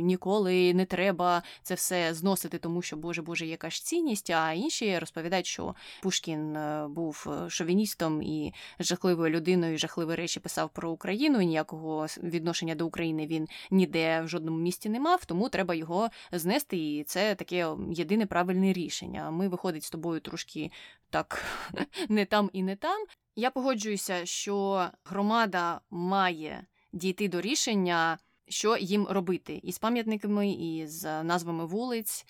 ніколи 0.02 0.74
не 0.74 0.84
треба 0.84 1.42
це 1.62 1.74
все 1.74 2.14
зносити, 2.14 2.58
тому 2.58 2.82
що 2.82 2.96
Боже 2.96 3.22
Боже, 3.22 3.46
яка 3.46 3.70
ж 3.70 3.84
цінність. 3.84 4.30
А 4.30 4.52
інші 4.52 4.98
розповідають, 4.98 5.46
що 5.46 5.74
Пушкін 6.02 6.56
е, 6.56 6.86
був 6.88 7.26
е, 7.26 7.50
шовіністом 7.50 8.22
і 8.22 8.54
жахливою 8.80 9.30
людиною, 9.30 9.74
і 9.74 9.78
жахливі 9.78 10.14
речі 10.14 10.40
писав 10.40 10.70
про 10.70 10.90
Україну. 10.90 11.40
і 11.40 11.46
Ніякого 11.46 12.06
відношення 12.22 12.74
до 12.74 12.86
України 12.86 13.26
він 13.26 13.48
ніде 13.70 14.22
в 14.22 14.28
жодному 14.28 14.58
місті 14.58 14.88
не 14.88 15.00
мав, 15.00 15.24
тому 15.24 15.48
треба 15.48 15.74
його 15.74 16.08
знести. 16.32 16.76
І 16.76 17.04
це 17.04 17.34
таке 17.34 17.68
єдине 17.90 18.26
правильне 18.26 18.72
рішення. 18.72 19.30
Ми 19.30 19.48
виходить 19.48 19.84
з 19.84 19.90
тобою 19.90 20.20
трошки 20.20 20.70
так 21.10 21.44
не 22.08 22.24
там 22.24 22.50
і 22.52 22.62
не 22.62 22.76
там. 22.76 23.04
Я 23.36 23.50
погоджуюся, 23.50 24.26
що 24.26 24.86
громада 25.04 25.80
має 25.90 26.66
дійти 26.92 27.28
до 27.28 27.40
рішення, 27.40 28.18
що 28.48 28.76
їм 28.76 29.06
робити 29.10 29.60
із 29.62 29.78
пам'ятниками, 29.78 30.50
і 30.50 30.86
з 30.86 31.22
назвами 31.22 31.66
вулиць. 31.66 32.26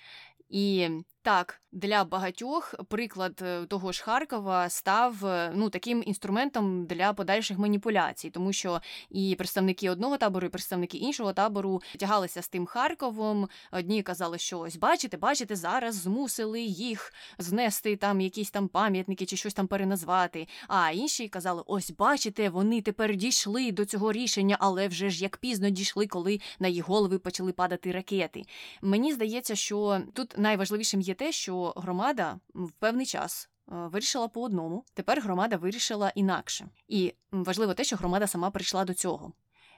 І 0.49 0.89
так, 1.23 1.63
для 1.73 2.05
багатьох 2.05 2.75
приклад 2.89 3.43
е, 3.43 3.67
того 3.67 3.93
ж 3.93 4.03
Харкова 4.03 4.69
став 4.69 5.27
е, 5.27 5.53
ну 5.55 5.71
таким 5.71 6.03
інструментом 6.07 6.87
для 6.87 7.13
подальших 7.13 7.59
маніпуляцій, 7.59 8.31
тому 8.31 8.53
що 8.53 8.81
і 9.11 9.35
представники 9.39 9.91
одного 9.91 10.17
табору, 10.17 10.47
і 10.47 10.51
представники 10.51 10.99
іншого 10.99 11.33
табору 11.33 11.83
тягалися 11.99 12.43
з 12.43 12.49
тим 12.49 12.67
Харковом. 12.67 13.49
Одні 13.73 14.03
казали, 14.03 14.39
що 14.39 14.59
ось 14.59 14.77
бачите, 14.77 15.17
бачите, 15.17 15.57
зараз 15.57 15.95
змусили 15.95 16.61
їх 16.61 17.13
знести 17.39 17.97
там 17.97 18.21
якісь 18.21 18.51
там 18.51 18.69
пам'ятники 18.69 19.27
чи 19.27 19.37
щось 19.37 19.55
там 19.55 19.67
переназвати. 19.67 20.49
А 20.69 20.91
інші 20.91 21.29
казали: 21.29 21.63
ось 21.67 21.91
бачите, 21.91 22.49
вони 22.49 22.81
тепер 22.83 23.17
дійшли 23.17 23.73
до 23.73 23.85
цього 23.85 24.13
рішення, 24.13 24.57
але 24.61 24.89
вже 24.89 25.11
ж 25.11 25.23
як 25.23 25.37
пізно 25.37 25.71
дійшли, 25.71 26.07
коли 26.07 26.41
на 26.59 26.69
їх 26.69 26.89
голови 26.89 27.19
почали 27.19 27.53
падати 27.53 27.93
ракети. 27.93 28.43
Мені 28.83 29.13
здається, 29.13 29.55
що 29.55 30.01
тут 30.13 30.39
найважливішим 30.39 31.01
є 31.01 31.12
те, 31.15 31.33
що 31.33 31.73
громада 31.77 32.41
в 32.55 32.71
певний 32.71 33.07
час. 33.07 33.51
Е, 33.69 33.75
вирішила 33.75 34.29
по 34.29 34.43
одному, 34.43 34.85
тепер 34.95 35.21
громада 35.21 35.57
вирішила 35.57 36.13
інакше. 36.15 36.69
І 36.89 37.15
важливо 37.31 37.75
те, 37.75 37.85
що 37.85 37.97
громада 37.97 38.27
сама 38.27 38.51
прийшла 38.51 38.85
до 38.85 38.95
цього. 38.95 39.33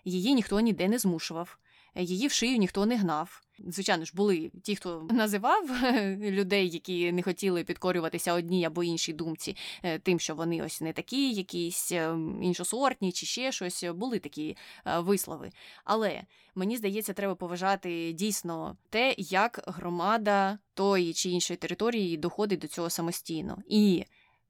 Її 0.05 0.35
ніхто 0.35 0.61
ніде 0.61 0.89
не 0.89 0.99
змушував, 0.99 1.59
її 1.97 2.27
в 2.27 2.33
шию 2.33 2.57
ніхто 2.57 2.87
не 2.87 2.97
гнав. 2.97 3.45
Звичайно 3.59 4.05
ж, 4.05 4.13
були 4.15 4.51
ті, 4.63 4.77
хто 4.77 5.09
називав 5.11 5.71
людей, 6.19 6.71
які 6.71 7.13
не 7.13 7.23
хотіли 7.23 7.65
підкорюватися 7.65 8.33
одній 8.33 8.65
або 8.65 8.85
іншій 8.85 9.13
думці, 9.13 9.57
е, 9.83 9.99
тим, 9.99 10.21
що 10.21 10.35
вони 10.35 10.63
ось 10.63 10.81
не 10.81 10.93
такі, 10.93 11.33
якісь 11.33 11.93
е, 11.93 12.17
іншосортні 12.43 13.13
чи 13.13 13.27
ще 13.27 13.53
щось. 13.53 13.85
Були 13.85 14.19
такі 14.19 14.57
е, 14.87 14.99
вислови. 14.99 15.51
Але 15.85 16.23
мені 16.55 16.77
здається, 16.77 17.13
треба 17.13 17.35
поважати 17.35 18.13
дійсно 18.13 18.77
те, 18.91 19.15
як 19.19 19.65
громада 19.67 20.59
тої 20.75 21.15
чи 21.15 21.31
іншої 21.31 21.57
території 21.57 22.17
доходить 22.17 22.61
до 22.61 22.69
цього 22.69 22.91
самостійно. 22.91 23.59
І 23.69 24.05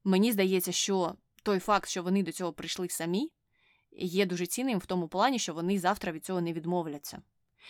мені 0.04 0.32
здається, 0.32 0.72
що 0.72 1.14
той 1.42 1.58
факт, 1.58 1.88
що 1.88 2.02
вони 2.02 2.22
до 2.22 2.32
цього 2.32 2.52
прийшли 2.52 2.88
самі, 2.88 3.30
є 3.96 4.26
дуже 4.26 4.46
цінним 4.46 4.78
в 4.78 4.86
тому 4.86 5.08
плані, 5.08 5.38
що 5.38 5.54
вони 5.54 5.78
завтра 5.78 6.12
від 6.12 6.24
цього 6.24 6.40
не 6.40 6.52
відмовляться 6.52 7.22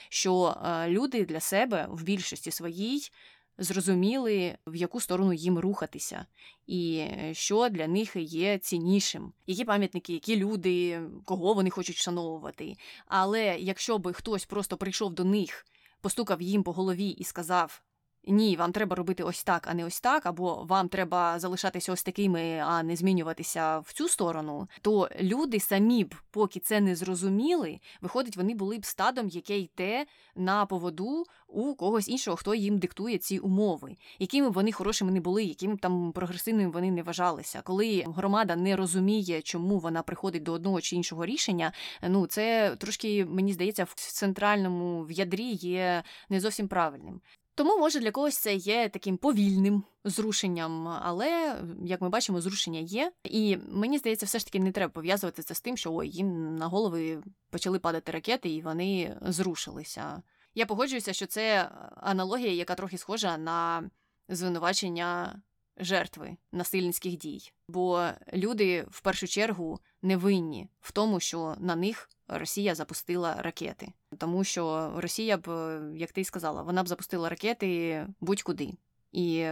що 0.08 0.56
е, 0.64 0.88
люди 0.88 1.24
для 1.24 1.40
себе 1.40 1.86
в 1.90 2.02
більшості 2.02 2.50
своїй 2.50 3.10
зрозуміли, 3.58 4.58
в 4.66 4.76
яку 4.76 5.00
сторону 5.00 5.32
їм 5.32 5.58
рухатися, 5.58 6.26
і 6.66 6.96
е, 6.96 7.34
що 7.34 7.68
для 7.68 7.86
них 7.86 8.16
є 8.16 8.58
ціннішим, 8.58 9.32
які 9.46 9.64
пам'ятники, 9.64 10.12
які 10.12 10.36
люди, 10.36 11.00
кого 11.24 11.54
вони 11.54 11.70
хочуть 11.70 11.96
вшановувати. 11.96 12.76
Але 13.06 13.56
якщо 13.58 13.98
би 13.98 14.12
хтось 14.12 14.44
просто 14.44 14.76
прийшов 14.76 15.14
до 15.14 15.24
них, 15.24 15.66
постукав 16.00 16.42
їм 16.42 16.62
по 16.62 16.72
голові 16.72 17.08
і 17.08 17.24
сказав: 17.24 17.82
ні, 18.26 18.56
вам 18.56 18.72
треба 18.72 18.96
робити 18.96 19.22
ось 19.22 19.44
так, 19.44 19.66
а 19.70 19.74
не 19.74 19.84
ось 19.84 20.00
так, 20.00 20.26
або 20.26 20.64
вам 20.68 20.88
треба 20.88 21.38
залишатися 21.38 21.92
ось 21.92 22.02
такими, 22.02 22.62
а 22.66 22.82
не 22.82 22.96
змінюватися 22.96 23.78
в 23.78 23.92
цю 23.92 24.08
сторону, 24.08 24.68
то 24.80 25.08
люди 25.20 25.60
самі 25.60 26.04
б, 26.04 26.14
поки 26.30 26.60
це 26.60 26.80
не 26.80 26.96
зрозуміли, 26.96 27.80
виходить, 28.00 28.36
вони 28.36 28.54
були 28.54 28.78
б 28.78 28.84
стадом, 28.84 29.28
яке 29.28 29.58
йде 29.58 30.06
на 30.36 30.66
поводу 30.66 31.24
у 31.48 31.74
когось 31.74 32.08
іншого, 32.08 32.36
хто 32.36 32.54
їм 32.54 32.78
диктує 32.78 33.18
ці 33.18 33.38
умови, 33.38 33.96
якими 34.18 34.50
б 34.50 34.52
вони 34.52 34.72
хорошими 34.72 35.12
не 35.12 35.20
були, 35.20 35.44
якими 35.44 35.74
б 35.74 35.80
там 35.80 36.12
прогресивними 36.12 36.70
вони 36.70 36.90
не 36.90 37.02
вважалися. 37.02 37.62
Коли 37.64 38.04
громада 38.16 38.56
не 38.56 38.76
розуміє, 38.76 39.42
чому 39.42 39.78
вона 39.78 40.02
приходить 40.02 40.42
до 40.42 40.52
одного 40.52 40.80
чи 40.80 40.96
іншого 40.96 41.26
рішення, 41.26 41.72
ну 42.08 42.26
це 42.26 42.76
трошки 42.78 43.24
мені 43.24 43.52
здається 43.52 43.84
в 43.84 43.94
центральному 43.94 45.04
в 45.04 45.12
ядрі 45.12 45.52
є 45.52 46.02
не 46.28 46.40
зовсім 46.40 46.68
правильним. 46.68 47.20
Тому, 47.54 47.78
може, 47.78 48.00
для 48.00 48.10
когось 48.10 48.38
це 48.38 48.54
є 48.54 48.88
таким 48.88 49.16
повільним 49.16 49.84
зрушенням, 50.04 50.88
але 50.88 51.58
як 51.84 52.00
ми 52.00 52.08
бачимо, 52.08 52.40
зрушення 52.40 52.80
є. 52.80 53.12
І 53.24 53.56
мені 53.68 53.98
здається, 53.98 54.26
все 54.26 54.38
ж 54.38 54.44
таки 54.44 54.60
не 54.60 54.72
треба 54.72 54.92
пов'язувати 54.92 55.42
це 55.42 55.54
з 55.54 55.60
тим, 55.60 55.76
що 55.76 55.94
ой, 55.94 56.08
їм 56.08 56.56
на 56.56 56.66
голови 56.66 57.22
почали 57.50 57.78
падати 57.78 58.12
ракети, 58.12 58.48
і 58.48 58.62
вони 58.62 59.16
зрушилися. 59.22 60.22
Я 60.54 60.66
погоджуюся, 60.66 61.12
що 61.12 61.26
це 61.26 61.70
аналогія, 61.96 62.52
яка 62.52 62.74
трохи 62.74 62.98
схожа 62.98 63.38
на 63.38 63.90
звинувачення 64.28 65.42
жертви 65.76 66.36
насильницьких 66.52 67.16
дій. 67.16 67.52
Бо 67.68 68.08
люди 68.32 68.86
в 68.90 69.00
першу 69.00 69.26
чергу 69.26 69.80
не 70.02 70.16
винні 70.16 70.68
в 70.80 70.92
тому, 70.92 71.20
що 71.20 71.56
на 71.58 71.76
них 71.76 72.10
Росія 72.28 72.74
запустила 72.74 73.42
ракети, 73.42 73.92
тому 74.18 74.44
що 74.44 74.92
Росія 74.96 75.36
б, 75.36 75.48
як 75.96 76.12
ти 76.12 76.20
й 76.20 76.24
сказала, 76.24 76.62
вона 76.62 76.82
б 76.82 76.88
запустила 76.88 77.28
ракети 77.28 78.06
будь-куди. 78.20 78.74
І 79.12 79.46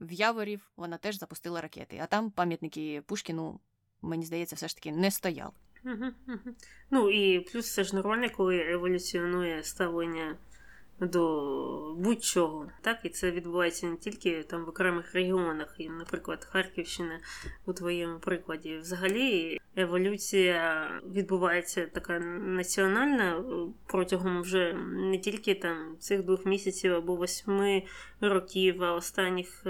в 0.00 0.12
Яворів 0.12 0.70
вона 0.76 0.96
теж 0.96 1.18
запустила 1.18 1.60
ракети. 1.60 2.00
А 2.02 2.06
там 2.06 2.30
пам'ятники 2.30 3.02
Пушкіну, 3.06 3.60
мені 4.02 4.24
здається, 4.24 4.56
все 4.56 4.68
ж 4.68 4.74
таки 4.76 4.92
не 4.92 5.10
стояли. 5.10 5.52
Ну 6.90 7.10
і 7.10 7.40
плюс 7.40 7.74
це 7.74 7.84
ж 7.84 7.96
нормально, 7.96 8.28
коли 8.36 8.72
еволюціонує 8.72 9.62
ставлення 9.62 10.36
до 11.00 11.94
будь-чого. 11.98 12.68
Так, 12.80 12.98
і 13.04 13.08
це 13.08 13.30
відбувається 13.30 13.86
не 13.86 13.96
тільки 13.96 14.42
там 14.42 14.64
в 14.64 14.68
окремих 14.68 15.14
регіонах, 15.14 15.74
і, 15.78 15.88
наприклад, 15.88 16.44
Харківщина 16.44 17.20
у 17.66 17.72
твоєму 17.72 18.18
прикладі. 18.18 18.76
Взагалі 18.76 19.58
еволюція 19.76 20.88
відбувається 21.14 21.86
така 21.92 22.18
національна 22.18 23.36
е, 23.36 23.42
протягом 23.86 24.42
вже 24.42 24.72
не 24.92 25.18
тільки 25.18 25.54
там 25.54 25.96
цих 25.98 26.22
двох 26.22 26.46
місяців 26.46 26.94
або 26.94 27.16
восьми 27.16 27.82
років, 28.20 28.84
а 28.84 28.94
останніх 28.94 29.64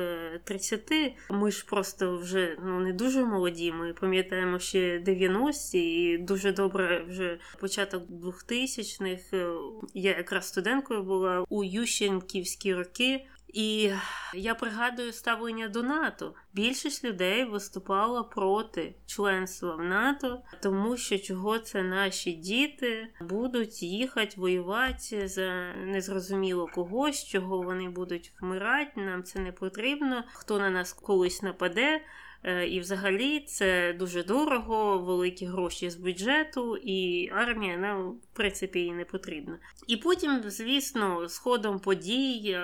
30. 0.45 0.93
Е, 0.93 1.15
ми 1.31 1.51
ж 1.51 1.67
просто 1.67 2.17
вже 2.17 2.57
ну 2.65 2.81
не 2.81 2.93
дуже 2.93 3.25
молоді. 3.25 3.73
Ми 3.73 3.93
пам'ятаємо 3.93 4.59
ще 4.59 4.99
90-ті 4.99 6.03
і 6.03 6.19
дуже 6.19 6.53
добре 6.53 7.05
вже 7.09 7.39
початок 7.61 8.03
2000-х. 8.09 9.37
Е, 9.37 9.55
я 9.95 10.17
якраз 10.17 10.49
студенткою 10.49 11.03
була 11.03 11.12
у 11.49 11.65
Ющенківські 11.65 12.75
роки. 12.75 13.27
І 13.53 13.91
я 14.35 14.55
пригадую 14.55 15.13
ставлення 15.13 15.69
до 15.69 15.83
НАТО. 15.83 16.35
Більшість 16.53 17.05
людей 17.05 17.45
виступала 17.45 18.23
проти 18.23 18.95
членства 19.07 19.75
в 19.75 19.85
НАТО, 19.85 20.43
тому 20.63 20.97
що 20.97 21.19
чого 21.19 21.59
це 21.59 21.83
наші 21.83 22.33
діти 22.33 23.09
будуть 23.21 23.83
їхати 23.83 24.35
воювати 24.37 25.29
за 25.29 25.73
незрозуміло 25.77 26.69
когось, 26.75 27.25
чого 27.25 27.63
вони 27.63 27.89
будуть 27.89 28.33
вмирати. 28.41 29.01
Нам 29.01 29.23
це 29.23 29.39
не 29.39 29.53
потрібно. 29.53 30.25
Хто 30.33 30.59
на 30.59 30.71
нас 30.71 30.93
колись 30.93 31.43
нападе? 31.43 32.01
Е, 32.45 32.67
і 32.67 32.81
взагалі 32.81 33.41
це 33.41 33.93
дуже 33.99 34.23
дорого, 34.23 34.99
великі 34.99 35.47
гроші 35.47 35.91
з 35.91 35.97
бюджету, 35.97 36.77
і 36.77 37.29
армія 37.33 37.77
нам 37.77 38.11
в 38.11 38.37
принципі 38.37 38.85
і 38.85 38.93
не 38.93 39.05
потрібна. 39.05 39.59
І 39.87 39.97
потім, 39.97 40.43
звісно, 40.47 41.29
з 41.29 41.39
ходом 41.39 41.81
подій 41.81 42.57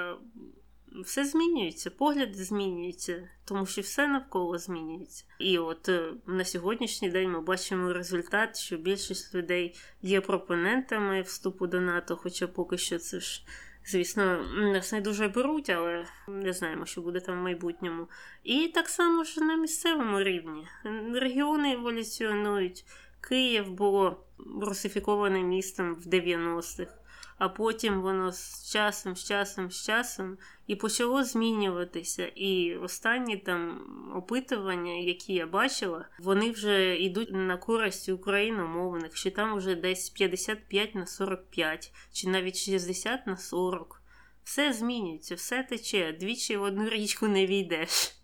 все 1.04 1.24
змінюється, 1.24 1.90
погляди 1.90 2.44
змінюються, 2.44 3.28
тому 3.44 3.66
що 3.66 3.82
все 3.82 4.08
навколо 4.08 4.58
змінюється. 4.58 5.24
І 5.38 5.58
от 5.58 5.88
е, 5.88 6.12
на 6.26 6.44
сьогоднішній 6.44 7.10
день 7.10 7.30
ми 7.30 7.40
бачимо 7.40 7.92
результат, 7.92 8.58
що 8.58 8.76
більшість 8.76 9.34
людей 9.34 9.76
є 10.02 10.20
пропонентами 10.20 11.22
вступу 11.22 11.66
до 11.66 11.80
НАТО, 11.80 12.16
хоча 12.16 12.46
поки 12.46 12.78
що 12.78 12.98
це 12.98 13.20
ж. 13.20 13.42
Звісно, 13.90 14.44
нас 14.56 14.92
не 14.92 15.00
дуже 15.00 15.28
беруть, 15.28 15.70
але 15.70 16.06
не 16.28 16.52
знаємо, 16.52 16.86
що 16.86 17.00
буде 17.00 17.20
там 17.20 17.38
в 17.38 17.42
майбутньому. 17.42 18.08
І 18.44 18.68
так 18.68 18.88
само 18.88 19.24
ж 19.24 19.40
на 19.40 19.56
місцевому 19.56 20.22
рівні. 20.22 20.66
Регіони 21.12 21.72
еволюціонують. 21.72 22.84
Київ 23.20 23.70
було 23.70 24.24
русифікованим 24.60 25.48
містом 25.48 25.94
в 25.94 26.06
90-х 26.06 26.92
а 27.38 27.48
потім 27.48 28.00
воно 28.00 28.32
з 28.32 28.72
часом, 28.72 29.16
з 29.16 29.24
часом, 29.24 29.70
з 29.70 29.86
часом 29.86 30.38
і 30.66 30.76
почало 30.76 31.24
змінюватися. 31.24 32.26
І 32.26 32.76
останні 32.76 33.36
там 33.36 33.80
опитування, 34.16 34.92
які 34.92 35.34
я 35.34 35.46
бачила, 35.46 36.08
вони 36.18 36.50
вже 36.50 36.96
йдуть 36.96 37.32
на 37.32 37.56
користь 37.56 38.08
україномовних, 38.08 39.16
що 39.16 39.30
там 39.30 39.56
вже 39.56 39.74
десь 39.74 40.10
55 40.10 40.94
на 40.94 41.06
45, 41.06 41.92
чи 42.12 42.28
навіть 42.28 42.56
60 42.56 43.26
на 43.26 43.36
40. 43.36 44.02
Все 44.44 44.72
змінюється, 44.72 45.34
все 45.34 45.62
тече, 45.62 46.16
двічі 46.20 46.56
в 46.56 46.62
одну 46.62 46.88
річку 46.88 47.28
не 47.28 47.46
війдеш. 47.46 48.14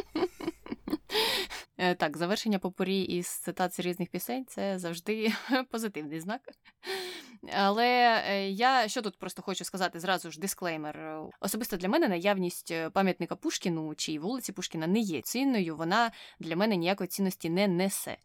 Е, 1.78 1.94
так, 1.94 2.16
завершення 2.16 2.58
попорі 2.58 3.02
із 3.02 3.26
цитат 3.26 3.80
різних 3.80 4.08
пісень 4.08 4.44
це 4.48 4.78
завжди 4.78 5.32
позитивний 5.70 6.20
знак. 6.20 6.40
Але 7.52 8.22
е, 8.26 8.48
я 8.48 8.88
що 8.88 9.02
тут 9.02 9.18
просто 9.18 9.42
хочу 9.42 9.64
сказати 9.64 10.00
зразу 10.00 10.30
ж 10.30 10.40
дисклеймер. 10.40 11.22
Особисто 11.40 11.76
для 11.76 11.88
мене 11.88 12.08
наявність 12.08 12.70
е, 12.70 12.90
пам'ятника 12.90 13.36
Пушкіну 13.36 13.94
чи 13.94 14.18
вулиці 14.18 14.52
Пушкіна 14.52 14.86
не 14.86 14.98
є 14.98 15.20
цінною, 15.20 15.76
вона 15.76 16.12
для 16.40 16.56
мене 16.56 16.76
ніякої 16.76 17.08
цінності 17.08 17.50
не 17.50 17.68
несе. 17.68 18.16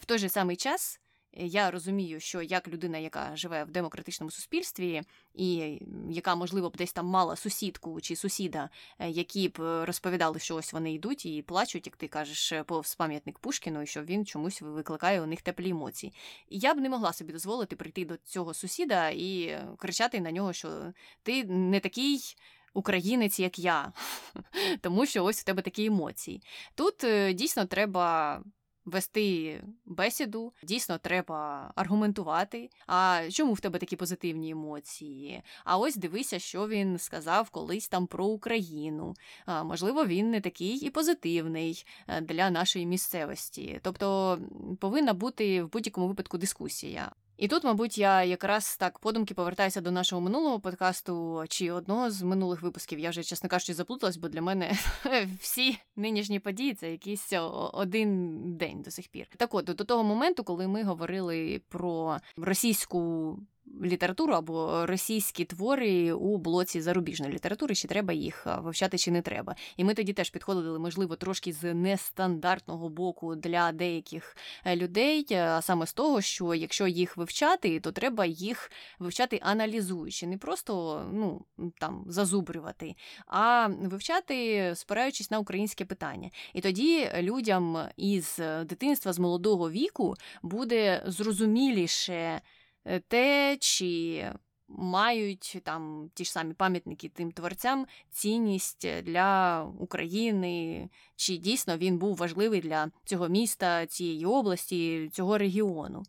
В 0.00 0.04
той 0.04 0.18
же 0.18 0.28
самий 0.28 0.56
час. 0.56 1.00
Я 1.40 1.70
розумію, 1.70 2.20
що 2.20 2.42
як 2.42 2.68
людина, 2.68 2.98
яка 2.98 3.36
живе 3.36 3.64
в 3.64 3.70
демократичному 3.70 4.30
суспільстві, 4.30 5.02
і 5.34 5.78
яка, 6.10 6.34
можливо, 6.34 6.70
б 6.70 6.76
десь 6.76 6.92
там 6.92 7.06
мала 7.06 7.36
сусідку 7.36 8.00
чи 8.00 8.16
сусіда, 8.16 8.70
е, 8.98 9.10
які 9.10 9.48
б 9.48 9.84
розповідали, 9.84 10.38
що 10.38 10.56
ось 10.56 10.72
вони 10.72 10.92
йдуть 10.92 11.26
і 11.26 11.42
плачуть, 11.42 11.86
як 11.86 11.96
ти 11.96 12.08
кажеш, 12.08 12.52
повз 12.66 12.94
пам'ятник 12.94 13.38
Пушкіну, 13.38 13.82
і 13.82 13.86
що 13.86 14.02
він 14.02 14.26
чомусь 14.26 14.62
викликає 14.62 15.22
у 15.22 15.26
них 15.26 15.42
теплі 15.42 15.70
емоції. 15.70 16.12
І 16.48 16.58
я 16.58 16.74
б 16.74 16.78
не 16.78 16.88
могла 16.88 17.12
собі 17.12 17.32
дозволити 17.32 17.76
прийти 17.76 18.04
до 18.04 18.16
цього 18.16 18.54
сусіда 18.54 19.08
і 19.08 19.58
кричати 19.78 20.20
на 20.20 20.32
нього, 20.32 20.52
що 20.52 20.92
ти 21.22 21.44
не 21.44 21.80
такий. 21.80 22.36
Українець, 22.74 23.40
як 23.40 23.58
я, 23.58 23.92
тому 24.80 25.06
що 25.06 25.24
ось 25.24 25.42
у 25.42 25.44
тебе 25.44 25.62
такі 25.62 25.86
емоції. 25.86 26.42
Тут 26.74 27.04
е, 27.04 27.32
дійсно 27.32 27.66
треба 27.66 28.42
вести 28.90 29.60
бесіду, 29.86 30.52
дійсно 30.62 30.98
треба 30.98 31.72
аргументувати. 31.76 32.70
А 32.86 33.22
чому 33.30 33.52
в 33.52 33.60
тебе 33.60 33.78
такі 33.78 33.96
позитивні 33.96 34.50
емоції? 34.50 35.42
А 35.64 35.78
ось 35.78 35.96
дивися, 35.96 36.38
що 36.38 36.68
він 36.68 36.98
сказав 36.98 37.50
колись 37.50 37.88
там 37.88 38.06
про 38.06 38.26
Україну. 38.26 39.14
А, 39.46 39.64
Можливо, 39.64 40.06
він 40.06 40.30
не 40.30 40.40
такий 40.40 40.76
і 40.76 40.90
позитивний 40.90 41.86
е, 42.08 42.20
для 42.20 42.50
нашої 42.50 42.86
місцевості. 42.86 43.80
Тобто 43.82 44.38
повинна 44.80 45.12
бути 45.12 45.62
в 45.62 45.72
будь-якому 45.72 46.08
випадку 46.08 46.38
дискусія. 46.38 47.12
І 47.38 47.48
тут, 47.48 47.64
мабуть, 47.64 47.98
я 47.98 48.24
якраз 48.24 48.76
так 48.76 48.98
подумки 48.98 49.34
повертаюся 49.34 49.80
до 49.80 49.90
нашого 49.90 50.22
минулого 50.22 50.60
подкасту 50.60 51.44
чи 51.48 51.70
одного 51.70 52.10
з 52.10 52.22
минулих 52.22 52.62
випусків. 52.62 52.98
Я 52.98 53.10
вже, 53.10 53.22
чесно 53.22 53.48
кажучи, 53.48 53.74
заплуталась, 53.74 54.16
бо 54.16 54.28
для 54.28 54.42
мене 54.42 54.78
всі 55.40 55.78
нинішні 55.96 56.40
події 56.40 56.74
це 56.74 56.90
якийсь 56.90 57.32
один 57.72 58.40
день 58.56 58.82
до 58.82 58.90
сих 58.90 59.08
пір. 59.08 59.26
Так 59.36 59.54
от 59.54 59.64
до 59.64 59.74
того 59.84 60.04
моменту, 60.04 60.44
коли 60.44 60.68
ми 60.68 60.82
говорили 60.82 61.60
про 61.68 62.18
російську 62.36 63.38
літературу 63.82 64.34
або 64.34 64.86
російські 64.86 65.44
твори 65.44 66.12
у 66.12 66.36
блоці 66.36 66.80
зарубіжної 66.80 67.32
літератури, 67.32 67.74
чи 67.74 67.88
треба 67.88 68.12
їх 68.12 68.46
вивчати, 68.62 68.98
чи 68.98 69.10
не 69.10 69.22
треба. 69.22 69.54
І 69.76 69.84
ми 69.84 69.94
тоді 69.94 70.12
теж 70.12 70.30
підходили, 70.30 70.78
можливо, 70.78 71.16
трошки 71.16 71.52
з 71.52 71.74
нестандартного 71.74 72.88
боку 72.88 73.34
для 73.34 73.72
деяких 73.72 74.36
е, 74.64 74.76
людей, 74.76 75.26
а 75.34 75.62
саме 75.62 75.86
з 75.86 75.92
того, 75.92 76.20
що 76.20 76.54
якщо 76.54 76.86
їх 76.86 77.16
вивчати, 77.16 77.80
то 77.80 77.92
треба 77.92 78.26
їх 78.26 78.70
вивчати 78.98 79.40
аналізуючи, 79.42 80.26
не 80.26 80.38
просто 80.38 81.04
ну 81.12 81.44
там 81.78 82.04
зазубрювати, 82.08 82.94
а 83.26 83.68
вивчати, 83.82 84.72
спираючись 84.74 85.30
на 85.30 85.38
українське 85.38 85.84
питання. 85.84 86.30
І 86.54 86.60
тоді 86.60 87.10
людям 87.18 87.78
із 87.96 88.40
дитинства 88.64 89.12
з 89.12 89.18
молодого 89.18 89.70
віку 89.70 90.14
буде 90.42 91.02
зрозуміліше. 91.06 92.40
Е, 92.84 93.00
те, 93.00 93.56
чи 93.60 94.24
мають 94.68 95.60
там 95.64 96.10
ті 96.14 96.24
ж 96.24 96.32
самі 96.32 96.54
пам'ятники 96.54 97.08
тим 97.08 97.32
творцям 97.32 97.86
цінність 98.10 99.02
для 99.02 99.62
України, 99.78 100.88
чи 101.18 101.36
дійсно 101.36 101.76
він 101.76 101.98
був 101.98 102.16
важливий 102.16 102.60
для 102.60 102.90
цього 103.04 103.28
міста, 103.28 103.86
цієї 103.86 104.26
області, 104.26 105.10
цього 105.12 105.38
регіону. 105.38 106.02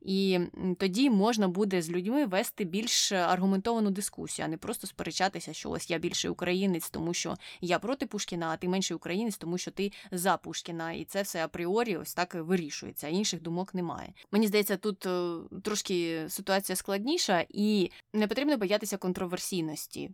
І 0.00 0.38
тоді 0.78 1.10
можна 1.10 1.48
буде 1.48 1.82
з 1.82 1.90
людьми 1.90 2.26
вести 2.26 2.64
більш 2.64 3.12
аргументовану 3.12 3.90
дискусію, 3.90 4.46
а 4.46 4.48
не 4.48 4.56
просто 4.56 4.86
сперечатися, 4.86 5.52
що 5.52 5.70
ось 5.70 5.90
я 5.90 5.98
більший 5.98 6.30
українець, 6.30 6.90
тому 6.90 7.14
що 7.14 7.36
я 7.60 7.78
проти 7.78 8.06
Пушкіна, 8.06 8.48
а 8.48 8.56
ти 8.56 8.68
менший 8.68 8.96
українець, 8.96 9.36
тому 9.36 9.58
що 9.58 9.70
ти 9.70 9.92
за 10.10 10.36
Пушкіна. 10.36 10.92
І 10.92 11.04
це 11.04 11.22
все 11.22 11.44
апріорі 11.44 11.96
ось 11.96 12.14
так 12.14 12.34
вирішується. 12.34 13.08
Інших 13.08 13.42
думок 13.42 13.74
немає. 13.74 14.12
Мені 14.30 14.46
здається, 14.46 14.76
тут 14.76 15.06
е, 15.06 15.36
трошки 15.62 16.24
ситуація 16.28 16.76
складніша, 16.76 17.46
і 17.48 17.90
не 18.12 18.26
потрібно 18.26 18.56
боятися 18.56 18.96
контроверсійності 18.96 20.10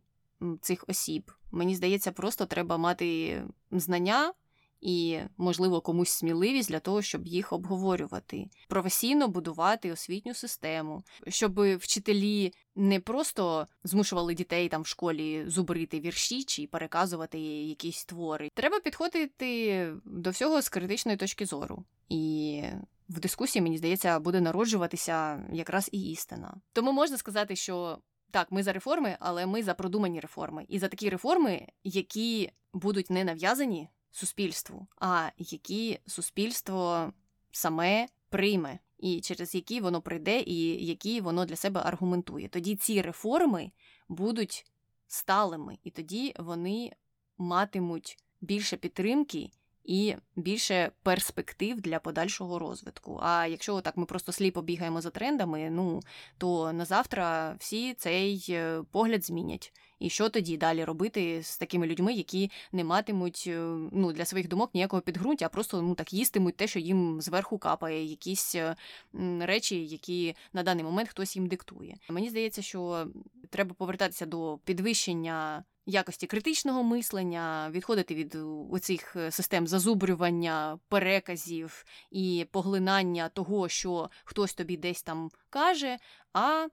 цих 0.60 0.84
осіб. 0.88 1.32
Мені 1.52 1.74
здається, 1.74 2.12
просто 2.12 2.46
треба 2.46 2.76
мати 2.76 3.42
знання 3.70 4.32
і, 4.82 5.18
можливо, 5.36 5.80
комусь 5.80 6.10
сміливість 6.10 6.68
для 6.68 6.80
того, 6.80 7.02
щоб 7.02 7.26
їх 7.26 7.52
обговорювати, 7.52 8.50
професійно 8.68 9.28
будувати 9.28 9.92
освітню 9.92 10.34
систему, 10.34 11.02
щоб 11.28 11.76
вчителі 11.76 12.52
не 12.76 13.00
просто 13.00 13.66
змушували 13.84 14.34
дітей 14.34 14.68
там 14.68 14.82
в 14.82 14.86
школі 14.86 15.44
зубрити 15.46 16.00
вірші 16.00 16.44
чи 16.44 16.66
переказувати 16.66 17.38
якісь 17.38 18.04
твори. 18.04 18.48
Треба 18.54 18.80
підходити 18.80 19.92
до 20.04 20.30
всього 20.30 20.62
з 20.62 20.68
критичної 20.68 21.16
точки 21.16 21.46
зору. 21.46 21.84
І 22.08 22.62
в 23.08 23.20
дискусії, 23.20 23.62
мені 23.62 23.78
здається, 23.78 24.18
буде 24.20 24.40
народжуватися 24.40 25.44
якраз 25.52 25.88
і 25.92 26.10
істина. 26.10 26.54
Тому 26.72 26.92
можна 26.92 27.16
сказати, 27.16 27.56
що. 27.56 27.98
Так, 28.30 28.52
ми 28.52 28.62
за 28.62 28.72
реформи, 28.72 29.16
але 29.20 29.46
ми 29.46 29.62
за 29.62 29.74
продумані 29.74 30.20
реформи. 30.20 30.64
І 30.68 30.78
за 30.78 30.88
такі 30.88 31.10
реформи, 31.10 31.66
які 31.84 32.50
будуть 32.72 33.10
не 33.10 33.24
нав'язані 33.24 33.88
суспільству, 34.12 34.86
а 34.96 35.28
які 35.38 36.00
суспільство 36.06 37.12
саме 37.50 38.08
прийме, 38.28 38.78
і 38.98 39.20
через 39.20 39.54
які 39.54 39.80
воно 39.80 40.02
прийде, 40.02 40.40
і 40.40 40.86
які 40.86 41.20
воно 41.20 41.44
для 41.44 41.56
себе 41.56 41.80
аргументує. 41.84 42.48
Тоді 42.48 42.76
ці 42.76 43.02
реформи 43.02 43.70
будуть 44.08 44.66
сталими, 45.06 45.78
і 45.84 45.90
тоді 45.90 46.34
вони 46.38 46.92
матимуть 47.38 48.18
більше 48.40 48.76
підтримки. 48.76 49.50
І 49.84 50.16
більше 50.36 50.90
перспектив 51.02 51.80
для 51.80 51.98
подальшого 51.98 52.58
розвитку. 52.58 53.18
А 53.22 53.46
якщо 53.46 53.80
так 53.80 53.96
ми 53.96 54.06
просто 54.06 54.32
сліпо 54.32 54.62
бігаємо 54.62 55.00
за 55.00 55.10
трендами, 55.10 55.70
ну 55.70 56.00
то 56.38 56.72
на 56.72 56.84
завтра 56.84 57.56
всі 57.58 57.94
цей 57.94 58.46
е, 58.48 58.82
погляд 58.90 59.24
змінять. 59.24 59.72
І 60.02 60.10
що 60.10 60.28
тоді 60.28 60.56
далі 60.56 60.84
робити 60.84 61.42
з 61.42 61.58
такими 61.58 61.86
людьми, 61.86 62.12
які 62.12 62.50
не 62.72 62.84
матимуть 62.84 63.44
е, 63.46 63.58
ну, 63.92 64.12
для 64.12 64.24
своїх 64.24 64.48
думок 64.48 64.70
ніякого 64.74 65.02
підґрунтя, 65.02 65.46
а 65.46 65.48
просто 65.48 65.82
ну 65.82 65.94
так 65.94 66.12
їстимуть 66.12 66.56
те, 66.56 66.66
що 66.66 66.78
їм 66.78 67.20
зверху 67.20 67.58
капає, 67.58 68.04
якісь 68.04 68.54
е, 68.54 68.76
речі, 69.40 69.86
які 69.86 70.36
на 70.52 70.62
даний 70.62 70.84
момент 70.84 71.08
хтось 71.08 71.36
їм 71.36 71.46
диктує. 71.46 71.96
Мені 72.08 72.30
здається, 72.30 72.62
що 72.62 73.06
треба 73.50 73.74
повертатися 73.74 74.26
до 74.26 74.58
підвищення. 74.64 75.64
Якості 75.86 76.26
критичного 76.26 76.82
мислення, 76.82 77.70
відходити 77.70 78.14
від 78.14 78.38
оцих 78.70 79.16
е, 79.16 79.30
систем 79.30 79.66
зазубрювання, 79.66 80.78
переказів 80.88 81.84
і 82.10 82.46
поглинання 82.50 83.28
того, 83.28 83.68
що 83.68 84.10
хтось 84.24 84.54
тобі 84.54 84.76
десь 84.76 85.02
там 85.02 85.30
каже, 85.50 85.98
а 86.32 86.68